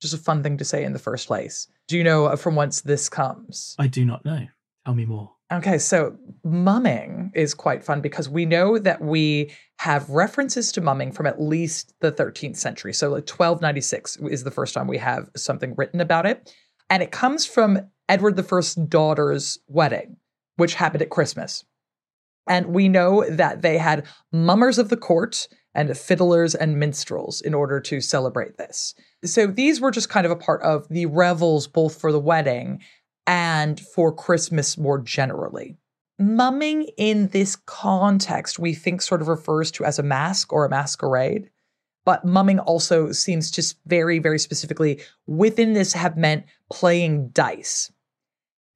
Just 0.00 0.14
a 0.14 0.18
fun 0.18 0.42
thing 0.42 0.58
to 0.58 0.64
say 0.64 0.84
in 0.84 0.92
the 0.92 0.98
first 0.98 1.26
place. 1.26 1.68
Do 1.88 1.98
you 1.98 2.04
know 2.04 2.34
from 2.36 2.56
whence 2.56 2.80
this 2.80 3.08
comes? 3.08 3.74
I 3.78 3.86
do 3.86 4.04
not 4.04 4.24
know. 4.24 4.46
Tell 4.84 4.94
me 4.94 5.04
more. 5.04 5.32
Okay, 5.52 5.78
so 5.78 6.16
mumming 6.42 7.30
is 7.34 7.54
quite 7.54 7.84
fun 7.84 8.00
because 8.00 8.28
we 8.28 8.46
know 8.46 8.78
that 8.78 9.00
we 9.00 9.52
have 9.78 10.08
references 10.08 10.72
to 10.72 10.80
mumming 10.80 11.12
from 11.12 11.26
at 11.26 11.40
least 11.40 11.94
the 12.00 12.10
13th 12.10 12.56
century. 12.56 12.92
So, 12.92 13.08
like 13.08 13.28
1296 13.28 14.16
is 14.30 14.44
the 14.44 14.50
first 14.50 14.74
time 14.74 14.86
we 14.86 14.98
have 14.98 15.30
something 15.36 15.74
written 15.76 16.00
about 16.00 16.26
it. 16.26 16.54
And 16.90 17.02
it 17.02 17.10
comes 17.10 17.46
from 17.46 17.80
Edward 18.08 18.38
I's 18.38 18.74
daughter's 18.74 19.58
wedding, 19.66 20.16
which 20.56 20.74
happened 20.74 21.02
at 21.02 21.10
Christmas. 21.10 21.64
And 22.46 22.66
we 22.66 22.88
know 22.88 23.24
that 23.28 23.62
they 23.62 23.78
had 23.78 24.06
mummers 24.30 24.78
of 24.78 24.90
the 24.90 24.96
court 24.96 25.48
and 25.74 25.96
fiddlers 25.96 26.54
and 26.54 26.78
minstrels 26.78 27.40
in 27.40 27.54
order 27.54 27.80
to 27.80 28.00
celebrate 28.00 28.58
this. 28.58 28.94
So 29.24 29.46
these 29.46 29.80
were 29.80 29.90
just 29.90 30.08
kind 30.08 30.26
of 30.26 30.32
a 30.32 30.36
part 30.36 30.62
of 30.62 30.86
the 30.88 31.06
revels, 31.06 31.66
both 31.66 32.00
for 32.00 32.12
the 32.12 32.20
wedding 32.20 32.80
and 33.26 33.80
for 33.80 34.12
Christmas 34.14 34.76
more 34.78 35.00
generally. 35.00 35.76
Mumming 36.18 36.82
in 36.96 37.28
this 37.28 37.56
context, 37.56 38.58
we 38.58 38.74
think 38.74 39.02
sort 39.02 39.20
of 39.20 39.28
refers 39.28 39.70
to 39.72 39.84
as 39.84 39.98
a 39.98 40.02
mask 40.02 40.52
or 40.52 40.64
a 40.64 40.70
masquerade. 40.70 41.50
But 42.04 42.24
mumming 42.24 42.60
also 42.60 43.12
seems 43.12 43.50
just 43.50 43.78
very, 43.86 44.18
very 44.18 44.38
specifically 44.38 45.00
within 45.26 45.72
this 45.72 45.94
have 45.94 46.16
meant 46.16 46.44
playing 46.70 47.30
dice. 47.30 47.90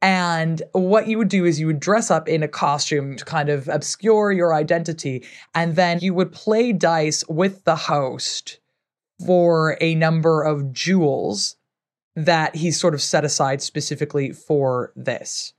And 0.00 0.62
what 0.72 1.08
you 1.08 1.18
would 1.18 1.28
do 1.28 1.44
is 1.44 1.58
you 1.58 1.66
would 1.66 1.80
dress 1.80 2.10
up 2.10 2.28
in 2.28 2.42
a 2.42 2.48
costume 2.48 3.16
to 3.16 3.24
kind 3.24 3.48
of 3.48 3.68
obscure 3.68 4.30
your 4.30 4.54
identity. 4.54 5.24
And 5.54 5.74
then 5.74 5.98
you 6.00 6.14
would 6.14 6.32
play 6.32 6.72
dice 6.72 7.24
with 7.28 7.64
the 7.64 7.74
host 7.74 8.60
for 9.26 9.76
a 9.80 9.96
number 9.96 10.42
of 10.42 10.72
jewels 10.72 11.56
that 12.14 12.54
he's 12.54 12.78
sort 12.78 12.94
of 12.94 13.02
set 13.02 13.24
aside 13.24 13.60
specifically 13.60 14.32
for 14.32 14.92
this. 14.94 15.52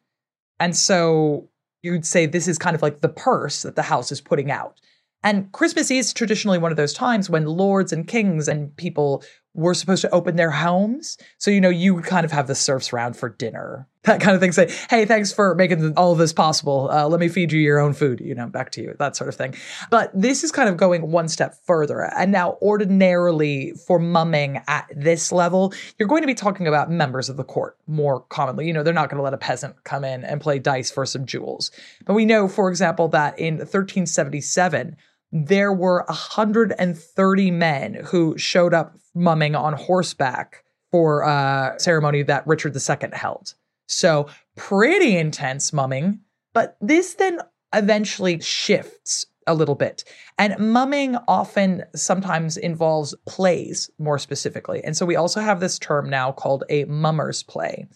And 0.60 0.76
so 0.76 1.50
you'd 1.82 2.06
say 2.06 2.26
this 2.26 2.48
is 2.48 2.58
kind 2.58 2.76
of 2.76 2.82
like 2.82 3.02
the 3.02 3.10
purse 3.10 3.64
that 3.64 3.76
the 3.76 3.82
house 3.82 4.12
is 4.12 4.22
putting 4.22 4.52
out. 4.52 4.80
And 5.22 5.52
Christmas 5.52 5.92
is 5.92 6.14
traditionally 6.14 6.58
one 6.58 6.72
of 6.72 6.78
those 6.78 6.94
times 6.94 7.30
when 7.30 7.46
lords 7.46 7.92
and 7.92 8.08
kings 8.08 8.48
and 8.48 8.76
people 8.78 9.24
were 9.54 9.74
supposed 9.74 10.02
to 10.02 10.10
open 10.12 10.38
their 10.38 10.52
homes. 10.52 11.18
So, 11.38 11.52
you 11.52 11.60
know, 11.60 11.70
you 11.70 11.94
would 11.96 12.06
kind 12.06 12.24
of 12.24 12.32
have 12.32 12.48
the 12.48 12.56
serfs 12.56 12.94
round 12.94 13.18
for 13.18 13.28
dinner, 13.28 13.88
that 14.10 14.20
kind 14.20 14.36
of 14.36 14.42
thing. 14.42 14.52
Say, 14.52 14.74
hey, 14.90 15.06
thanks 15.06 15.32
for 15.32 15.56
making 15.56 15.94
all 15.96 16.12
of 16.12 16.18
this 16.18 16.34
possible. 16.34 16.90
Uh, 16.92 17.08
let 17.08 17.20
me 17.20 17.30
feed 17.30 17.52
you 17.52 17.60
your 17.60 17.80
own 17.80 17.94
food, 17.94 18.20
you 18.20 18.36
know, 18.36 18.48
back 18.48 18.72
to 18.72 18.82
you, 18.82 18.96
that 19.00 19.16
sort 19.16 19.30
of 19.30 19.36
thing. 19.36 19.56
But 19.90 20.12
this 20.14 20.44
is 20.44 20.52
kind 20.52 20.68
of 20.68 20.78
going 20.78 21.12
one 21.12 21.28
step 21.28 21.56
further. 21.66 22.02
And 22.02 22.32
now, 22.32 22.58
ordinarily, 22.62 23.74
for 23.88 24.00
mumming 24.00 24.62
at 24.68 24.88
this 24.96 25.32
level, 25.32 25.74
you're 25.98 26.08
going 26.08 26.22
to 26.22 26.28
be 26.28 26.34
talking 26.34 26.68
about 26.68 26.90
members 26.90 27.30
of 27.30 27.38
the 27.38 27.44
court 27.44 27.78
more 27.88 28.22
commonly. 28.22 28.68
You 28.68 28.74
know, 28.74 28.84
they're 28.84 28.94
not 28.94 29.10
going 29.10 29.20
to 29.20 29.24
let 29.24 29.34
a 29.34 29.38
peasant 29.38 29.84
come 29.84 30.04
in 30.04 30.24
and 30.24 30.42
play 30.42 30.60
dice 30.60 30.92
for 30.92 31.06
some 31.06 31.26
jewels. 31.26 31.72
But 32.06 32.16
we 32.16 32.26
know, 32.26 32.48
for 32.48 32.70
example, 32.70 33.08
that 33.10 33.38
in 33.38 33.56
1377, 33.58 34.98
there 35.32 35.72
were 35.72 36.04
130 36.08 37.52
men 37.52 37.94
who 38.06 38.36
showed 38.38 38.74
up 38.74 38.98
mumming 39.14 39.56
on 39.56 39.74
horseback 39.74 40.64
for 40.92 41.22
a 41.22 41.76
ceremony 41.78 42.24
that 42.24 42.48
Richard 42.48 42.76
II 42.76 43.10
held. 43.14 43.54
So, 43.90 44.28
pretty 44.56 45.18
intense 45.18 45.74
mumming. 45.74 46.22
But 46.54 46.78
this 46.80 47.16
then 47.16 47.40
eventually 47.74 48.40
shifts 48.40 49.26
a 49.48 49.54
little 49.54 49.76
bit. 49.76 50.04
And 50.38 50.58
mumming 50.60 51.18
often 51.28 51.84
sometimes 51.96 52.56
involves 52.56 53.16
plays 53.26 53.90
more 53.98 54.20
specifically. 54.20 54.84
And 54.84 54.96
so 54.96 55.06
we 55.06 55.16
also 55.16 55.42
have 55.42 55.60
this 55.60 55.80
term 55.80 56.10
now 56.10 56.32
called 56.32 56.64
a 56.70 56.86
mummer's 56.86 57.42
play. 57.42 57.88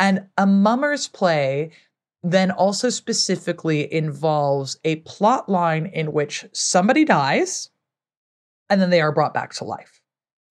And 0.00 0.26
a 0.36 0.46
mummer's 0.46 1.06
play 1.06 1.70
then 2.22 2.50
also 2.50 2.90
specifically 2.90 3.92
involves 3.92 4.78
a 4.84 4.96
plot 4.96 5.48
line 5.48 5.86
in 5.86 6.12
which 6.12 6.44
somebody 6.52 7.04
dies 7.04 7.70
and 8.68 8.80
then 8.80 8.90
they 8.90 9.00
are 9.00 9.12
brought 9.12 9.32
back 9.32 9.54
to 9.54 9.64
life. 9.64 9.95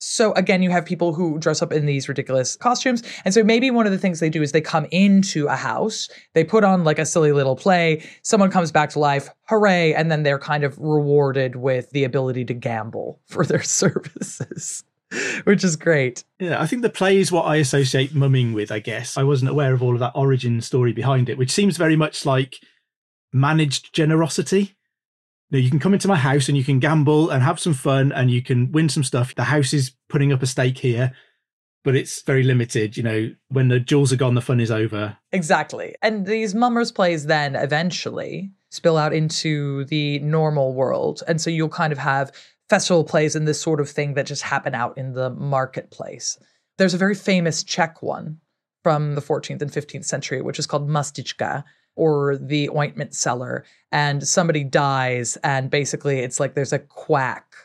So 0.08 0.34
again, 0.34 0.62
you 0.62 0.70
have 0.70 0.86
people 0.86 1.16
who 1.16 1.40
dress 1.40 1.64
up 1.64 1.74
in 1.74 1.88
these 1.88 2.08
ridiculous 2.08 2.56
costumes. 2.56 3.02
And 3.26 3.34
so 3.34 3.44
maybe 3.44 3.72
one 3.72 3.88
of 3.88 3.92
the 3.92 3.98
things 3.98 4.20
they 4.20 4.30
do 4.30 4.44
is 4.44 4.52
they 4.52 4.62
come 4.62 4.86
into 4.92 5.48
a 5.48 5.56
house, 5.56 6.10
they 6.34 6.44
put 6.44 6.64
on 6.64 6.84
like 6.84 7.00
a 7.00 7.08
silly 7.08 7.32
little 7.32 7.56
play, 7.56 8.08
someone 8.22 8.52
comes 8.52 8.72
back 8.72 8.92
to 8.92 9.00
life, 9.00 9.30
hooray, 9.48 9.96
and 9.96 10.12
then 10.12 10.22
they're 10.22 10.38
kind 10.38 10.64
of 10.64 10.78
rewarded 10.78 11.56
with 11.56 11.90
the 11.90 12.04
ability 12.04 12.46
to 12.46 12.54
gamble 12.54 13.20
for 13.28 13.46
their 13.46 13.64
services. 13.64 14.84
which 15.44 15.64
is 15.64 15.76
great. 15.76 16.24
Yeah, 16.40 16.62
I 16.62 16.68
think 16.68 16.82
the 16.82 16.90
play 16.90 17.18
is 17.18 17.32
what 17.32 17.46
I 17.46 17.58
associate 17.58 18.14
mumming 18.14 18.54
with, 18.54 18.72
I 18.72 18.80
guess. 18.80 19.18
I 19.18 19.24
wasn't 19.24 19.52
aware 19.52 19.74
of 19.74 19.82
all 19.82 19.94
of 19.94 20.00
that 20.00 20.14
origin 20.16 20.62
story 20.62 20.94
behind 20.94 21.30
it, 21.30 21.38
which 21.38 21.52
seems 21.52 21.78
very 21.78 21.96
much 21.96 22.26
like 22.26 22.58
managed 23.32 23.94
generosity. 23.94 24.76
Know, 25.52 25.60
you 25.60 25.70
can 25.70 25.80
come 25.80 25.94
into 25.94 26.08
my 26.08 26.16
house 26.16 26.48
and 26.48 26.58
you 26.58 26.64
can 26.64 26.80
gamble 26.80 27.30
and 27.30 27.44
have 27.44 27.60
some 27.60 27.74
fun 27.74 28.12
and 28.12 28.32
you 28.32 28.42
can 28.42 28.72
win 28.72 28.90
some 28.90 29.04
stuff. 29.04 29.36
The 29.36 29.44
house 29.44 29.74
is 29.74 29.92
putting 30.10 30.34
up 30.34 30.42
a 30.42 30.48
stake 30.48 30.80
here, 30.80 31.14
but 31.84 31.96
it's 31.96 32.22
very 32.24 32.44
limited. 32.44 32.98
You 32.98 33.04
know, 33.04 33.36
when 33.50 33.68
the 33.68 33.80
jewels 33.80 34.12
are 34.12 34.18
gone, 34.18 34.34
the 34.34 34.42
fun 34.42 34.60
is 34.60 34.72
over. 34.72 35.18
Exactly. 35.32 35.96
And 36.02 36.26
these 36.26 36.56
mummers 36.56 36.92
plays 36.92 37.28
then 37.28 37.56
eventually 37.56 38.52
spill 38.72 38.98
out 38.98 39.14
into 39.14 39.86
the 39.86 40.20
normal 40.20 40.74
world. 40.74 41.22
And 41.28 41.40
so 41.40 41.50
you'll 41.50 41.70
kind 41.70 41.94
of 41.94 42.00
have 42.00 42.32
festival 42.70 43.04
plays 43.04 43.36
and 43.36 43.48
this 43.48 43.62
sort 43.62 43.80
of 43.80 43.90
thing 43.90 44.16
that 44.16 44.26
just 44.26 44.42
happen 44.42 44.74
out 44.74 44.98
in 44.98 45.14
the 45.14 45.30
marketplace. 45.30 46.38
There's 46.78 46.96
a 46.96 47.00
very 47.00 47.16
famous 47.16 47.64
Czech 47.64 48.02
one 48.02 48.40
from 48.84 49.16
the 49.16 49.22
14th 49.22 49.62
and 49.62 49.72
15th 49.72 50.06
century, 50.06 50.42
which 50.42 50.60
is 50.60 50.68
called 50.68 50.90
Mastička 50.90 51.64
or 51.96 52.38
the 52.38 52.70
ointment 52.70 53.14
seller. 53.14 53.66
And 53.92 54.28
somebody 54.28 54.64
dies, 54.64 55.38
and 55.38 55.70
basically 55.70 56.20
it's 56.20 56.40
like 56.40 56.54
there's 56.54 56.74
a 56.74 56.80
quack 56.80 57.56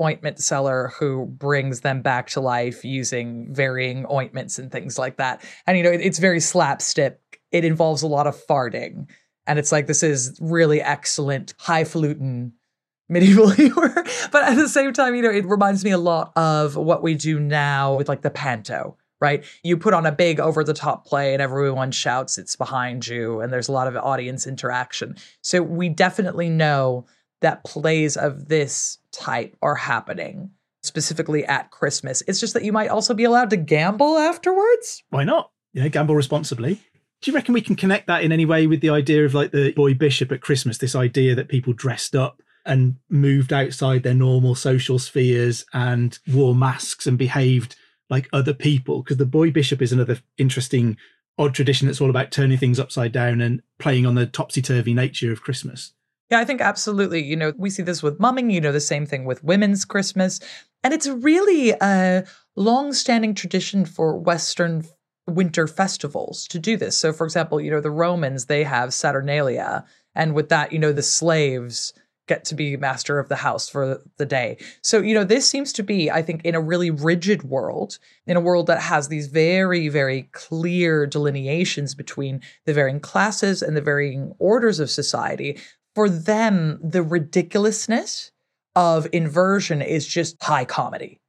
ointment 0.00 0.40
seller 0.40 0.92
who 0.98 1.26
brings 1.26 1.80
them 1.80 2.02
back 2.02 2.28
to 2.28 2.40
life 2.40 2.84
using 2.84 3.52
varying 3.54 4.06
ointments 4.10 4.58
and 4.58 4.70
things 4.70 4.98
like 4.98 5.16
that. 5.18 5.44
And, 5.66 5.76
you 5.76 5.84
know, 5.84 5.90
it's 5.90 6.18
very 6.18 6.40
slapstick. 6.40 7.20
It 7.52 7.64
involves 7.64 8.02
a 8.02 8.08
lot 8.08 8.26
of 8.26 8.36
farting. 8.46 9.08
And 9.46 9.58
it's 9.58 9.70
like, 9.70 9.86
this 9.86 10.02
is 10.02 10.36
really 10.40 10.80
excellent, 10.80 11.54
highfalutin 11.58 12.52
medieval 13.08 13.50
humor. 13.50 14.04
but 14.32 14.44
at 14.44 14.56
the 14.56 14.68
same 14.68 14.92
time, 14.92 15.14
you 15.14 15.22
know, 15.22 15.30
it 15.30 15.44
reminds 15.44 15.84
me 15.84 15.90
a 15.90 15.98
lot 15.98 16.32
of 16.36 16.74
what 16.76 17.02
we 17.02 17.14
do 17.14 17.38
now 17.38 17.94
with 17.94 18.08
like 18.08 18.22
the 18.22 18.30
panto, 18.30 18.96
right? 19.24 19.42
You 19.62 19.78
put 19.78 19.94
on 19.94 20.04
a 20.04 20.12
big 20.12 20.38
over 20.38 20.62
the 20.62 20.74
top 20.74 21.06
play 21.06 21.32
and 21.32 21.40
everyone 21.40 21.92
shouts 21.92 22.36
it's 22.36 22.56
behind 22.56 23.08
you 23.08 23.40
and 23.40 23.50
there's 23.50 23.68
a 23.68 23.72
lot 23.72 23.86
of 23.86 23.96
audience 23.96 24.46
interaction. 24.46 25.16
So 25.40 25.62
we 25.62 25.88
definitely 25.88 26.50
know 26.50 27.06
that 27.40 27.64
plays 27.64 28.18
of 28.18 28.48
this 28.48 28.98
type 29.12 29.56
are 29.62 29.76
happening 29.76 30.50
specifically 30.82 31.42
at 31.46 31.70
Christmas. 31.70 32.22
It's 32.28 32.38
just 32.38 32.52
that 32.52 32.64
you 32.64 32.72
might 32.72 32.88
also 32.88 33.14
be 33.14 33.24
allowed 33.24 33.48
to 33.50 33.56
gamble 33.56 34.18
afterwards. 34.18 35.02
Why 35.08 35.24
not? 35.24 35.50
Yeah, 35.72 35.88
gamble 35.88 36.14
responsibly. 36.14 36.74
Do 37.22 37.30
you 37.30 37.34
reckon 37.34 37.54
we 37.54 37.62
can 37.62 37.76
connect 37.76 38.06
that 38.08 38.24
in 38.24 38.30
any 38.30 38.44
way 38.44 38.66
with 38.66 38.82
the 38.82 38.90
idea 38.90 39.24
of 39.24 39.32
like 39.32 39.52
the 39.52 39.72
boy 39.72 39.94
bishop 39.94 40.30
at 40.32 40.42
Christmas? 40.42 40.76
This 40.76 40.94
idea 40.94 41.34
that 41.34 41.48
people 41.48 41.72
dressed 41.72 42.14
up 42.14 42.42
and 42.66 42.96
moved 43.08 43.54
outside 43.54 44.02
their 44.02 44.12
normal 44.12 44.54
social 44.54 44.98
spheres 44.98 45.64
and 45.72 46.18
wore 46.30 46.54
masks 46.54 47.06
and 47.06 47.16
behaved 47.16 47.76
like 48.10 48.28
other 48.32 48.54
people. 48.54 49.02
Because 49.02 49.16
the 49.16 49.26
boy 49.26 49.50
bishop 49.50 49.82
is 49.82 49.92
another 49.92 50.18
interesting, 50.38 50.96
odd 51.38 51.54
tradition 51.54 51.86
that's 51.86 52.00
all 52.00 52.10
about 52.10 52.30
turning 52.30 52.58
things 52.58 52.78
upside 52.80 53.12
down 53.12 53.40
and 53.40 53.62
playing 53.78 54.06
on 54.06 54.14
the 54.14 54.26
topsy 54.26 54.62
turvy 54.62 54.94
nature 54.94 55.32
of 55.32 55.42
Christmas. 55.42 55.92
Yeah, 56.30 56.40
I 56.40 56.44
think 56.44 56.60
absolutely. 56.60 57.22
You 57.22 57.36
know, 57.36 57.52
we 57.56 57.70
see 57.70 57.82
this 57.82 58.02
with 58.02 58.18
mumming, 58.18 58.50
you 58.50 58.60
know, 58.60 58.72
the 58.72 58.80
same 58.80 59.06
thing 59.06 59.24
with 59.24 59.44
women's 59.44 59.84
Christmas. 59.84 60.40
And 60.82 60.94
it's 60.94 61.06
really 61.06 61.70
a 61.70 62.24
long 62.56 62.92
standing 62.92 63.34
tradition 63.34 63.84
for 63.84 64.16
Western 64.18 64.84
winter 65.26 65.66
festivals 65.66 66.46
to 66.48 66.58
do 66.58 66.76
this. 66.76 66.96
So, 66.96 67.12
for 67.12 67.24
example, 67.24 67.60
you 67.60 67.70
know, 67.70 67.80
the 67.80 67.90
Romans, 67.90 68.46
they 68.46 68.64
have 68.64 68.94
Saturnalia. 68.94 69.84
And 70.14 70.34
with 70.34 70.48
that, 70.50 70.72
you 70.72 70.78
know, 70.78 70.92
the 70.92 71.02
slaves 71.02 71.92
get 72.26 72.44
to 72.46 72.54
be 72.54 72.76
master 72.76 73.18
of 73.18 73.28
the 73.28 73.36
house 73.36 73.68
for 73.68 74.02
the 74.16 74.26
day. 74.26 74.56
So, 74.82 75.00
you 75.00 75.14
know, 75.14 75.24
this 75.24 75.48
seems 75.48 75.72
to 75.74 75.82
be, 75.82 76.10
I 76.10 76.22
think, 76.22 76.42
in 76.44 76.54
a 76.54 76.60
really 76.60 76.90
rigid 76.90 77.42
world, 77.42 77.98
in 78.26 78.36
a 78.36 78.40
world 78.40 78.66
that 78.68 78.80
has 78.80 79.08
these 79.08 79.26
very, 79.26 79.88
very 79.88 80.22
clear 80.32 81.06
delineations 81.06 81.94
between 81.94 82.40
the 82.64 82.72
varying 82.72 83.00
classes 83.00 83.62
and 83.62 83.76
the 83.76 83.82
varying 83.82 84.34
orders 84.38 84.80
of 84.80 84.90
society. 84.90 85.58
for 85.94 86.08
them, 86.08 86.78
the 86.82 87.02
ridiculousness 87.02 88.32
of 88.74 89.06
inversion 89.12 89.80
is 89.80 90.06
just 90.06 90.42
high 90.42 90.64
comedy. 90.64 91.20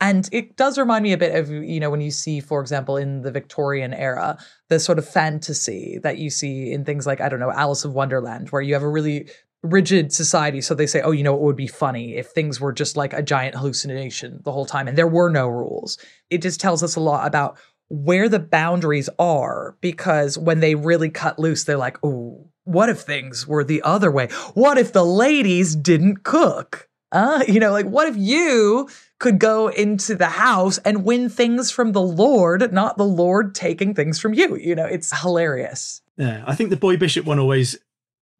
And 0.00 0.28
it 0.30 0.56
does 0.56 0.78
remind 0.78 1.02
me 1.02 1.12
a 1.12 1.18
bit 1.18 1.34
of, 1.34 1.50
you 1.50 1.80
know, 1.80 1.90
when 1.90 2.00
you 2.00 2.12
see, 2.12 2.38
for 2.38 2.60
example, 2.60 2.96
in 2.96 3.22
the 3.22 3.32
Victorian 3.32 3.92
era, 3.92 4.38
the 4.68 4.78
sort 4.78 4.98
of 4.98 5.08
fantasy 5.08 5.98
that 6.04 6.18
you 6.18 6.30
see 6.30 6.72
in 6.72 6.84
things 6.84 7.04
like, 7.04 7.20
I 7.20 7.28
don't 7.28 7.40
know, 7.40 7.50
Alice 7.50 7.84
of 7.84 7.94
Wonderland, 7.94 8.50
where 8.50 8.62
you 8.62 8.74
have 8.74 8.84
a 8.84 8.88
really 8.88 9.28
rigid 9.62 10.12
society. 10.12 10.60
So 10.60 10.74
they 10.74 10.86
say, 10.86 11.00
oh, 11.00 11.10
you 11.10 11.22
know, 11.22 11.34
it 11.34 11.40
would 11.40 11.56
be 11.56 11.66
funny 11.66 12.16
if 12.16 12.28
things 12.28 12.60
were 12.60 12.72
just 12.72 12.96
like 12.96 13.12
a 13.12 13.22
giant 13.22 13.56
hallucination 13.56 14.40
the 14.44 14.52
whole 14.52 14.66
time 14.66 14.88
and 14.88 14.96
there 14.96 15.08
were 15.08 15.30
no 15.30 15.48
rules. 15.48 15.98
It 16.30 16.42
just 16.42 16.60
tells 16.60 16.82
us 16.82 16.96
a 16.96 17.00
lot 17.00 17.26
about 17.26 17.58
where 17.88 18.28
the 18.28 18.38
boundaries 18.38 19.08
are 19.18 19.76
because 19.80 20.38
when 20.38 20.60
they 20.60 20.74
really 20.74 21.10
cut 21.10 21.38
loose, 21.38 21.64
they're 21.64 21.76
like, 21.76 21.98
oh, 22.02 22.48
what 22.64 22.88
if 22.88 23.00
things 23.00 23.46
were 23.46 23.64
the 23.64 23.82
other 23.82 24.10
way? 24.10 24.28
What 24.54 24.78
if 24.78 24.92
the 24.92 25.04
ladies 25.04 25.74
didn't 25.74 26.22
cook? 26.22 26.88
Uh, 27.10 27.42
you 27.48 27.60
know, 27.60 27.72
like 27.72 27.86
what 27.86 28.06
if 28.06 28.16
you 28.16 28.88
could 29.18 29.38
go 29.38 29.68
into 29.68 30.14
the 30.14 30.26
house 30.26 30.78
and 30.78 31.04
win 31.04 31.28
things 31.28 31.70
from 31.70 31.92
the 31.92 32.02
Lord, 32.02 32.72
not 32.72 32.96
the 32.96 33.04
Lord 33.04 33.54
taking 33.54 33.94
things 33.94 34.20
from 34.20 34.34
you? 34.34 34.56
You 34.56 34.74
know, 34.74 34.84
it's 34.84 35.18
hilarious. 35.20 36.02
Yeah, 36.16 36.44
I 36.46 36.54
think 36.54 36.70
the 36.70 36.76
boy 36.76 36.96
bishop 36.96 37.24
one 37.24 37.38
always 37.38 37.78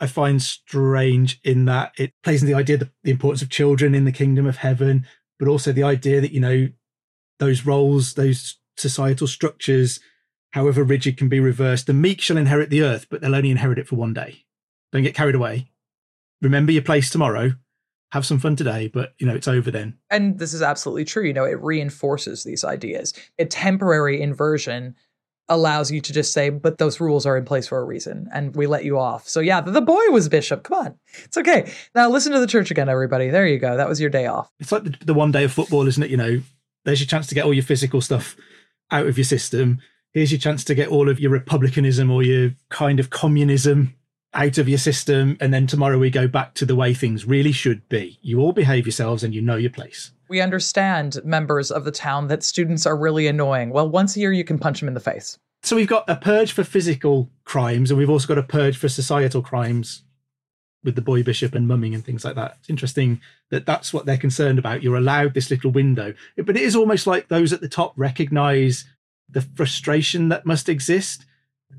I 0.00 0.06
find 0.06 0.40
strange 0.40 1.40
in 1.42 1.64
that 1.64 1.92
it 1.98 2.12
plays 2.22 2.42
in 2.42 2.48
the 2.48 2.54
idea 2.54 2.76
of 2.76 2.90
the 3.02 3.10
importance 3.10 3.42
of 3.42 3.50
children 3.50 3.94
in 3.94 4.04
the 4.04 4.12
kingdom 4.12 4.46
of 4.46 4.58
heaven, 4.58 5.06
but 5.38 5.48
also 5.48 5.72
the 5.72 5.82
idea 5.82 6.20
that, 6.20 6.32
you 6.32 6.40
know, 6.40 6.68
those 7.38 7.66
roles, 7.66 8.14
those 8.14 8.58
societal 8.76 9.26
structures, 9.26 10.00
however 10.52 10.84
rigid, 10.84 11.16
can 11.16 11.28
be 11.28 11.40
reversed. 11.40 11.86
The 11.86 11.94
meek 11.94 12.20
shall 12.20 12.36
inherit 12.36 12.70
the 12.70 12.82
earth, 12.82 13.06
but 13.10 13.20
they'll 13.20 13.34
only 13.34 13.50
inherit 13.50 13.78
it 13.78 13.88
for 13.88 13.96
one 13.96 14.14
day. 14.14 14.44
Don't 14.92 15.02
get 15.02 15.14
carried 15.14 15.34
away. 15.34 15.70
Remember 16.40 16.72
your 16.72 16.82
place 16.82 17.10
tomorrow 17.10 17.54
have 18.12 18.24
some 18.24 18.38
fun 18.38 18.56
today, 18.56 18.88
but 18.88 19.14
you 19.18 19.26
know, 19.26 19.34
it's 19.34 19.48
over 19.48 19.70
then. 19.70 19.98
And 20.10 20.38
this 20.38 20.54
is 20.54 20.62
absolutely 20.62 21.04
true. 21.04 21.24
You 21.24 21.34
know, 21.34 21.44
it 21.44 21.60
reinforces 21.62 22.44
these 22.44 22.64
ideas. 22.64 23.12
A 23.38 23.44
temporary 23.44 24.22
inversion 24.22 24.94
allows 25.48 25.90
you 25.90 26.00
to 26.00 26.12
just 26.12 26.32
say, 26.32 26.50
but 26.50 26.78
those 26.78 27.00
rules 27.00 27.26
are 27.26 27.36
in 27.36 27.44
place 27.44 27.66
for 27.66 27.78
a 27.78 27.84
reason 27.84 28.28
and 28.32 28.54
we 28.54 28.66
let 28.66 28.84
you 28.84 28.98
off. 28.98 29.28
So 29.28 29.40
yeah, 29.40 29.60
the 29.60 29.80
boy 29.80 30.02
was 30.10 30.28
bishop. 30.28 30.62
Come 30.64 30.78
on. 30.78 30.94
It's 31.24 31.36
okay. 31.36 31.72
Now 31.94 32.08
listen 32.10 32.32
to 32.32 32.40
the 32.40 32.46
church 32.46 32.70
again, 32.70 32.88
everybody. 32.88 33.30
There 33.30 33.46
you 33.46 33.58
go. 33.58 33.76
That 33.76 33.88
was 33.88 34.00
your 34.00 34.10
day 34.10 34.26
off. 34.26 34.50
It's 34.60 34.72
like 34.72 34.84
the, 34.84 34.94
the 35.04 35.14
one 35.14 35.32
day 35.32 35.44
of 35.44 35.52
football, 35.52 35.86
isn't 35.86 36.02
it? 36.02 36.10
You 36.10 36.16
know, 36.16 36.40
there's 36.84 37.00
your 37.00 37.06
chance 37.06 37.26
to 37.28 37.34
get 37.34 37.44
all 37.44 37.54
your 37.54 37.64
physical 37.64 38.00
stuff 38.00 38.36
out 38.90 39.06
of 39.06 39.16
your 39.16 39.24
system. 39.24 39.80
Here's 40.12 40.32
your 40.32 40.40
chance 40.40 40.64
to 40.64 40.74
get 40.74 40.88
all 40.88 41.08
of 41.08 41.20
your 41.20 41.30
republicanism 41.30 42.10
or 42.10 42.22
your 42.22 42.52
kind 42.70 43.00
of 43.00 43.10
communism 43.10 43.94
out 44.34 44.58
of 44.58 44.68
your 44.68 44.78
system. 44.78 45.36
And 45.40 45.52
then 45.52 45.66
tomorrow 45.66 45.98
we 45.98 46.10
go 46.10 46.28
back 46.28 46.54
to 46.54 46.66
the 46.66 46.76
way 46.76 46.94
things 46.94 47.24
really 47.24 47.52
should 47.52 47.88
be. 47.88 48.18
You 48.22 48.40
all 48.40 48.52
behave 48.52 48.86
yourselves 48.86 49.24
and 49.24 49.34
you 49.34 49.40
know 49.40 49.56
your 49.56 49.70
place. 49.70 50.12
We 50.28 50.40
understand, 50.40 51.18
members 51.24 51.70
of 51.70 51.84
the 51.84 51.90
town, 51.90 52.28
that 52.28 52.42
students 52.42 52.84
are 52.84 52.96
really 52.96 53.26
annoying. 53.26 53.70
Well, 53.70 53.88
once 53.88 54.16
a 54.16 54.20
year 54.20 54.32
you 54.32 54.44
can 54.44 54.58
punch 54.58 54.80
them 54.80 54.88
in 54.88 54.94
the 54.94 55.00
face. 55.00 55.38
So 55.62 55.74
we've 55.74 55.88
got 55.88 56.08
a 56.08 56.16
purge 56.16 56.52
for 56.52 56.64
physical 56.64 57.30
crimes 57.44 57.90
and 57.90 57.98
we've 57.98 58.10
also 58.10 58.28
got 58.28 58.38
a 58.38 58.42
purge 58.42 58.76
for 58.76 58.88
societal 58.88 59.42
crimes 59.42 60.04
with 60.84 60.94
the 60.94 61.02
boy 61.02 61.22
bishop 61.22 61.54
and 61.54 61.66
mumming 61.66 61.94
and 61.94 62.04
things 62.04 62.24
like 62.24 62.36
that. 62.36 62.56
It's 62.60 62.70
interesting 62.70 63.20
that 63.50 63.66
that's 63.66 63.92
what 63.92 64.06
they're 64.06 64.16
concerned 64.16 64.58
about. 64.58 64.82
You're 64.82 64.96
allowed 64.96 65.34
this 65.34 65.50
little 65.50 65.72
window. 65.72 66.14
But 66.36 66.56
it 66.56 66.62
is 66.62 66.76
almost 66.76 67.06
like 67.06 67.28
those 67.28 67.52
at 67.52 67.60
the 67.60 67.68
top 67.68 67.94
recognize 67.96 68.84
the 69.28 69.42
frustration 69.42 70.28
that 70.28 70.46
must 70.46 70.68
exist 70.68 71.26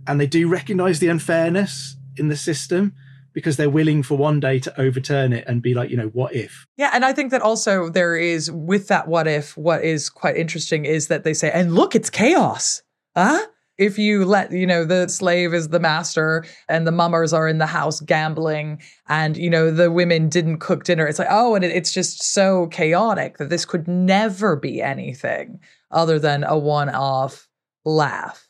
and 0.06 0.20
they 0.20 0.28
do 0.28 0.47
recognize 0.47 1.00
the 1.00 1.08
unfairness 1.08 1.95
in 2.20 2.28
the 2.28 2.38
system 2.38 2.94
because 3.34 3.58
they're 3.58 3.70
willing 3.70 4.04
for 4.04 4.18
one 4.18 4.40
day 4.40 4.60
to 4.60 4.82
overturn 4.82 5.34
it 5.34 5.46
and 5.48 5.62
be 5.62 5.74
like, 5.74 5.90
you 5.90 5.98
know, 5.98 6.08
what 6.08 6.36
if? 6.36 6.66
Yeah. 6.78 6.90
And 6.94 7.06
I 7.06 7.14
think 7.14 7.32
that 7.32 7.42
also 7.42 7.90
there 7.90 8.16
is, 8.16 8.52
with 8.52 8.88
that 8.88 9.08
what 9.08 9.28
if, 9.28 9.56
what 9.56 9.84
is 9.84 10.10
quite 10.10 10.36
interesting 10.36 10.86
is 10.86 11.08
that 11.08 11.24
they 11.24 11.34
say, 11.34 11.52
and 11.52 11.76
look, 11.76 11.96
it's 11.96 12.10
chaos. 12.10 12.82
Huh? 13.16 13.46
If 13.78 13.98
you 13.98 14.26
let, 14.26 14.52
you 14.52 14.68
know, 14.68 14.84
the 14.84 15.08
slave 15.08 15.54
is 15.54 15.70
the 15.70 15.80
master 15.80 16.44
and 16.68 16.86
the 16.86 16.92
mummers 16.92 17.32
are 17.32 17.48
in 17.48 17.60
the 17.60 17.66
house 17.66 18.02
gambling 18.02 18.82
and, 19.08 19.38
you 19.38 19.50
know, 19.50 19.72
the 19.72 19.90
women 19.90 20.28
didn't 20.28 20.58
cook 20.58 20.84
dinner, 20.84 21.08
it's 21.08 21.20
like, 21.20 21.30
oh, 21.32 21.56
and 21.56 21.64
it, 21.64 21.72
it's 21.72 21.94
just 21.94 22.22
so 22.22 22.68
chaotic 22.68 23.38
that 23.38 23.50
this 23.50 23.64
could 23.64 23.88
never 23.88 24.58
be 24.58 24.82
anything 24.82 25.60
other 25.92 26.20
than 26.20 26.44
a 26.44 26.58
one 26.58 26.90
off 26.90 27.48
laugh. 27.86 28.49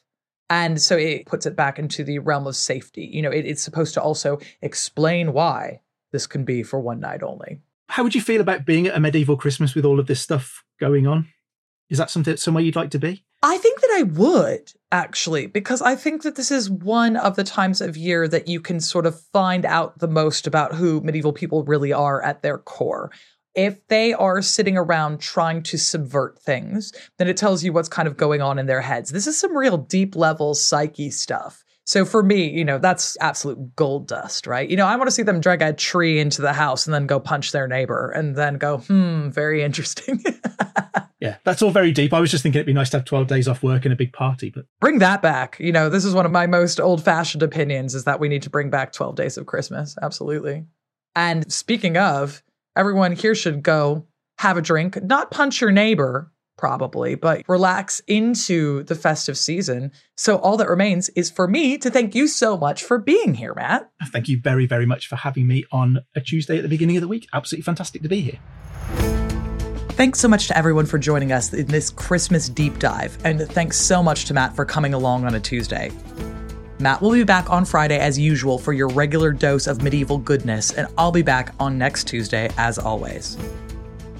And 0.49 0.81
so 0.81 0.97
it 0.97 1.25
puts 1.25 1.45
it 1.45 1.55
back 1.55 1.77
into 1.77 2.03
the 2.03 2.19
realm 2.19 2.47
of 2.47 2.55
safety. 2.55 3.05
You 3.05 3.21
know, 3.21 3.31
it, 3.31 3.45
it's 3.45 3.61
supposed 3.61 3.93
to 3.93 4.01
also 4.01 4.39
explain 4.61 5.33
why 5.33 5.81
this 6.11 6.25
can 6.25 6.43
be 6.43 6.63
for 6.63 6.79
one 6.79 6.99
night 6.99 7.21
only. 7.21 7.59
How 7.89 8.03
would 8.03 8.15
you 8.15 8.21
feel 8.21 8.41
about 8.41 8.65
being 8.65 8.87
at 8.87 8.95
a 8.95 8.99
medieval 8.99 9.37
Christmas 9.37 9.75
with 9.75 9.85
all 9.85 9.99
of 9.99 10.07
this 10.07 10.21
stuff 10.21 10.63
going 10.79 11.07
on? 11.07 11.27
Is 11.89 11.97
that 11.97 12.09
something 12.09 12.37
somewhere 12.37 12.63
you'd 12.63 12.75
like 12.75 12.91
to 12.91 12.99
be? 12.99 13.23
I 13.41 13.57
think 13.57 13.79
that 13.81 13.95
I 13.99 14.03
would 14.03 14.73
actually, 14.91 15.47
because 15.47 15.81
I 15.81 15.95
think 15.95 16.23
that 16.23 16.35
this 16.35 16.51
is 16.51 16.69
one 16.69 17.15
of 17.15 17.35
the 17.35 17.43
times 17.43 17.79
of 17.79 17.95
year 17.95 18.27
that 18.27 18.47
you 18.47 18.59
can 18.59 18.79
sort 18.79 19.05
of 19.05 19.19
find 19.19 19.65
out 19.65 19.99
the 19.99 20.07
most 20.07 20.45
about 20.45 20.75
who 20.75 21.01
medieval 21.01 21.31
people 21.31 21.63
really 21.63 21.93
are 21.93 22.21
at 22.21 22.41
their 22.41 22.57
core 22.57 23.11
if 23.59 23.85
they 23.89 24.13
are 24.13 24.41
sitting 24.41 24.77
around 24.77 25.19
trying 25.19 25.61
to 25.63 25.77
subvert 25.77 26.39
things, 26.39 26.93
then 27.17 27.27
it 27.27 27.35
tells 27.35 27.61
you 27.61 27.73
what's 27.73 27.89
kind 27.89 28.07
of 28.07 28.15
going 28.15 28.41
on 28.41 28.57
in 28.57 28.67
their 28.67 28.79
heads. 28.79 29.09
This 29.09 29.27
is 29.27 29.37
some 29.37 29.55
real 29.55 29.77
deep 29.77 30.15
level 30.15 30.55
psyche 30.55 31.11
stuff. 31.11 31.65
So 31.83 32.05
for 32.05 32.23
me, 32.23 32.49
you 32.49 32.63
know, 32.63 32.77
that's 32.77 33.17
absolute 33.19 33.75
gold 33.75 34.07
dust, 34.07 34.47
right? 34.47 34.69
You 34.69 34.77
know, 34.77 34.85
I 34.85 34.95
want 34.95 35.07
to 35.07 35.11
see 35.11 35.23
them 35.23 35.41
drag 35.41 35.61
a 35.61 35.73
tree 35.73 36.19
into 36.19 36.41
the 36.41 36.53
house 36.53 36.87
and 36.87 36.93
then 36.93 37.05
go 37.05 37.19
punch 37.19 37.51
their 37.51 37.67
neighbor 37.67 38.11
and 38.11 38.35
then 38.35 38.59
go, 38.59 38.77
hmm, 38.77 39.29
very 39.29 39.61
interesting. 39.61 40.23
yeah, 41.19 41.35
that's 41.43 41.61
all 41.61 41.71
very 41.71 41.91
deep. 41.91 42.13
I 42.13 42.21
was 42.21 42.31
just 42.31 42.43
thinking 42.43 42.59
it'd 42.59 42.67
be 42.67 42.73
nice 42.73 42.91
to 42.91 42.97
have 42.97 43.05
12 43.05 43.27
days 43.27 43.47
off 43.49 43.61
work 43.61 43.83
and 43.83 43.91
a 43.91 43.97
big 43.97 44.13
party, 44.13 44.51
but 44.51 44.65
bring 44.79 44.99
that 44.99 45.21
back. 45.21 45.57
You 45.59 45.73
know, 45.73 45.89
this 45.89 46.05
is 46.05 46.13
one 46.13 46.25
of 46.25 46.31
my 46.31 46.47
most 46.47 46.79
old 46.79 47.03
fashioned 47.03 47.43
opinions 47.43 47.93
is 47.93 48.05
that 48.05 48.21
we 48.21 48.29
need 48.29 48.43
to 48.43 48.49
bring 48.49 48.69
back 48.69 48.93
12 48.93 49.15
days 49.17 49.37
of 49.37 49.47
Christmas. 49.47 49.97
Absolutely. 50.01 50.65
And 51.15 51.51
speaking 51.51 51.97
of, 51.97 52.41
everyone 52.75 53.13
here 53.13 53.35
should 53.35 53.63
go 53.63 54.07
have 54.37 54.57
a 54.57 54.61
drink, 54.61 55.01
not 55.03 55.31
punch 55.31 55.61
your 55.61 55.71
neighbor, 55.71 56.31
probably, 56.57 57.15
but 57.15 57.43
relax 57.47 58.01
into 58.07 58.83
the 58.83 58.95
festive 58.95 59.37
season. 59.37 59.91
So 60.17 60.37
all 60.37 60.57
that 60.57 60.69
remains 60.69 61.09
is 61.09 61.29
for 61.29 61.47
me 61.47 61.77
to 61.77 61.89
thank 61.89 62.15
you 62.15 62.27
so 62.27 62.57
much 62.57 62.83
for 62.83 62.97
being 62.97 63.33
here, 63.33 63.53
Matt. 63.53 63.89
Thank 64.07 64.27
you 64.27 64.39
very, 64.41 64.65
very 64.65 64.85
much 64.85 65.07
for 65.07 65.15
having 65.15 65.47
me 65.47 65.65
on 65.71 65.99
a 66.15 66.21
Tuesday 66.21 66.57
at 66.57 66.63
the 66.63 66.69
beginning 66.69 66.97
of 66.97 67.01
the 67.01 67.07
week. 67.07 67.27
Absolutely 67.33 67.63
fantastic 67.63 68.01
to 68.01 68.09
be 68.09 68.21
here. 68.21 68.39
Thanks 69.91 70.19
so 70.19 70.29
much 70.29 70.47
to 70.47 70.57
everyone 70.57 70.85
for 70.85 70.97
joining 70.97 71.33
us 71.33 71.53
in 71.53 71.67
this 71.67 71.89
Christmas 71.89 72.47
deep 72.47 72.79
dive. 72.79 73.17
And 73.25 73.41
thanks 73.41 73.77
so 73.77 74.01
much 74.01 74.25
to 74.25 74.33
Matt 74.33 74.55
for 74.55 74.63
coming 74.63 74.93
along 74.93 75.25
on 75.25 75.35
a 75.35 75.39
Tuesday. 75.41 75.91
Matt 76.81 77.01
will 77.01 77.11
be 77.11 77.25
back 77.25 77.49
on 77.49 77.65
Friday 77.65 77.99
as 77.99 78.17
usual 78.17 78.57
for 78.57 78.71
your 78.71 78.87
regular 78.87 79.33
dose 79.33 79.67
of 79.67 79.81
medieval 79.81 80.17
goodness, 80.17 80.71
and 80.71 80.87
I'll 80.97 81.11
be 81.11 81.21
back 81.21 81.53
on 81.59 81.77
next 81.77 82.07
Tuesday 82.07 82.49
as 82.57 82.79
always. 82.79 83.37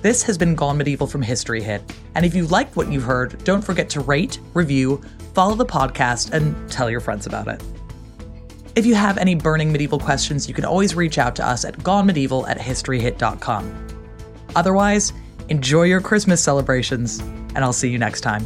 This 0.01 0.24
has 0.24 0.38
been 0.38 0.55
Gone 0.55 0.78
Medieval 0.78 1.07
from 1.07 1.22
History 1.22 1.62
Hit, 1.62 1.82
and 2.16 2.26
if 2.26 2.36
you 2.36 2.47
liked 2.47 2.76
what 2.76 2.91
you've 2.91 3.03
heard, 3.03 3.41
don't 3.45 3.62
forget 3.62 3.89
to 3.91 4.01
rate, 4.01 4.39
review, 4.53 5.01
follow 5.34 5.55
the 5.55 5.66
podcast, 5.66 6.34
and 6.34 6.70
tell 6.70 6.89
your 6.89 6.99
friends 6.99 7.28
about 7.28 7.47
it. 7.47 7.64
If 8.76 8.86
you 8.86 8.93
have 8.93 9.18
any 9.18 9.36
burning 9.36 9.72
medieval 9.72 9.99
questions, 9.99 10.49
you 10.49 10.53
can 10.53 10.66
always 10.66 10.95
reach 10.95 11.18
out 11.18 11.38
to 11.38 11.47
us 11.47 11.64
at 11.64 11.78
gonemedieval 11.78 12.47
at 12.49 12.57
historyhit.com. 12.57 13.88
Otherwise, 14.57 15.14
enjoy 15.47 15.84
your 15.84 16.01
Christmas 16.01 16.41
celebrations, 16.41 17.20
and 17.20 17.60
I'll 17.60 17.72
see 17.72 17.89
you 17.89 17.97
next 17.97 18.20
time. 18.20 18.45